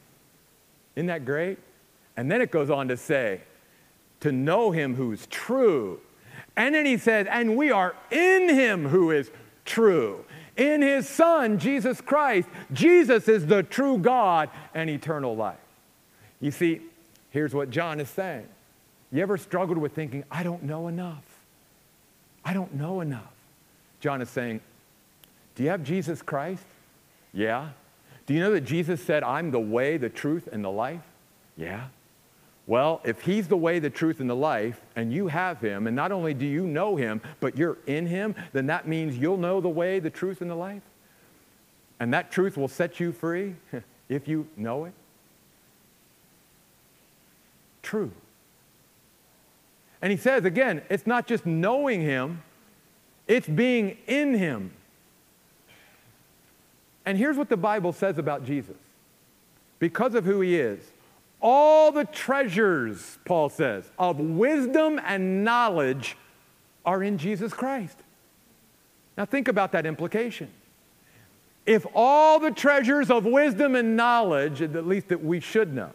Isn't 0.97 1.07
that 1.07 1.24
great? 1.24 1.59
And 2.16 2.30
then 2.30 2.43
it 2.43 2.51
goes 2.51 2.70
on 2.70 2.89
to 2.89 2.97
say, 2.97 3.43
to 4.20 4.32
know 4.32 4.72
Him 4.72 4.97
who's 4.97 5.26
true 5.26 6.01
and 6.59 6.74
then 6.74 6.84
he 6.84 6.98
says, 6.98 7.28
and 7.30 7.56
we 7.56 7.70
are 7.70 7.94
in 8.11 8.48
him 8.48 8.88
who 8.88 9.12
is 9.12 9.30
true. 9.64 10.24
in 10.56 10.82
his 10.82 11.09
Son, 11.09 11.56
Jesus 11.61 12.00
Christ. 12.00 12.48
Jesus 12.72 13.28
is 13.28 13.46
the 13.46 13.62
true 13.62 13.96
God 13.96 14.50
and 14.74 14.90
eternal 14.90 15.36
life. 15.36 15.56
You 16.40 16.50
see, 16.50 16.80
here's 17.30 17.54
what 17.54 17.70
John 17.70 18.00
is 18.00 18.11
saying. 18.11 18.48
You 19.12 19.22
ever 19.22 19.38
struggled 19.38 19.78
with 19.78 19.94
thinking, 19.94 20.24
I 20.32 20.42
don't 20.42 20.64
know 20.64 20.88
enough? 20.88 21.22
I 22.44 22.52
don't 22.52 22.74
know 22.74 23.00
enough. 23.02 23.32
John 24.00 24.20
is 24.20 24.28
saying, 24.28 24.61
Do 25.54 25.62
you 25.62 25.68
have 25.68 25.84
Jesus 25.84 26.22
Christ? 26.22 26.64
Yeah. 27.32 27.68
Do 28.26 28.34
you 28.34 28.40
know 28.40 28.52
that 28.52 28.62
Jesus 28.62 29.00
said, 29.00 29.22
I'm 29.22 29.52
the 29.52 29.61
way, 29.61 29.96
the 29.96 30.09
truth, 30.09 30.48
and 30.50 30.64
the 30.64 30.70
life? 30.70 31.02
Yeah. 31.56 31.86
Well, 32.68 33.00
if 33.02 33.22
he's 33.22 33.48
the 33.48 33.56
way, 33.56 33.78
the 33.78 33.88
truth, 33.88 34.20
and 34.20 34.28
the 34.28 34.36
life, 34.36 34.78
and 34.94 35.10
you 35.10 35.28
have 35.28 35.58
him, 35.58 35.86
and 35.86 35.96
not 35.96 36.12
only 36.12 36.34
do 36.34 36.44
you 36.44 36.66
know 36.66 36.96
him, 36.96 37.22
but 37.40 37.56
you're 37.56 37.78
in 37.86 38.06
him, 38.06 38.34
then 38.52 38.66
that 38.66 38.86
means 38.86 39.16
you'll 39.16 39.38
know 39.38 39.62
the 39.62 39.70
way, 39.70 40.00
the 40.00 40.10
truth, 40.10 40.42
and 40.42 40.50
the 40.50 40.54
life. 40.54 40.82
And 41.98 42.12
that 42.12 42.30
truth 42.30 42.58
will 42.58 42.68
set 42.68 43.00
you 43.00 43.10
free 43.10 43.56
if 44.10 44.28
you 44.28 44.46
know 44.54 44.84
it. 44.84 44.92
True. 47.80 48.12
And 50.02 50.10
he 50.10 50.18
says 50.18 50.44
again, 50.44 50.82
it's 50.90 51.06
not 51.06 51.26
just 51.26 51.46
knowing 51.46 52.02
him, 52.02 52.42
it's 53.26 53.48
being 53.48 53.96
in 54.06 54.34
him. 54.34 54.72
And 57.06 57.16
here's 57.16 57.38
what 57.38 57.48
the 57.48 57.56
Bible 57.56 57.94
says 57.94 58.18
about 58.18 58.44
Jesus 58.44 58.76
because 59.78 60.14
of 60.14 60.26
who 60.26 60.42
he 60.42 60.56
is, 60.56 60.80
all 61.41 61.93
the 61.93 62.05
treasures, 62.05 63.18
Paul 63.24 63.49
says, 63.49 63.91
of 63.99 64.18
wisdom 64.18 65.01
and 65.05 65.45
knowledge 65.45 66.16
are 66.84 67.03
in 67.03 67.18
Jesus 67.18 67.53
Christ. 67.53 67.97
Now, 69.16 69.24
think 69.24 69.49
about 69.49 69.72
that 69.72 69.86
implication. 69.86 70.49
If 71.66 71.86
all 71.95 72.41
the 72.41 72.51
treasures 72.51 73.11
of 73.11 73.24
wisdom 73.24 73.74
and 73.74 73.97
knowledge, 73.97 74.62
at 74.62 74.86
least 74.86 75.09
that 75.09 75.22
we 75.22 75.41
should 75.41 75.74
know, 75.74 75.91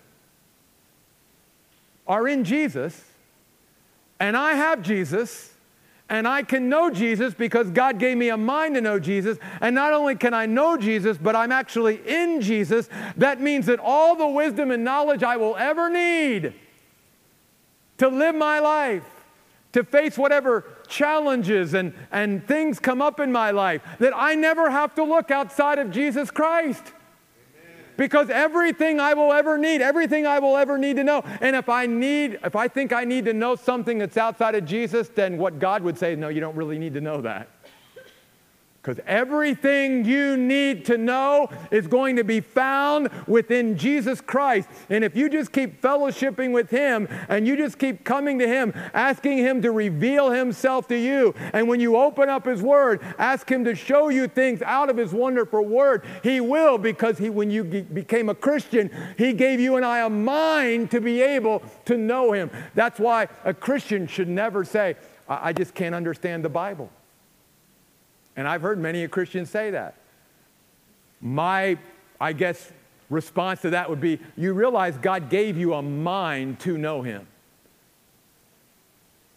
are 2.07 2.27
in 2.27 2.43
Jesus, 2.43 3.03
and 4.19 4.37
I 4.37 4.53
have 4.53 4.81
Jesus, 4.81 5.52
and 6.09 6.27
I 6.27 6.43
can 6.43 6.69
know 6.69 6.89
Jesus 6.89 7.33
because 7.33 7.69
God 7.71 7.97
gave 7.97 8.17
me 8.17 8.29
a 8.29 8.37
mind 8.37 8.75
to 8.75 8.81
know 8.81 8.99
Jesus. 8.99 9.37
And 9.61 9.73
not 9.73 9.93
only 9.93 10.15
can 10.15 10.33
I 10.33 10.45
know 10.45 10.77
Jesus, 10.77 11.17
but 11.17 11.35
I'm 11.35 11.51
actually 11.51 12.01
in 12.05 12.41
Jesus. 12.41 12.89
That 13.17 13.41
means 13.41 13.65
that 13.67 13.79
all 13.79 14.15
the 14.15 14.27
wisdom 14.27 14.69
and 14.71 14.83
knowledge 14.83 15.23
I 15.23 15.37
will 15.37 15.55
ever 15.55 15.89
need 15.89 16.53
to 17.97 18.07
live 18.09 18.35
my 18.35 18.59
life, 18.59 19.05
to 19.71 19.83
face 19.83 20.17
whatever 20.17 20.65
challenges 20.87 21.73
and, 21.73 21.93
and 22.11 22.45
things 22.47 22.79
come 22.79 23.01
up 23.01 23.19
in 23.19 23.31
my 23.31 23.51
life, 23.51 23.81
that 23.99 24.13
I 24.15 24.35
never 24.35 24.69
have 24.69 24.93
to 24.95 25.03
look 25.03 25.31
outside 25.31 25.79
of 25.79 25.89
Jesus 25.89 26.29
Christ. 26.29 26.93
Because 27.97 28.29
everything 28.29 28.99
I 28.99 29.13
will 29.13 29.31
ever 29.31 29.57
need, 29.57 29.81
everything 29.81 30.25
I 30.25 30.39
will 30.39 30.57
ever 30.57 30.77
need 30.77 30.95
to 30.97 31.03
know. 31.03 31.21
And 31.41 31.55
if 31.55 31.69
I 31.69 31.85
need, 31.85 32.39
if 32.43 32.55
I 32.55 32.67
think 32.67 32.93
I 32.93 33.03
need 33.03 33.25
to 33.25 33.33
know 33.33 33.55
something 33.55 33.97
that's 33.97 34.17
outside 34.17 34.55
of 34.55 34.65
Jesus, 34.65 35.09
then 35.09 35.37
what 35.37 35.59
God 35.59 35.83
would 35.83 35.97
say, 35.97 36.15
no, 36.15 36.29
you 36.29 36.39
don't 36.39 36.55
really 36.55 36.79
need 36.79 36.93
to 36.95 37.01
know 37.01 37.21
that. 37.21 37.47
Because 38.83 39.01
everything 39.07 40.03
you 40.03 40.35
need 40.35 40.83
to 40.87 40.97
know 40.97 41.47
is 41.71 41.87
going 41.87 42.17
to 42.17 42.25
be 42.25 42.41
found 42.41 43.09
within 43.27 43.77
Jesus 43.77 44.19
Christ. 44.19 44.67
And 44.89 45.05
if 45.05 45.15
you 45.15 45.29
just 45.29 45.53
keep 45.53 45.81
fellowshipping 45.81 46.51
with 46.51 46.69
Him 46.69 47.07
and 47.29 47.47
you 47.47 47.55
just 47.55 47.79
keep 47.79 48.03
coming 48.03 48.37
to 48.39 48.47
Him, 48.47 48.73
asking 48.93 49.37
Him 49.37 49.61
to 49.61 49.71
reveal 49.71 50.31
Himself 50.31 50.89
to 50.89 50.97
you, 50.97 51.33
and 51.53 51.69
when 51.69 51.79
you 51.79 51.95
open 51.95 52.27
up 52.27 52.45
His 52.45 52.61
Word, 52.61 52.99
ask 53.17 53.49
Him 53.49 53.63
to 53.63 53.73
show 53.73 54.09
you 54.09 54.27
things 54.27 54.61
out 54.61 54.89
of 54.89 54.97
His 54.97 55.13
wonderful 55.13 55.63
Word, 55.63 56.03
He 56.21 56.41
will 56.41 56.77
because 56.77 57.17
he, 57.17 57.29
when 57.29 57.49
you 57.49 57.63
became 57.63 58.27
a 58.27 58.35
Christian, 58.35 58.91
He 59.17 59.31
gave 59.31 59.61
you 59.61 59.77
and 59.77 59.85
I 59.85 59.99
a 59.99 60.09
mind 60.09 60.91
to 60.91 60.99
be 60.99 61.21
able 61.21 61.63
to 61.85 61.95
know 61.97 62.33
Him. 62.33 62.51
That's 62.75 62.99
why 62.99 63.29
a 63.45 63.53
Christian 63.53 64.07
should 64.07 64.27
never 64.27 64.65
say, 64.65 64.97
I 65.29 65.53
just 65.53 65.73
can't 65.73 65.95
understand 65.95 66.43
the 66.43 66.49
Bible. 66.49 66.91
And 68.35 68.47
I've 68.47 68.61
heard 68.61 68.79
many 68.79 69.07
Christians 69.07 69.49
say 69.49 69.71
that. 69.71 69.95
My, 71.21 71.77
I 72.19 72.33
guess, 72.33 72.71
response 73.09 73.61
to 73.61 73.69
that 73.71 73.89
would 73.89 74.01
be 74.01 74.19
you 74.35 74.53
realize 74.53 74.97
God 74.97 75.29
gave 75.29 75.57
you 75.57 75.73
a 75.73 75.81
mind 75.81 76.59
to 76.61 76.77
know 76.77 77.01
Him. 77.01 77.27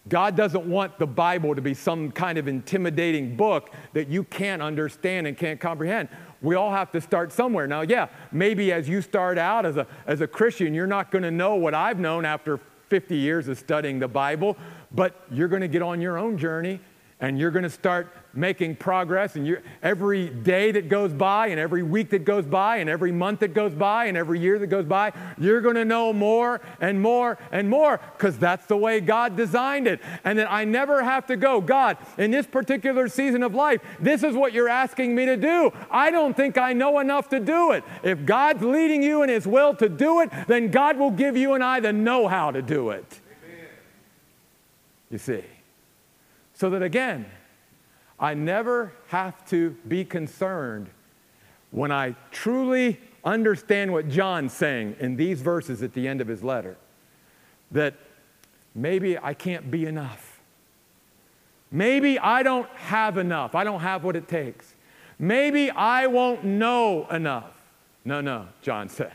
God 0.08 0.36
doesn't 0.36 0.64
want 0.66 0.98
the 0.98 1.06
Bible 1.06 1.54
to 1.54 1.60
be 1.60 1.74
some 1.74 2.12
kind 2.12 2.38
of 2.38 2.46
intimidating 2.46 3.36
book 3.36 3.70
that 3.92 4.08
you 4.08 4.22
can't 4.24 4.62
understand 4.62 5.26
and 5.26 5.36
can't 5.36 5.58
comprehend. 5.58 6.08
We 6.42 6.54
all 6.54 6.70
have 6.70 6.92
to 6.92 7.00
start 7.00 7.32
somewhere. 7.32 7.66
Now, 7.66 7.80
yeah, 7.80 8.06
maybe 8.30 8.72
as 8.72 8.88
you 8.88 9.02
start 9.02 9.36
out 9.36 9.66
as 9.66 9.76
a, 9.76 9.86
as 10.06 10.20
a 10.20 10.26
Christian, 10.28 10.74
you're 10.74 10.86
not 10.86 11.10
going 11.10 11.22
to 11.22 11.30
know 11.30 11.56
what 11.56 11.74
I've 11.74 11.98
known 11.98 12.24
after 12.24 12.60
50 12.88 13.16
years 13.16 13.48
of 13.48 13.58
studying 13.58 13.98
the 13.98 14.06
Bible, 14.06 14.56
but 14.92 15.26
you're 15.30 15.48
going 15.48 15.62
to 15.62 15.68
get 15.68 15.82
on 15.82 16.00
your 16.00 16.18
own 16.18 16.38
journey 16.38 16.78
and 17.18 17.38
you're 17.38 17.50
going 17.50 17.62
to 17.62 17.70
start 17.70 18.12
making 18.34 18.76
progress 18.76 19.36
and 19.36 19.62
every 19.82 20.28
day 20.28 20.70
that 20.70 20.90
goes 20.90 21.10
by 21.10 21.46
and 21.46 21.58
every 21.58 21.82
week 21.82 22.10
that 22.10 22.26
goes 22.26 22.44
by 22.44 22.76
and 22.76 22.90
every 22.90 23.10
month 23.10 23.40
that 23.40 23.54
goes 23.54 23.72
by 23.72 24.04
and 24.04 24.16
every 24.18 24.38
year 24.38 24.58
that 24.58 24.66
goes 24.66 24.84
by 24.84 25.10
you're 25.38 25.62
going 25.62 25.74
to 25.74 25.86
know 25.86 26.12
more 26.12 26.60
and 26.78 27.00
more 27.00 27.38
and 27.50 27.70
more 27.70 27.98
because 28.16 28.36
that's 28.38 28.66
the 28.66 28.76
way 28.76 29.00
god 29.00 29.34
designed 29.34 29.86
it. 29.86 30.00
And 30.24 30.38
that 30.38 30.50
i 30.52 30.64
never 30.64 31.02
have 31.02 31.26
to 31.28 31.36
go 31.36 31.62
god 31.62 31.96
in 32.18 32.30
this 32.30 32.46
particular 32.46 33.08
season 33.08 33.42
of 33.42 33.54
life 33.54 33.80
this 33.98 34.22
is 34.22 34.34
what 34.34 34.52
you're 34.52 34.68
asking 34.68 35.14
me 35.14 35.24
to 35.24 35.36
do. 35.38 35.72
I 35.90 36.10
don't 36.10 36.36
think 36.36 36.58
i 36.58 36.74
know 36.74 36.98
enough 36.98 37.30
to 37.30 37.40
do 37.40 37.72
it. 37.72 37.82
If 38.02 38.26
god's 38.26 38.62
leading 38.62 39.02
you 39.02 39.22
in 39.22 39.30
his 39.30 39.46
will 39.46 39.74
to 39.76 39.88
do 39.88 40.20
it 40.20 40.30
then 40.46 40.70
god 40.70 40.98
will 40.98 41.10
give 41.10 41.36
you 41.36 41.54
and 41.54 41.64
i 41.64 41.80
the 41.80 41.92
know-how 41.94 42.50
to 42.50 42.60
do 42.60 42.90
it. 42.90 43.20
Amen. 43.42 43.68
you 45.10 45.18
see 45.18 45.42
so 46.56 46.70
that 46.70 46.82
again, 46.82 47.26
I 48.18 48.32
never 48.32 48.92
have 49.08 49.46
to 49.50 49.76
be 49.86 50.04
concerned 50.06 50.88
when 51.70 51.92
I 51.92 52.16
truly 52.30 52.98
understand 53.24 53.92
what 53.92 54.08
John's 54.08 54.54
saying 54.54 54.96
in 54.98 55.16
these 55.16 55.42
verses 55.42 55.82
at 55.82 55.92
the 55.92 56.08
end 56.08 56.22
of 56.22 56.28
his 56.28 56.42
letter 56.42 56.76
that 57.72 57.94
maybe 58.74 59.18
I 59.18 59.34
can't 59.34 59.70
be 59.70 59.84
enough. 59.84 60.40
Maybe 61.70 62.18
I 62.18 62.42
don't 62.42 62.70
have 62.70 63.18
enough. 63.18 63.54
I 63.54 63.62
don't 63.62 63.80
have 63.80 64.02
what 64.02 64.16
it 64.16 64.26
takes. 64.26 64.74
Maybe 65.18 65.70
I 65.70 66.06
won't 66.06 66.42
know 66.42 67.06
enough. 67.10 67.52
No, 68.04 68.22
no, 68.22 68.48
John 68.62 68.88
says 68.88 69.12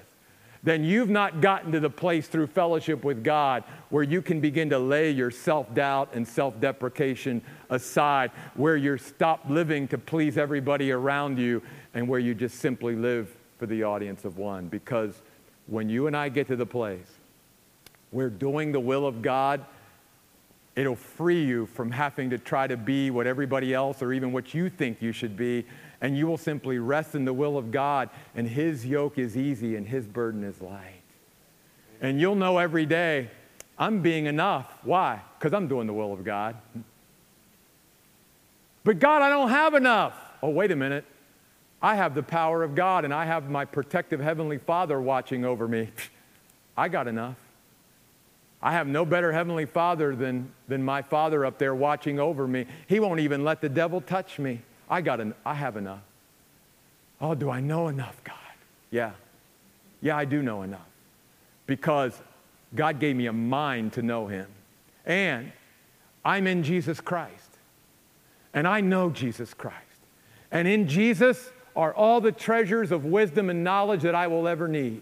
then 0.64 0.84
you've 0.84 1.10
not 1.10 1.42
gotten 1.42 1.72
to 1.72 1.80
the 1.80 1.90
place 1.90 2.28
through 2.28 2.48
fellowship 2.48 3.04
with 3.04 3.24
God 3.24 3.64
where 3.90 4.04
you 4.04 4.22
can 4.22 4.40
begin 4.40 4.70
to 4.70 4.78
lay 4.78 5.10
your 5.10 5.32
self 5.32 5.74
doubt 5.74 6.10
and 6.14 6.28
self 6.28 6.60
deprecation 6.60 7.42
aside, 7.70 8.32
where 8.56 8.76
you're 8.76 8.98
stopped 8.98 9.50
living 9.50 9.88
to 9.88 9.98
please 9.98 10.38
everybody 10.38 10.92
around 10.92 11.40
you, 11.40 11.62
and 11.94 12.08
where 12.08 12.20
you 12.20 12.36
just 12.36 12.60
simply 12.60 12.96
live 12.96 13.36
for 13.58 13.66
the 13.66 13.84
audience 13.84 14.24
of 14.24 14.38
one. 14.38 14.68
Because 14.68 15.22
when 15.68 15.90
you 15.90 16.08
and 16.08 16.16
I 16.16 16.30
get 16.30 16.48
to 16.48 16.56
the 16.56 16.66
place 16.66 17.08
where 18.12 18.30
doing 18.30 18.72
the 18.72 18.80
will 18.80 19.08
of 19.08 19.22
God, 19.22 19.66
it'll 20.76 20.96
free 20.96 21.44
you 21.44 21.66
from 21.66 21.90
having 21.90 22.30
to 22.30 22.38
try 22.38 22.68
to 22.68 22.78
be 22.78 23.10
what 23.10 23.26
everybody 23.26 23.74
else 23.74 24.02
or 24.02 24.14
even 24.14 24.32
what 24.32 24.54
you 24.54 24.70
think 24.70 25.02
you 25.02 25.12
should 25.12 25.36
be 25.36 25.66
and 26.02 26.18
you 26.18 26.26
will 26.26 26.38
simply 26.38 26.80
rest 26.80 27.14
in 27.14 27.26
the 27.26 27.34
will 27.34 27.58
of 27.58 27.72
God, 27.72 28.10
and 28.36 28.48
His 28.48 28.86
yoke 28.86 29.18
is 29.18 29.38
easy 29.38 29.76
and 29.76 29.88
His 29.88 30.08
burden 30.08 30.44
is 30.44 30.60
light. 30.60 31.04
And 32.02 32.20
you'll 32.20 32.36
know 32.36 32.58
every 32.58 32.88
day, 32.88 33.30
I'm 33.78 34.02
being 34.02 34.26
enough. 34.26 34.68
Why? 34.84 35.22
Because 35.38 35.54
I'm 35.54 35.68
doing 35.68 35.88
the 35.88 35.94
will 35.94 36.12
of 36.12 36.24
God. 36.24 36.58
But 38.84 39.00
God, 39.00 39.22
I 39.22 39.30
don't 39.30 39.50
have 39.50 39.76
enough. 39.76 40.20
Oh, 40.42 40.50
wait 40.50 40.72
a 40.72 40.76
minute. 40.76 41.06
I 41.84 41.96
have 41.96 42.16
the 42.16 42.24
power 42.24 42.64
of 42.64 42.76
God, 42.76 43.06
and 43.06 43.14
I 43.14 43.26
have 43.26 43.50
my 43.50 43.66
protective 43.66 44.20
Heavenly 44.20 44.58
Father 44.58 45.00
watching 45.00 45.46
over 45.46 45.68
me. 45.68 45.90
I 46.78 46.90
got 46.90 47.08
enough. 47.08 47.38
I 48.62 48.74
have 48.74 48.88
no 48.88 49.06
better 49.06 49.32
Heavenly 49.32 49.66
Father 49.66 50.16
than, 50.16 50.52
than 50.68 50.84
my 50.84 51.02
Father 51.02 51.46
up 51.46 51.58
there 51.58 51.74
watching 51.74 52.20
over 52.20 52.48
me. 52.48 52.66
He 52.88 53.00
won't 53.00 53.20
even 53.20 53.44
let 53.44 53.62
the 53.62 53.70
devil 53.70 54.02
touch 54.02 54.38
me. 54.38 54.62
I 54.92 55.00
got 55.00 55.22
an, 55.22 55.34
I 55.46 55.54
have 55.54 55.78
enough. 55.78 56.02
Oh, 57.22 57.34
do 57.34 57.50
I 57.50 57.62
know 57.62 57.88
enough, 57.88 58.22
God? 58.26 58.36
Yeah. 58.92 59.12
Yeah, 60.02 60.18
I 60.18 60.26
do 60.26 60.42
know 60.42 60.64
enough. 60.64 60.86
Because 61.66 62.22
God 62.76 63.00
gave 63.00 63.16
me 63.16 63.28
a 63.28 63.34
mind 63.34 63.94
to 63.94 64.02
know 64.02 64.28
him. 64.28 64.48
And 65.06 65.54
I'm 66.26 66.46
in 66.46 66.62
Jesus 66.64 67.00
Christ. 67.00 67.58
And 68.54 68.68
I 68.68 68.82
know 68.82 69.10
Jesus 69.10 69.54
Christ. 69.54 69.78
And 70.52 70.68
in 70.68 70.90
Jesus 70.90 71.52
are 71.74 71.94
all 71.94 72.20
the 72.20 72.34
treasures 72.34 72.92
of 72.92 73.06
wisdom 73.06 73.50
and 73.50 73.64
knowledge 73.64 74.02
that 74.02 74.14
I 74.14 74.28
will 74.28 74.46
ever 74.46 74.68
need. 74.68 75.02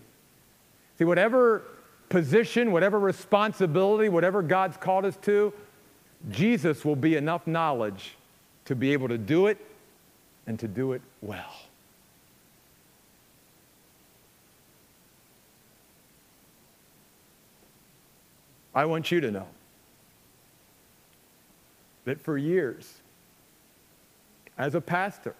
See, 0.99 1.05
whatever 1.05 1.63
position, 2.09 2.71
whatever 2.71 2.99
responsibility, 2.99 4.07
whatever 4.07 4.43
God's 4.43 4.77
called 4.77 5.05
us 5.05 5.17
to, 5.23 5.51
Jesus 6.29 6.85
will 6.85 6.95
be 6.95 7.15
enough 7.15 7.47
knowledge 7.47 8.17
to 8.65 8.75
be 8.75 8.93
able 8.93 9.07
to 9.07 9.17
do 9.17 9.47
it 9.47 9.57
and 10.47 10.59
to 10.59 10.67
do 10.67 10.93
it 10.93 11.01
well. 11.21 11.55
I 18.73 18.85
want 18.85 19.11
you 19.11 19.19
to 19.21 19.31
know 19.31 19.47
that 22.05 22.21
for 22.21 22.37
years, 22.37 23.01
as 24.57 24.75
a 24.75 24.81
pastor, 24.81 25.35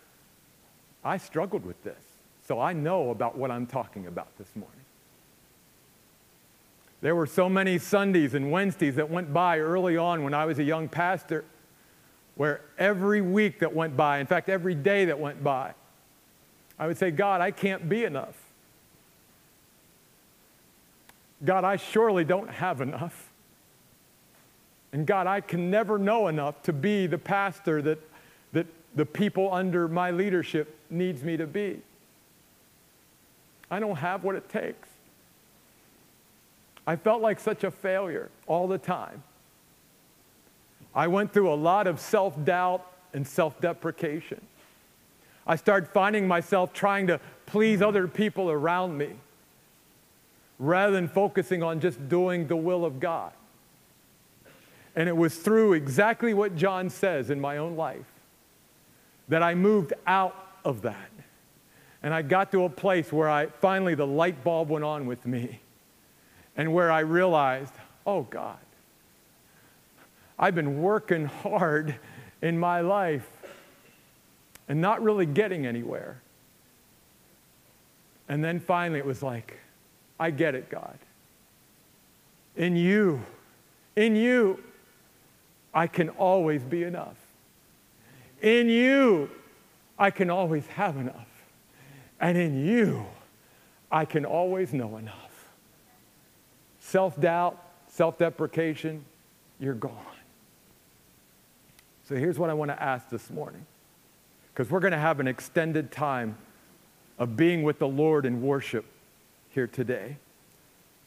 I 1.03 1.17
struggled 1.17 1.65
with 1.65 1.81
this. 1.83 2.01
So 2.45 2.59
I 2.59 2.73
know 2.73 3.11
about 3.11 3.37
what 3.37 3.51
I'm 3.51 3.65
talking 3.65 4.07
about 4.07 4.35
this 4.37 4.55
morning. 4.55 4.75
There 7.01 7.15
were 7.15 7.27
so 7.27 7.47
many 7.47 7.77
Sundays 7.77 8.33
and 8.33 8.51
Wednesdays 8.51 8.95
that 8.95 9.09
went 9.09 9.31
by 9.31 9.59
early 9.59 9.95
on 9.95 10.23
when 10.23 10.33
I 10.33 10.45
was 10.45 10.59
a 10.59 10.63
young 10.63 10.89
pastor, 10.89 11.45
where 12.39 12.61
every 12.77 13.19
week 13.19 13.59
that 13.59 13.75
went 13.75 13.97
by, 13.97 14.19
in 14.19 14.25
fact, 14.25 14.47
every 14.47 14.73
day 14.73 15.03
that 15.03 15.19
went 15.19 15.43
by, 15.43 15.73
I 16.79 16.87
would 16.87 16.97
say, 16.97 17.11
God, 17.11 17.41
I 17.41 17.51
can't 17.51 17.89
be 17.89 18.05
enough. 18.05 18.33
God, 21.43 21.65
I 21.65 21.75
surely 21.75 22.23
don't 22.23 22.49
have 22.49 22.79
enough. 22.79 23.29
And 24.93 25.05
God, 25.05 25.27
I 25.27 25.41
can 25.41 25.69
never 25.69 25.97
know 25.97 26.29
enough 26.29 26.63
to 26.63 26.71
be 26.71 27.07
the 27.07 27.17
pastor 27.17 27.81
that, 27.81 27.99
that 28.53 28.67
the 28.95 29.05
people 29.05 29.53
under 29.53 29.89
my 29.89 30.11
leadership 30.11 30.77
needs 30.89 31.21
me 31.21 31.35
to 31.35 31.45
be. 31.45 31.81
I 33.69 33.81
don't 33.81 33.97
have 33.97 34.23
what 34.23 34.35
it 34.35 34.47
takes. 34.47 34.87
I 36.87 36.95
felt 36.95 37.21
like 37.21 37.41
such 37.41 37.65
a 37.65 37.69
failure 37.69 38.29
all 38.47 38.69
the 38.69 38.77
time. 38.77 39.23
I 40.99 41.07
went 41.07 41.31
through 41.31 41.49
a 41.49 41.55
lot 41.55 41.87
of 41.87 41.97
self 41.97 42.35
doubt 42.43 42.85
and 43.13 43.25
self 43.25 43.61
deprecation. 43.61 44.41
I 45.47 45.55
started 45.55 45.87
finding 45.87 46.27
myself 46.27 46.73
trying 46.73 47.07
to 47.07 47.21
please 47.45 47.81
other 47.81 48.05
people 48.05 48.51
around 48.51 48.97
me 48.97 49.11
rather 50.59 50.91
than 50.91 51.07
focusing 51.07 51.63
on 51.63 51.79
just 51.79 52.09
doing 52.09 52.47
the 52.47 52.57
will 52.57 52.83
of 52.83 52.99
God. 52.99 53.31
And 54.93 55.07
it 55.07 55.15
was 55.15 55.37
through 55.37 55.71
exactly 55.71 56.33
what 56.33 56.57
John 56.57 56.89
says 56.89 57.29
in 57.29 57.39
my 57.39 57.55
own 57.55 57.77
life 57.77 58.11
that 59.29 59.41
I 59.41 59.55
moved 59.55 59.93
out 60.05 60.35
of 60.65 60.81
that. 60.81 61.11
And 62.03 62.13
I 62.13 62.23
got 62.23 62.51
to 62.51 62.65
a 62.65 62.69
place 62.69 63.09
where 63.13 63.29
I 63.29 63.45
finally 63.45 63.95
the 63.95 64.05
light 64.05 64.43
bulb 64.43 64.67
went 64.67 64.83
on 64.83 65.05
with 65.05 65.25
me 65.25 65.61
and 66.57 66.73
where 66.73 66.91
I 66.91 66.99
realized, 66.99 67.73
oh 68.05 68.23
God, 68.23 68.57
I've 70.39 70.55
been 70.55 70.81
working 70.81 71.25
hard 71.25 71.95
in 72.41 72.57
my 72.57 72.79
life 72.79 73.29
and 74.69 74.79
not 74.79 75.03
really 75.03 75.25
getting 75.25 75.65
anywhere. 75.65 76.21
And 78.29 78.43
then 78.43 78.59
finally 78.61 78.99
it 78.99 79.05
was 79.05 79.21
like, 79.21 79.59
I 80.17 80.31
get 80.31 80.55
it, 80.55 80.69
God. 80.69 80.97
In 82.55 82.75
you, 82.75 83.21
in 83.95 84.15
you, 84.15 84.63
I 85.73 85.87
can 85.87 86.09
always 86.09 86.63
be 86.63 86.83
enough. 86.83 87.17
In 88.41 88.69
you, 88.69 89.29
I 89.97 90.11
can 90.11 90.29
always 90.29 90.65
have 90.67 90.95
enough. 90.95 91.27
And 92.19 92.37
in 92.37 92.65
you, 92.65 93.05
I 93.91 94.05
can 94.05 94.25
always 94.25 94.73
know 94.73 94.97
enough. 94.97 95.47
Self 96.79 97.19
doubt, 97.19 97.61
self 97.87 98.17
deprecation, 98.17 99.03
you're 99.59 99.73
gone. 99.73 99.93
So 102.09 102.15
here's 102.15 102.39
what 102.39 102.49
I 102.49 102.55
want 102.55 102.71
to 102.71 102.81
ask 102.81 103.07
this 103.09 103.29
morning 103.29 103.67
because 104.51 104.71
we're 104.71 104.79
going 104.79 104.93
to 104.93 104.97
have 104.97 105.19
an 105.19 105.27
extended 105.27 105.91
time 105.91 106.39
of 107.19 107.37
being 107.37 107.61
with 107.61 107.77
the 107.77 107.87
Lord 107.87 108.25
in 108.25 108.41
worship 108.41 108.83
here 109.51 109.67
today. 109.67 110.17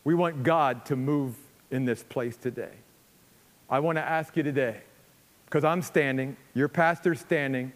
We 0.05 0.15
want 0.15 0.45
God 0.45 0.85
to 0.87 0.95
move 0.95 1.35
in 1.73 1.87
this 1.87 2.05
place 2.05 2.37
today. 2.37 2.71
I 3.69 3.81
want 3.81 3.99
to 3.99 4.03
ask 4.03 4.37
you 4.37 4.45
today, 4.45 4.77
because 5.47 5.65
I'm 5.65 5.83
standing, 5.83 6.37
your 6.55 6.69
pastor's 6.69 7.19
standing. 7.19 7.73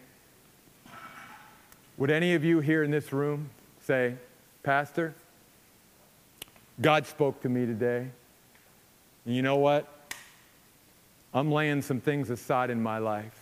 Would 1.97 2.11
any 2.11 2.33
of 2.33 2.45
you 2.45 2.61
here 2.61 2.81
in 2.81 2.91
this 2.91 3.11
room 3.11 3.49
say, 3.81 4.15
Pastor, 4.63 5.13
God 6.79 7.05
spoke 7.05 7.41
to 7.41 7.49
me 7.49 7.65
today. 7.65 8.07
And 9.25 9.35
you 9.35 9.41
know 9.41 9.57
what? 9.57 9.96
I'm 11.33 11.51
laying 11.51 11.81
some 11.81 11.99
things 11.99 12.29
aside 12.29 12.69
in 12.69 12.81
my 12.81 12.97
life, 12.97 13.39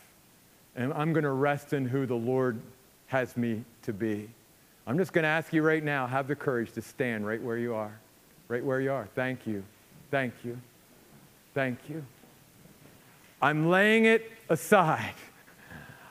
and 0.76 0.94
I'm 0.94 1.14
going 1.14 1.24
to 1.24 1.32
rest 1.32 1.74
in 1.74 1.86
who 1.86 2.06
the 2.06 2.16
Lord 2.16 2.60
has 3.08 3.38
me 3.38 3.64
to 3.84 3.94
be. 3.94 4.30
I'm 4.88 4.98
just 4.98 5.14
going 5.14 5.24
to 5.24 5.30
ask 5.30 5.54
you 5.54 5.62
right 5.62 5.84
now 5.84 6.06
have 6.06 6.28
the 6.28 6.36
courage 6.36 6.72
to 6.74 6.82
stand 6.82 7.26
right 7.26 7.42
where 7.42 7.58
you 7.58 7.74
are. 7.74 7.98
Right 8.48 8.64
where 8.64 8.80
you 8.80 8.92
are. 8.92 9.08
Thank 9.16 9.48
you. 9.48 9.64
Thank 10.12 10.34
you. 10.44 10.58
Thank 11.54 11.80
you. 11.90 12.04
I'm 13.42 13.70
laying 13.70 14.06
it 14.06 14.32
aside. 14.50 15.14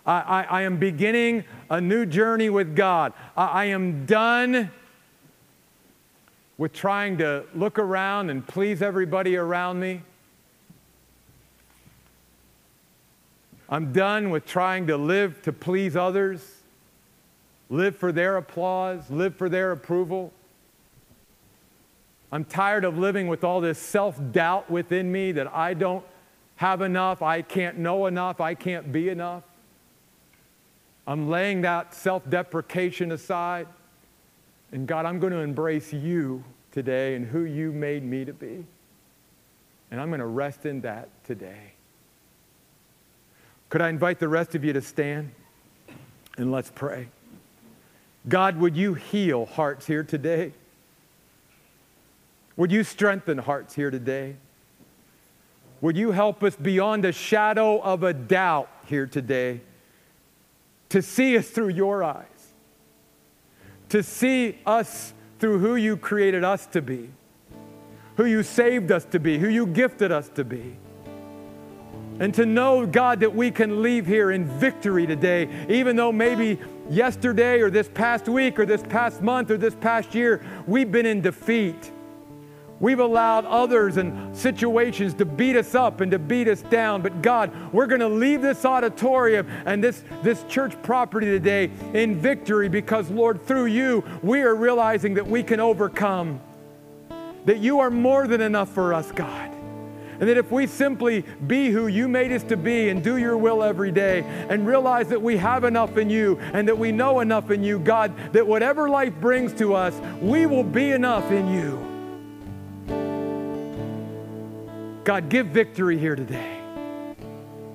I, 0.07 0.21
I, 0.21 0.43
I 0.43 0.63
am 0.63 0.79
beginning 0.79 1.45
a 1.71 1.81
new 1.81 2.07
journey 2.07 2.51
with 2.51 2.75
God. 2.75 3.13
I, 3.37 3.47
I 3.47 3.65
am 3.67 4.07
done 4.07 4.71
with 6.59 6.73
trying 6.73 7.19
to 7.19 7.45
look 7.55 7.79
around 7.79 8.31
and 8.31 8.47
please 8.47 8.83
everybody 8.83 9.37
around 9.37 9.81
me. 9.81 10.03
I'm 13.69 13.93
done 13.93 14.31
with 14.31 14.45
trying 14.45 14.87
to 14.89 14.97
live 14.97 15.41
to 15.43 15.53
please 15.53 15.97
others, 15.97 16.63
live 17.71 17.97
for 17.97 18.13
their 18.13 18.37
applause, 18.37 19.11
live 19.11 19.35
for 19.37 19.49
their 19.49 19.73
approval. 19.73 20.33
I'm 22.31 22.45
tired 22.45 22.85
of 22.85 22.99
living 22.99 23.29
with 23.29 23.45
all 23.45 23.61
this 23.61 23.79
self 23.79 24.21
doubt 24.33 24.71
within 24.71 25.11
me 25.11 25.33
that 25.33 25.53
I 25.55 25.75
don't 25.75 26.05
have 26.57 26.83
enough, 26.83 27.23
I 27.23 27.43
can't 27.43 27.79
know 27.79 28.07
enough, 28.07 28.41
I 28.41 28.55
can't 28.55 28.93
be 28.93 29.09
enough. 29.09 29.43
I'm 31.07 31.29
laying 31.29 31.63
that 31.63 31.95
self 31.95 32.29
deprecation 32.29 33.13
aside. 33.13 33.67
And 34.73 34.87
God, 34.87 35.07
I'm 35.07 35.21
going 35.21 35.33
to 35.33 35.39
embrace 35.39 35.93
you 35.93 36.43
today 36.73 37.15
and 37.15 37.25
who 37.25 37.45
you 37.45 37.71
made 37.71 38.03
me 38.03 38.25
to 38.25 38.33
be. 38.33 38.65
And 39.91 40.01
I'm 40.01 40.09
going 40.09 40.21
to 40.21 40.27
rest 40.27 40.67
in 40.67 40.81
that 40.81 41.09
today. 41.25 41.75
Could 43.75 43.83
I 43.83 43.89
invite 43.89 44.21
the 44.21 44.29
rest 44.29 44.55
of 44.55 44.65
you 44.65 44.73
to 44.73 44.81
stand 44.81 45.33
and 46.37 46.53
let's 46.53 46.71
pray? 46.71 47.09
God, 48.29 48.57
would 48.61 48.77
you 48.77 48.95
heal 48.95 49.47
hearts 49.47 49.85
here 49.85 50.05
today? 50.05 50.53
Would 52.57 52.71
you 52.71 52.85
strengthen 52.85 53.37
hearts 53.37 53.75
here 53.75 53.91
today? 53.91 54.37
Would 55.81 55.97
you 55.97 56.13
help 56.13 56.45
us 56.45 56.55
beyond 56.55 57.05
a 57.05 57.11
shadow 57.11 57.81
of 57.81 58.05
a 58.05 58.13
doubt 58.13 58.69
here 58.87 59.09
today 59.09 59.61
to 60.91 61.03
see 61.03 61.37
us 61.37 61.49
through 61.49 61.71
your 61.71 62.05
eyes, 62.05 62.53
to 63.89 64.05
see 64.05 64.57
us 64.65 65.13
through 65.41 65.59
who 65.59 65.75
you 65.75 65.97
created 65.97 66.45
us 66.45 66.65
to 66.67 66.81
be, 66.81 67.11
who 68.19 68.25
you 68.25 68.45
saved 68.45 68.93
us 68.93 69.05
to 69.07 69.19
be, 69.19 69.37
who 69.37 69.49
you 69.49 69.67
gifted 69.67 70.13
us 70.13 70.29
to 70.29 70.45
be. 70.45 70.77
And 72.21 72.33
to 72.35 72.47
know, 72.47 72.87
God, 72.87 73.21
that 73.21 73.35
we 73.35 73.51
can 73.51 73.83
leave 73.83 74.07
here 74.07 74.31
in 74.31 74.45
victory 74.45 75.07
today, 75.07 75.49
even 75.69 75.97
though 75.97 76.13
maybe 76.13 76.59
yesterday 76.89 77.61
or 77.61 77.71
this 77.71 77.89
past 77.89 78.29
week 78.29 78.59
or 78.59 78.67
this 78.67 78.83
past 78.83 79.23
month 79.23 79.51
or 79.51 79.57
this 79.57 79.75
past 79.75 80.15
year 80.15 80.45
we've 80.67 80.93
been 80.93 81.07
in 81.07 81.21
defeat. 81.21 81.91
We've 82.81 82.99
allowed 82.99 83.47
others 83.47 83.97
and 83.97 84.37
situations 84.37 85.15
to 85.15 85.25
beat 85.25 85.57
us 85.57 85.75
up 85.75 86.01
and 86.01 86.11
to 86.11 86.19
beat 86.19 86.49
us 86.49 86.61
down. 86.63 87.03
But 87.03 87.23
God, 87.23 87.51
we're 87.73 87.87
going 87.87 88.01
to 88.01 88.09
leave 88.09 88.43
this 88.43 88.65
auditorium 88.65 89.49
and 89.65 89.83
this, 89.83 90.03
this 90.23 90.45
church 90.49 90.81
property 90.83 91.27
today 91.27 91.71
in 91.95 92.21
victory 92.21 92.69
because, 92.69 93.09
Lord, 93.11 93.47
through 93.47 93.67
you, 93.67 94.05
we 94.23 94.43
are 94.43 94.55
realizing 94.55 95.15
that 95.15 95.27
we 95.27 95.43
can 95.43 95.61
overcome. 95.61 96.41
That 97.47 97.59
you 97.59 97.81
are 97.81 97.91
more 97.91 98.27
than 98.27 98.41
enough 98.41 98.71
for 98.71 98.93
us, 98.93 99.13
God. 99.13 99.54
And 100.21 100.29
that 100.29 100.37
if 100.37 100.51
we 100.51 100.67
simply 100.67 101.25
be 101.47 101.71
who 101.71 101.87
you 101.87 102.09
made 102.09 102.33
us 102.33 102.43
to 102.45 102.57
be 102.57 102.89
and 102.89 103.03
do 103.03 103.17
your 103.17 103.37
will 103.37 103.63
every 103.63 103.91
day 103.91 104.23
and 104.49 104.67
realize 104.67 105.09
that 105.09 105.21
we 105.21 105.37
have 105.37 105.65
enough 105.65 105.97
in 105.97 106.11
you 106.11 106.39
and 106.53 106.69
that 106.69 106.79
we 106.79 106.93
know 106.93 107.21
enough 107.21 107.51
in 107.51 107.65
you, 107.65 107.79
God, 107.79 108.13
that 108.33 108.47
whatever 108.47 108.89
life 108.89 109.15
brings 109.21 109.53
to 109.55 109.75
us, 109.75 109.95
we 110.21 110.47
will 110.47 110.65
be 110.65 110.93
enough 110.93 111.31
in 111.31 111.49
you. 111.53 111.95
God, 115.05 115.29
give 115.29 115.49
victory 115.49 115.99
here 115.99 116.17
today. 116.17 116.61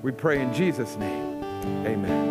We 0.02 0.12
pray 0.12 0.42
in 0.42 0.54
Jesus' 0.54 0.96
name. 0.96 1.44
Amen. 1.86 2.29